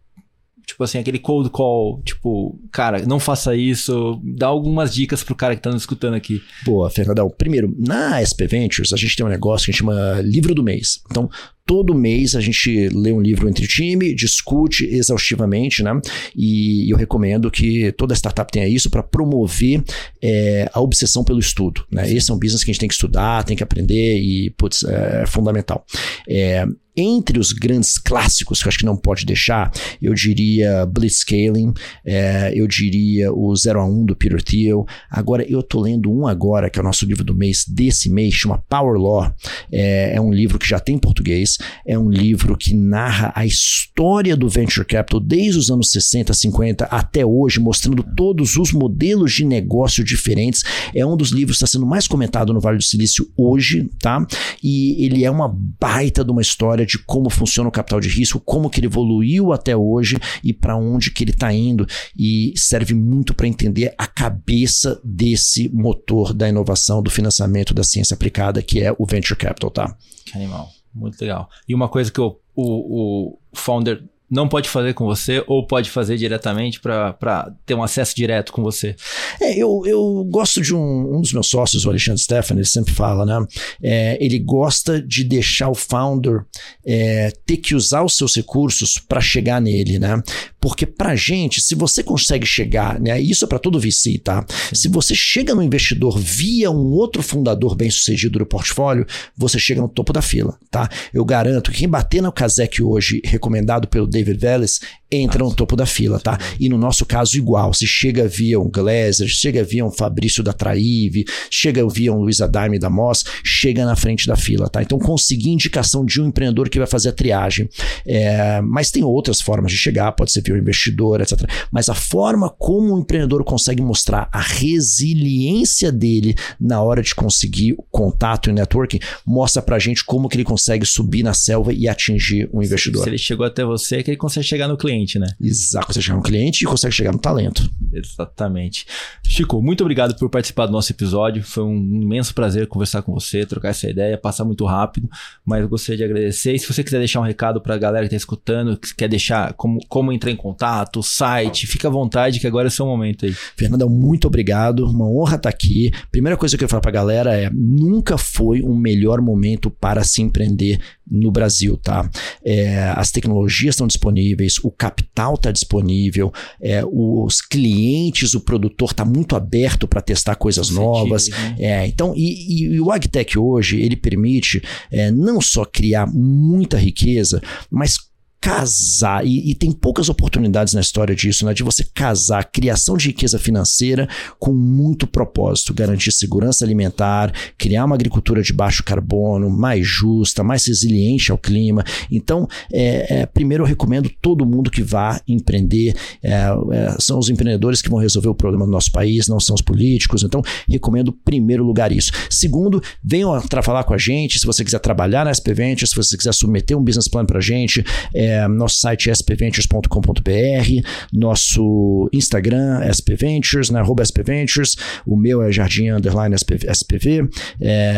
Tipo 0.72 0.86
assim, 0.86 0.99
aquele 0.99 1.19
cold 1.19 1.49
call, 1.49 2.01
tipo, 2.03 2.57
cara, 2.72 3.05
não 3.05 3.19
faça 3.19 3.53
isso. 3.53 4.22
Dá 4.24 4.47
algumas 4.47 4.93
dicas 4.93 5.22
pro 5.22 5.36
cara 5.36 5.53
que 5.53 5.61
tá 5.61 5.69
nos 5.69 5.82
escutando 5.82 6.13
aqui. 6.13 6.41
Boa, 6.63 6.89
Fernandão. 6.89 7.30
Primeiro, 7.30 7.76
na 7.78 8.24
SP 8.24 8.47
Ventures, 8.47 8.93
a 8.93 8.97
gente 8.97 9.17
tem 9.17 9.26
um 9.26 9.30
negócio 9.30 9.65
que 9.65 9.72
a 9.72 9.74
gente 9.74 9.80
chama 9.80 10.22
livro 10.22 10.55
do 10.55 10.63
mês. 10.63 11.01
Então, 11.11 11.30
todo 11.66 11.95
mês 11.95 12.36
a 12.36 12.41
gente 12.41 12.89
lê 12.89 13.12
um 13.12 13.22
livro 13.22 13.47
entre 13.47 13.68
time, 13.68 14.14
discute 14.14 14.86
exaustivamente, 14.86 15.84
né? 15.84 15.99
E 16.36 16.91
eu 16.91 16.97
recomendo 16.97 17.49
que 17.49 17.91
toda 17.93 18.16
startup 18.16 18.51
tenha 18.51 18.68
isso 18.68 18.89
para 18.89 19.03
promover 19.03 19.84
é, 20.22 20.70
a 20.74 20.82
obsessão 20.82 21.24
pelo 21.24 21.39
estudo, 21.39 21.86
né? 21.91 22.12
Esse 22.12 22.32
é 22.32 22.34
um 22.34 22.39
business 22.39 22.64
que 22.64 22.72
a 22.72 22.74
gente 22.74 22.80
tem 22.80 22.89
que 22.89 22.95
estudar, 22.95 23.43
tem 23.43 23.55
que 23.55 23.64
aprender 23.64 24.20
e, 24.20 24.49
putz, 24.51 24.84
é 24.84 25.26
fundamental. 25.26 25.86
É, 26.28 26.66
entre 26.95 27.39
os 27.39 27.51
grandes 27.53 27.97
clássicos 27.97 28.62
que 28.62 28.68
eu 28.68 28.70
acho 28.70 28.80
que 28.80 28.86
não 28.86 28.97
pode 28.97 29.26
deixar, 29.26 29.72
eu 30.01 30.14
diria 30.14 30.86
Blitzscaling, 30.86 31.74
é, 32.05 32.51
eu 32.53 32.68
diria 32.68 33.32
o 33.32 33.55
0 33.55 33.80
a 33.80 33.86
1 33.86 34.05
do 34.05 34.16
Peter 34.16 34.41
Thiel. 34.41 34.86
Agora, 35.09 35.45
eu 35.49 35.64
tô 35.64 35.80
lendo 35.82 36.12
um 36.12 36.28
agora, 36.28 36.70
que 36.70 36.78
é 36.78 36.82
o 36.82 36.86
nosso 36.86 37.05
livro 37.05 37.24
do 37.24 37.34
mês, 37.34 37.66
desse 37.68 38.09
mês, 38.09 38.34
chama 38.34 38.64
Power 38.70 38.99
Law. 38.99 39.34
É, 39.72 40.16
é 40.16 40.22
um 40.22 40.34
livro 40.34 40.59
que 40.59 40.68
já 40.68 40.80
tem 40.80 40.95
em 40.95 40.99
português, 40.99 41.51
é 41.86 41.97
um 41.97 42.10
livro 42.10 42.58
que 42.58 42.74
narra 42.74 43.32
a 43.36 43.45
história 43.45 44.36
do 44.36 44.49
Venture 44.49 44.86
Capital 44.86 45.20
desde 45.20 45.58
os 45.58 45.70
anos 45.70 45.91
60, 45.91 46.34
50 46.34 46.86
até 46.86 47.26
hoje, 47.26 47.60
mostrando 47.60 48.04
todos 48.16 48.56
os 48.58 48.72
modelos 48.72 49.34
de 49.34 49.45
negócio 49.45 50.04
diferentes. 50.04 50.64
É 50.93 51.06
um 51.06 51.18
dos 51.18 51.30
livros 51.30 51.58
que 51.58 51.64
está 51.64 51.78
sendo 51.78 51.86
mais 51.86 52.08
comentado 52.08 52.54
no 52.54 52.60
Vale 52.60 52.78
do 52.78 52.84
Silício 52.84 53.28
hoje, 53.38 53.89
tá? 53.99 54.26
E 54.64 55.04
ele 55.04 55.24
é 55.24 55.32
uma 55.32 55.54
baita 55.80 56.24
de 56.24 56.32
uma 56.32 56.41
história 56.41 56.86
de 56.86 56.97
como 56.97 57.30
funciona 57.30 57.70
o 57.70 57.72
capital 57.72 57.99
de 57.99 58.10
risco, 58.10 58.39
como 58.39 58.70
que 58.70 58.80
ele 58.80 58.88
evoluiu 58.88 59.54
até 59.54 59.76
hoje 59.76 60.18
e 60.43 60.54
para 60.54 60.78
onde 60.78 61.12
que 61.12 61.24
ele 61.24 61.32
está 61.32 61.54
indo 61.54 61.86
e 62.18 62.54
serve 62.56 62.93
muito 62.93 63.34
para 63.34 63.47
entender 63.47 63.93
a 63.97 64.08
cabeça 64.08 64.99
desse 65.04 65.70
motor 65.70 66.34
da 66.34 66.47
inovação, 66.49 67.02
do 67.02 67.10
financiamento 67.10 67.74
da 67.74 67.84
ciência 67.84 68.14
aplicada, 68.14 68.62
que 68.62 68.82
é 68.82 68.93
o 68.97 69.06
venture 69.06 69.38
capital, 69.38 69.72
tá? 69.72 69.97
Que 70.26 70.38
animal, 70.38 70.70
muito 70.94 71.20
legal. 71.20 71.50
E 71.68 71.76
uma 71.76 71.89
coisa 71.89 72.12
que 72.12 72.22
o, 72.22 72.38
o, 72.56 73.34
o 73.34 73.38
founder 73.54 74.04
não 74.32 74.48
pode 74.48 74.70
fazer 74.70 74.94
com 74.94 75.06
você 75.06 75.44
ou 75.46 75.68
pode 75.68 75.89
fazer 75.89 76.16
diretamente 76.16 76.80
para 76.80 77.54
ter 77.66 77.76
um 77.76 77.84
acesso 77.84 78.16
direto 78.16 78.54
com 78.54 78.64
você? 78.64 78.96
É, 79.42 79.58
eu, 79.58 79.84
eu 79.86 80.26
gosto 80.32 80.62
de 80.62 80.74
um, 80.74 81.18
um 81.18 81.20
dos 81.20 81.34
meus 81.34 81.48
sócios, 81.48 81.86
o 81.86 81.89
Alexandre 81.89 82.22
Stefan, 82.22 82.56
ele 82.56 82.64
sempre 82.64 82.94
fala, 82.94 83.26
né? 83.26 83.46
É, 83.84 84.18
ele 84.24 84.39
gosta 84.39 85.02
de 85.02 85.26
deixar 85.26 85.68
o 85.68 85.76
founder 85.76 86.46
é, 86.86 87.34
ter 87.46 87.58
que 87.58 87.76
usar 87.76 88.04
os 88.04 88.16
seus 88.16 88.34
recursos 88.34 88.98
para 88.98 89.20
chegar 89.20 89.60
nele, 89.60 90.00
né? 90.00 90.24
Porque 90.62 90.86
pra 90.86 91.16
gente, 91.16 91.59
se 91.59 91.76
você 91.76 92.01
consegue 92.01 92.45
chegar, 92.45 92.99
né? 92.99 93.20
Isso 93.20 93.43
é 93.43 93.47
para 93.47 93.59
todo 93.59 93.80
VC, 93.80 94.20
tá? 94.24 94.45
Se 94.72 94.88
você 94.88 95.14
chega 95.14 95.53
no 95.53 95.64
investidor 95.64 96.18
via 96.18 96.72
um 96.72 96.91
outro 96.91 97.22
fundador 97.22 97.76
bem 97.76 97.89
sucedido 97.89 98.39
do 98.39 98.45
portfólio, 98.45 99.05
você 99.36 99.59
chega 99.59 99.82
no 99.82 99.89
topo 99.89 100.14
da 100.14 100.22
fila, 100.22 100.57
tá? 100.70 100.89
Eu 101.14 101.26
garanto 101.26 101.72
que 101.72 101.82
quem 101.82 101.89
bater 101.89 102.22
no 102.22 102.32
Kazek 102.32 102.84
hoje, 102.84 103.22
recomendado 103.26 103.88
pelo 103.88 104.05
David 104.05 104.38
Vélez, 104.38 104.80
entra 105.12 105.43
no 105.43 105.53
topo 105.53 105.76
da 105.76 105.86
fila, 105.86 106.20
tá? 106.20 106.38
E 106.59 106.70
no 106.70 106.78
nosso 106.78 107.05
caso, 107.05 107.36
igual. 107.36 107.74
Se 107.74 107.86
chega 107.86 108.28
via 108.28 108.59
um 108.59 108.70
Glazer, 108.70 109.28
chega 109.28 109.64
via 109.64 109.84
um 109.84 109.91
Fabrício 109.91 110.43
da 110.43 110.53
Traive, 110.53 111.26
chega 111.49 111.86
via 111.89 112.14
um 112.14 112.22
Luiz 112.22 112.39
Adaime 112.39 112.80
da 112.80 112.89
Moss, 112.89 113.26
chega 113.43 113.84
na 113.84 113.95
frente 113.95 114.28
da 114.28 114.38
fila, 114.38 114.70
tá? 114.70 114.82
Então, 114.82 114.97
conseguir 114.97 115.49
indicação 115.49 116.05
de 116.05 116.22
um 116.22 116.28
empreendedor 116.28 116.70
que 116.70 116.78
vai 116.78 116.88
fazer 116.88 117.09
a 117.09 117.14
triagem. 117.14 117.68
É, 118.05 118.62
mas 118.62 118.91
tem 118.91 119.03
outras 119.03 119.41
formas 119.41 119.72
de 119.72 119.78
chegar, 119.78 120.12
pode 120.14 120.32
ser 120.32 120.41
via 120.41 120.51
o 120.54 120.58
investidor, 120.58 121.22
etc. 121.22 121.49
Mas 121.72 121.89
a 121.89 121.93
forma 121.93 122.49
como 122.49 122.95
o 122.95 122.99
empreendedor 122.99 123.43
consegue 123.43 123.82
mostrar 123.82 124.30
a 124.32 124.41
resiliência 124.41 125.91
dele 125.91 126.36
na 126.60 126.82
hora 126.82 127.02
de 127.02 127.14
conseguir 127.14 127.74
o 127.74 127.84
contato 127.89 128.49
e 128.49 128.52
o 128.52 128.56
networking, 128.56 128.99
mostra 129.26 129.62
pra 129.62 129.80
gente 129.80 130.04
como 130.04 130.30
que 130.30 130.38
ele 130.38 130.43
consegue 130.43 130.86
subir 130.86 131.24
na 131.24 131.34
selva 131.34 131.74
e 131.74 131.88
atingir 131.88 132.49
um 132.54 132.62
investidor. 132.62 133.04
Se 133.04 133.10
ele 133.10 133.18
chegou 133.18 133.45
até 133.45 133.64
você, 133.64 133.97
é 133.97 134.04
que 134.04 134.12
ele 134.12 134.18
consegue 134.18 134.45
chegar 134.45 134.68
no 134.68 134.78
cliente 134.78 135.02
né? 135.20 135.28
Exato, 135.39 135.88
consegue 135.88 136.06
chegar 136.06 136.18
no 136.18 136.24
cliente 136.24 136.64
e 136.64 136.68
consegue 136.68 136.93
chegar 136.93 137.12
no 137.12 137.20
talento. 137.20 137.70
Exatamente. 137.93 138.86
Chico, 139.24 139.62
muito 139.62 139.82
obrigado 139.82 140.16
por 140.16 140.30
participar 140.30 140.66
do 140.66 140.72
nosso 140.72 140.91
episódio. 140.91 141.43
Foi 141.43 141.64
um 141.64 141.76
imenso 141.76 142.34
prazer 142.34 142.68
conversar 142.68 143.02
com 143.02 143.14
você, 143.14 143.45
trocar 143.45 143.70
essa 143.70 143.89
ideia, 143.89 144.18
passar 144.18 144.45
muito 144.45 144.66
rápido, 144.66 145.10
mas 145.45 145.62
eu 145.62 145.70
gostaria 145.70 145.97
de 145.97 146.04
agradecer. 146.04 146.54
E 146.54 146.60
se 146.60 146.72
você 146.72 146.84
quiser 146.84 146.99
deixar 146.99 147.20
um 147.20 147.24
recado 147.24 147.62
para 147.62 147.76
a 147.76 147.78
galera 147.78 148.08
que 148.08 148.14
está 148.14 148.18
escutando, 148.18 148.78
que 148.78 148.93
quer 148.95 149.08
deixar 149.08 149.54
como, 149.54 149.80
como 149.88 150.12
entrar 150.12 150.32
em 150.32 150.36
contato, 150.42 151.04
site, 151.04 151.68
fica 151.68 151.88
à 151.88 151.92
vontade 151.92 152.39
que 152.39 152.48
agora 152.48 152.68
é 152.68 152.70
o 152.70 152.72
seu 152.72 152.86
momento 152.86 153.26
aí. 153.26 153.34
Fernanda, 153.56 153.86
muito 153.88 154.28
obrigado. 154.28 154.86
Uma 154.86 155.08
honra 155.08 155.36
estar 155.36 155.50
aqui. 155.50 155.92
Primeira 156.12 156.36
coisa 156.36 156.58
que 156.58 156.64
eu 156.64 156.68
quero 156.68 156.72
falar 156.72 156.82
para 156.82 156.92
a 156.92 156.94
galera 156.94 157.38
é: 157.38 157.50
nunca 157.54 158.18
foi 158.18 158.62
um 158.62 158.76
melhor 158.76 159.22
momento 159.22 159.70
para 159.70 160.04
se 160.04 160.22
empreender 160.22 160.80
no 161.12 161.30
Brasil, 161.30 161.78
tá? 161.78 162.10
É, 162.44 162.94
as 162.96 163.12
tecnologias 163.12 163.76
estão 163.76 163.86
disponíveis, 163.86 164.58
o 164.64 164.72
capital 164.72 165.36
está 165.36 165.52
disponível, 165.52 166.32
é, 166.62 166.84
os 166.86 167.42
clientes, 167.42 168.34
o 168.34 168.39
produtor 168.39 168.92
está 168.92 169.04
muito 169.04 169.36
aberto 169.36 169.88
para 169.88 170.02
testar 170.02 170.36
coisas 170.36 170.70
novas. 170.70 171.28
Né? 171.28 171.56
É, 171.60 171.88
então, 171.88 172.14
e, 172.16 172.64
e, 172.64 172.80
o 172.80 172.92
AgTech 172.92 173.38
hoje, 173.38 173.82
ele 173.82 173.98
permite 173.98 174.64
é, 174.89 175.12
não 175.12 175.42
só 175.42 175.66
criar 175.66 176.08
muita 176.08 176.78
riqueza, 176.78 177.42
mas 177.70 178.11
casar, 178.42 179.24
e, 179.24 179.52
e, 179.52 179.56
tem 179.56 179.72
poucas 179.72 180.10
oportunidades 180.10 180.74
na 180.74 180.82
história 180.82 181.16
disso, 181.16 181.46
né? 181.46 181.54
De 181.54 181.62
você 181.62 181.84
casar 181.94 182.44
criação 182.44 182.98
de 182.98 183.08
riqueza 183.08 183.38
financeira 183.38 184.10
com 184.39 184.52
muito 184.52 185.06
propósito, 185.06 185.76
garantir 185.76 186.12
segurança 186.12 186.66
alimentar, 186.66 187.32
criar 187.56 187.86
uma 187.86 187.94
agricultura 187.94 188.42
de 188.42 188.52
baixo 188.52 188.84
carbono, 188.84 189.48
mais 189.48 189.86
justa, 189.86 190.44
mais 190.44 190.66
resiliente 190.66 191.32
ao 191.32 191.38
clima. 191.38 191.84
Então, 192.12 192.48
é, 192.74 193.22
é, 193.22 193.26
primeiro 193.28 193.64
eu 193.64 193.68
recomendo 193.68 194.10
todo 194.20 194.44
mundo 194.44 194.72
que 194.72 194.82
vá 194.82 195.22
empreender. 195.28 195.94
É, 196.24 196.48
é 196.72 196.96
são 197.00 197.20
os 197.20 197.30
empreendedores 197.30 197.80
que 197.80 197.89
vão 197.89 198.00
resolver 198.00 198.30
o 198.30 198.36
problema 198.36 198.66
do 198.66 198.72
nosso 198.72 198.92
país, 198.92 199.28
não 199.28 199.39
são 199.39 199.54
os 199.54 199.62
políticos. 199.62 200.24
Então, 200.24 200.42
recomendo 200.68 201.14
primeiro 201.14 201.64
lugar 201.64 201.92
isso. 201.92 202.12
Segundo, 202.28 202.82
venham 203.04 203.32
a 203.34 203.62
falar 203.62 203.84
com 203.84 203.94
a 203.94 204.00
gente. 204.00 204.39
Se 204.39 204.48
você 204.48 204.64
quiser 204.64 204.80
trabalhar 204.80 205.26
na 205.26 205.34
SP 205.36 205.54
Ventures, 205.54 205.92
se 205.92 205.96
você 205.96 206.18
quiser 206.18 206.34
submeter 206.34 206.76
um 206.76 206.84
business 206.84 207.08
plan 207.08 207.24
para 207.24 207.38
a 207.38 207.42
gente, 207.42 207.86
é, 208.16 208.31
é, 208.32 208.48
nosso 208.48 208.80
site 208.80 209.10
é 209.10 209.14
spventures.com.br, 209.14 210.90
nosso 211.14 212.10
Instagram 212.14 212.82
é 212.82 212.90
spventures, 212.92 213.70
né, 213.70 213.80
arroba 213.80 214.04
spventures, 214.04 214.76
o 215.06 215.18
meu 215.18 215.42
é 215.42 215.52
jardim 215.52 215.90
underline 215.90 216.36
spv, 216.36 217.30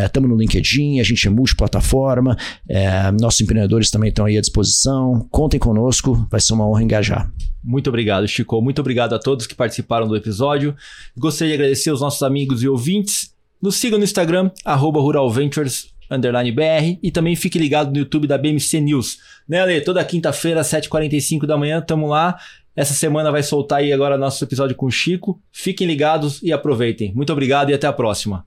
estamos 0.03 0.29
é, 0.29 0.33
no 0.33 0.37
LinkedIn, 0.37 0.99
a 0.99 1.03
gente 1.03 1.27
é 1.27 1.29
multiplataforma, 1.29 2.35
é, 2.67 3.11
nossos 3.11 3.41
empreendedores 3.41 3.91
também 3.91 4.09
estão 4.09 4.25
aí 4.25 4.37
à 4.37 4.41
disposição, 4.41 5.27
contem 5.31 5.59
conosco, 5.59 6.27
vai 6.29 6.39
ser 6.39 6.53
uma 6.53 6.67
honra 6.67 6.83
engajar. 6.83 7.31
Muito 7.63 7.87
obrigado, 7.87 8.27
Chico. 8.27 8.61
Muito 8.61 8.81
obrigado 8.81 9.13
a 9.13 9.19
todos 9.19 9.47
que 9.47 9.55
participaram 9.55 10.05
do 10.05 10.17
episódio. 10.17 10.75
Gostaria 11.17 11.55
de 11.55 11.61
agradecer 11.61 11.91
aos 11.91 12.01
nossos 12.01 12.21
amigos 12.21 12.61
e 12.61 12.67
ouvintes. 12.67 13.33
Nos 13.61 13.77
sigam 13.77 13.97
no 13.97 14.03
Instagram, 14.03 14.51
arroba 14.65 14.99
underline 16.09 16.51
BR, 16.51 16.97
e 17.01 17.11
também 17.11 17.35
fique 17.35 17.59
ligado 17.59 17.91
no 17.91 17.97
YouTube 17.97 18.27
da 18.27 18.37
BMC 18.37 18.79
News. 18.81 19.19
Né, 19.47 19.61
Ale? 19.61 19.81
Toda 19.81 20.03
quinta-feira, 20.03 20.61
7h45 20.61 21.45
da 21.45 21.57
manhã, 21.57 21.81
tamo 21.81 22.07
lá. 22.07 22.37
Essa 22.75 22.93
semana 22.93 23.31
vai 23.31 23.43
soltar 23.43 23.79
aí 23.79 23.93
agora 23.93 24.17
nosso 24.17 24.43
episódio 24.43 24.75
com 24.75 24.87
o 24.87 24.91
Chico. 24.91 25.39
Fiquem 25.51 25.85
ligados 25.85 26.41
e 26.41 26.51
aproveitem. 26.51 27.13
Muito 27.13 27.31
obrigado 27.31 27.69
e 27.69 27.73
até 27.73 27.85
a 27.85 27.93
próxima. 27.93 28.45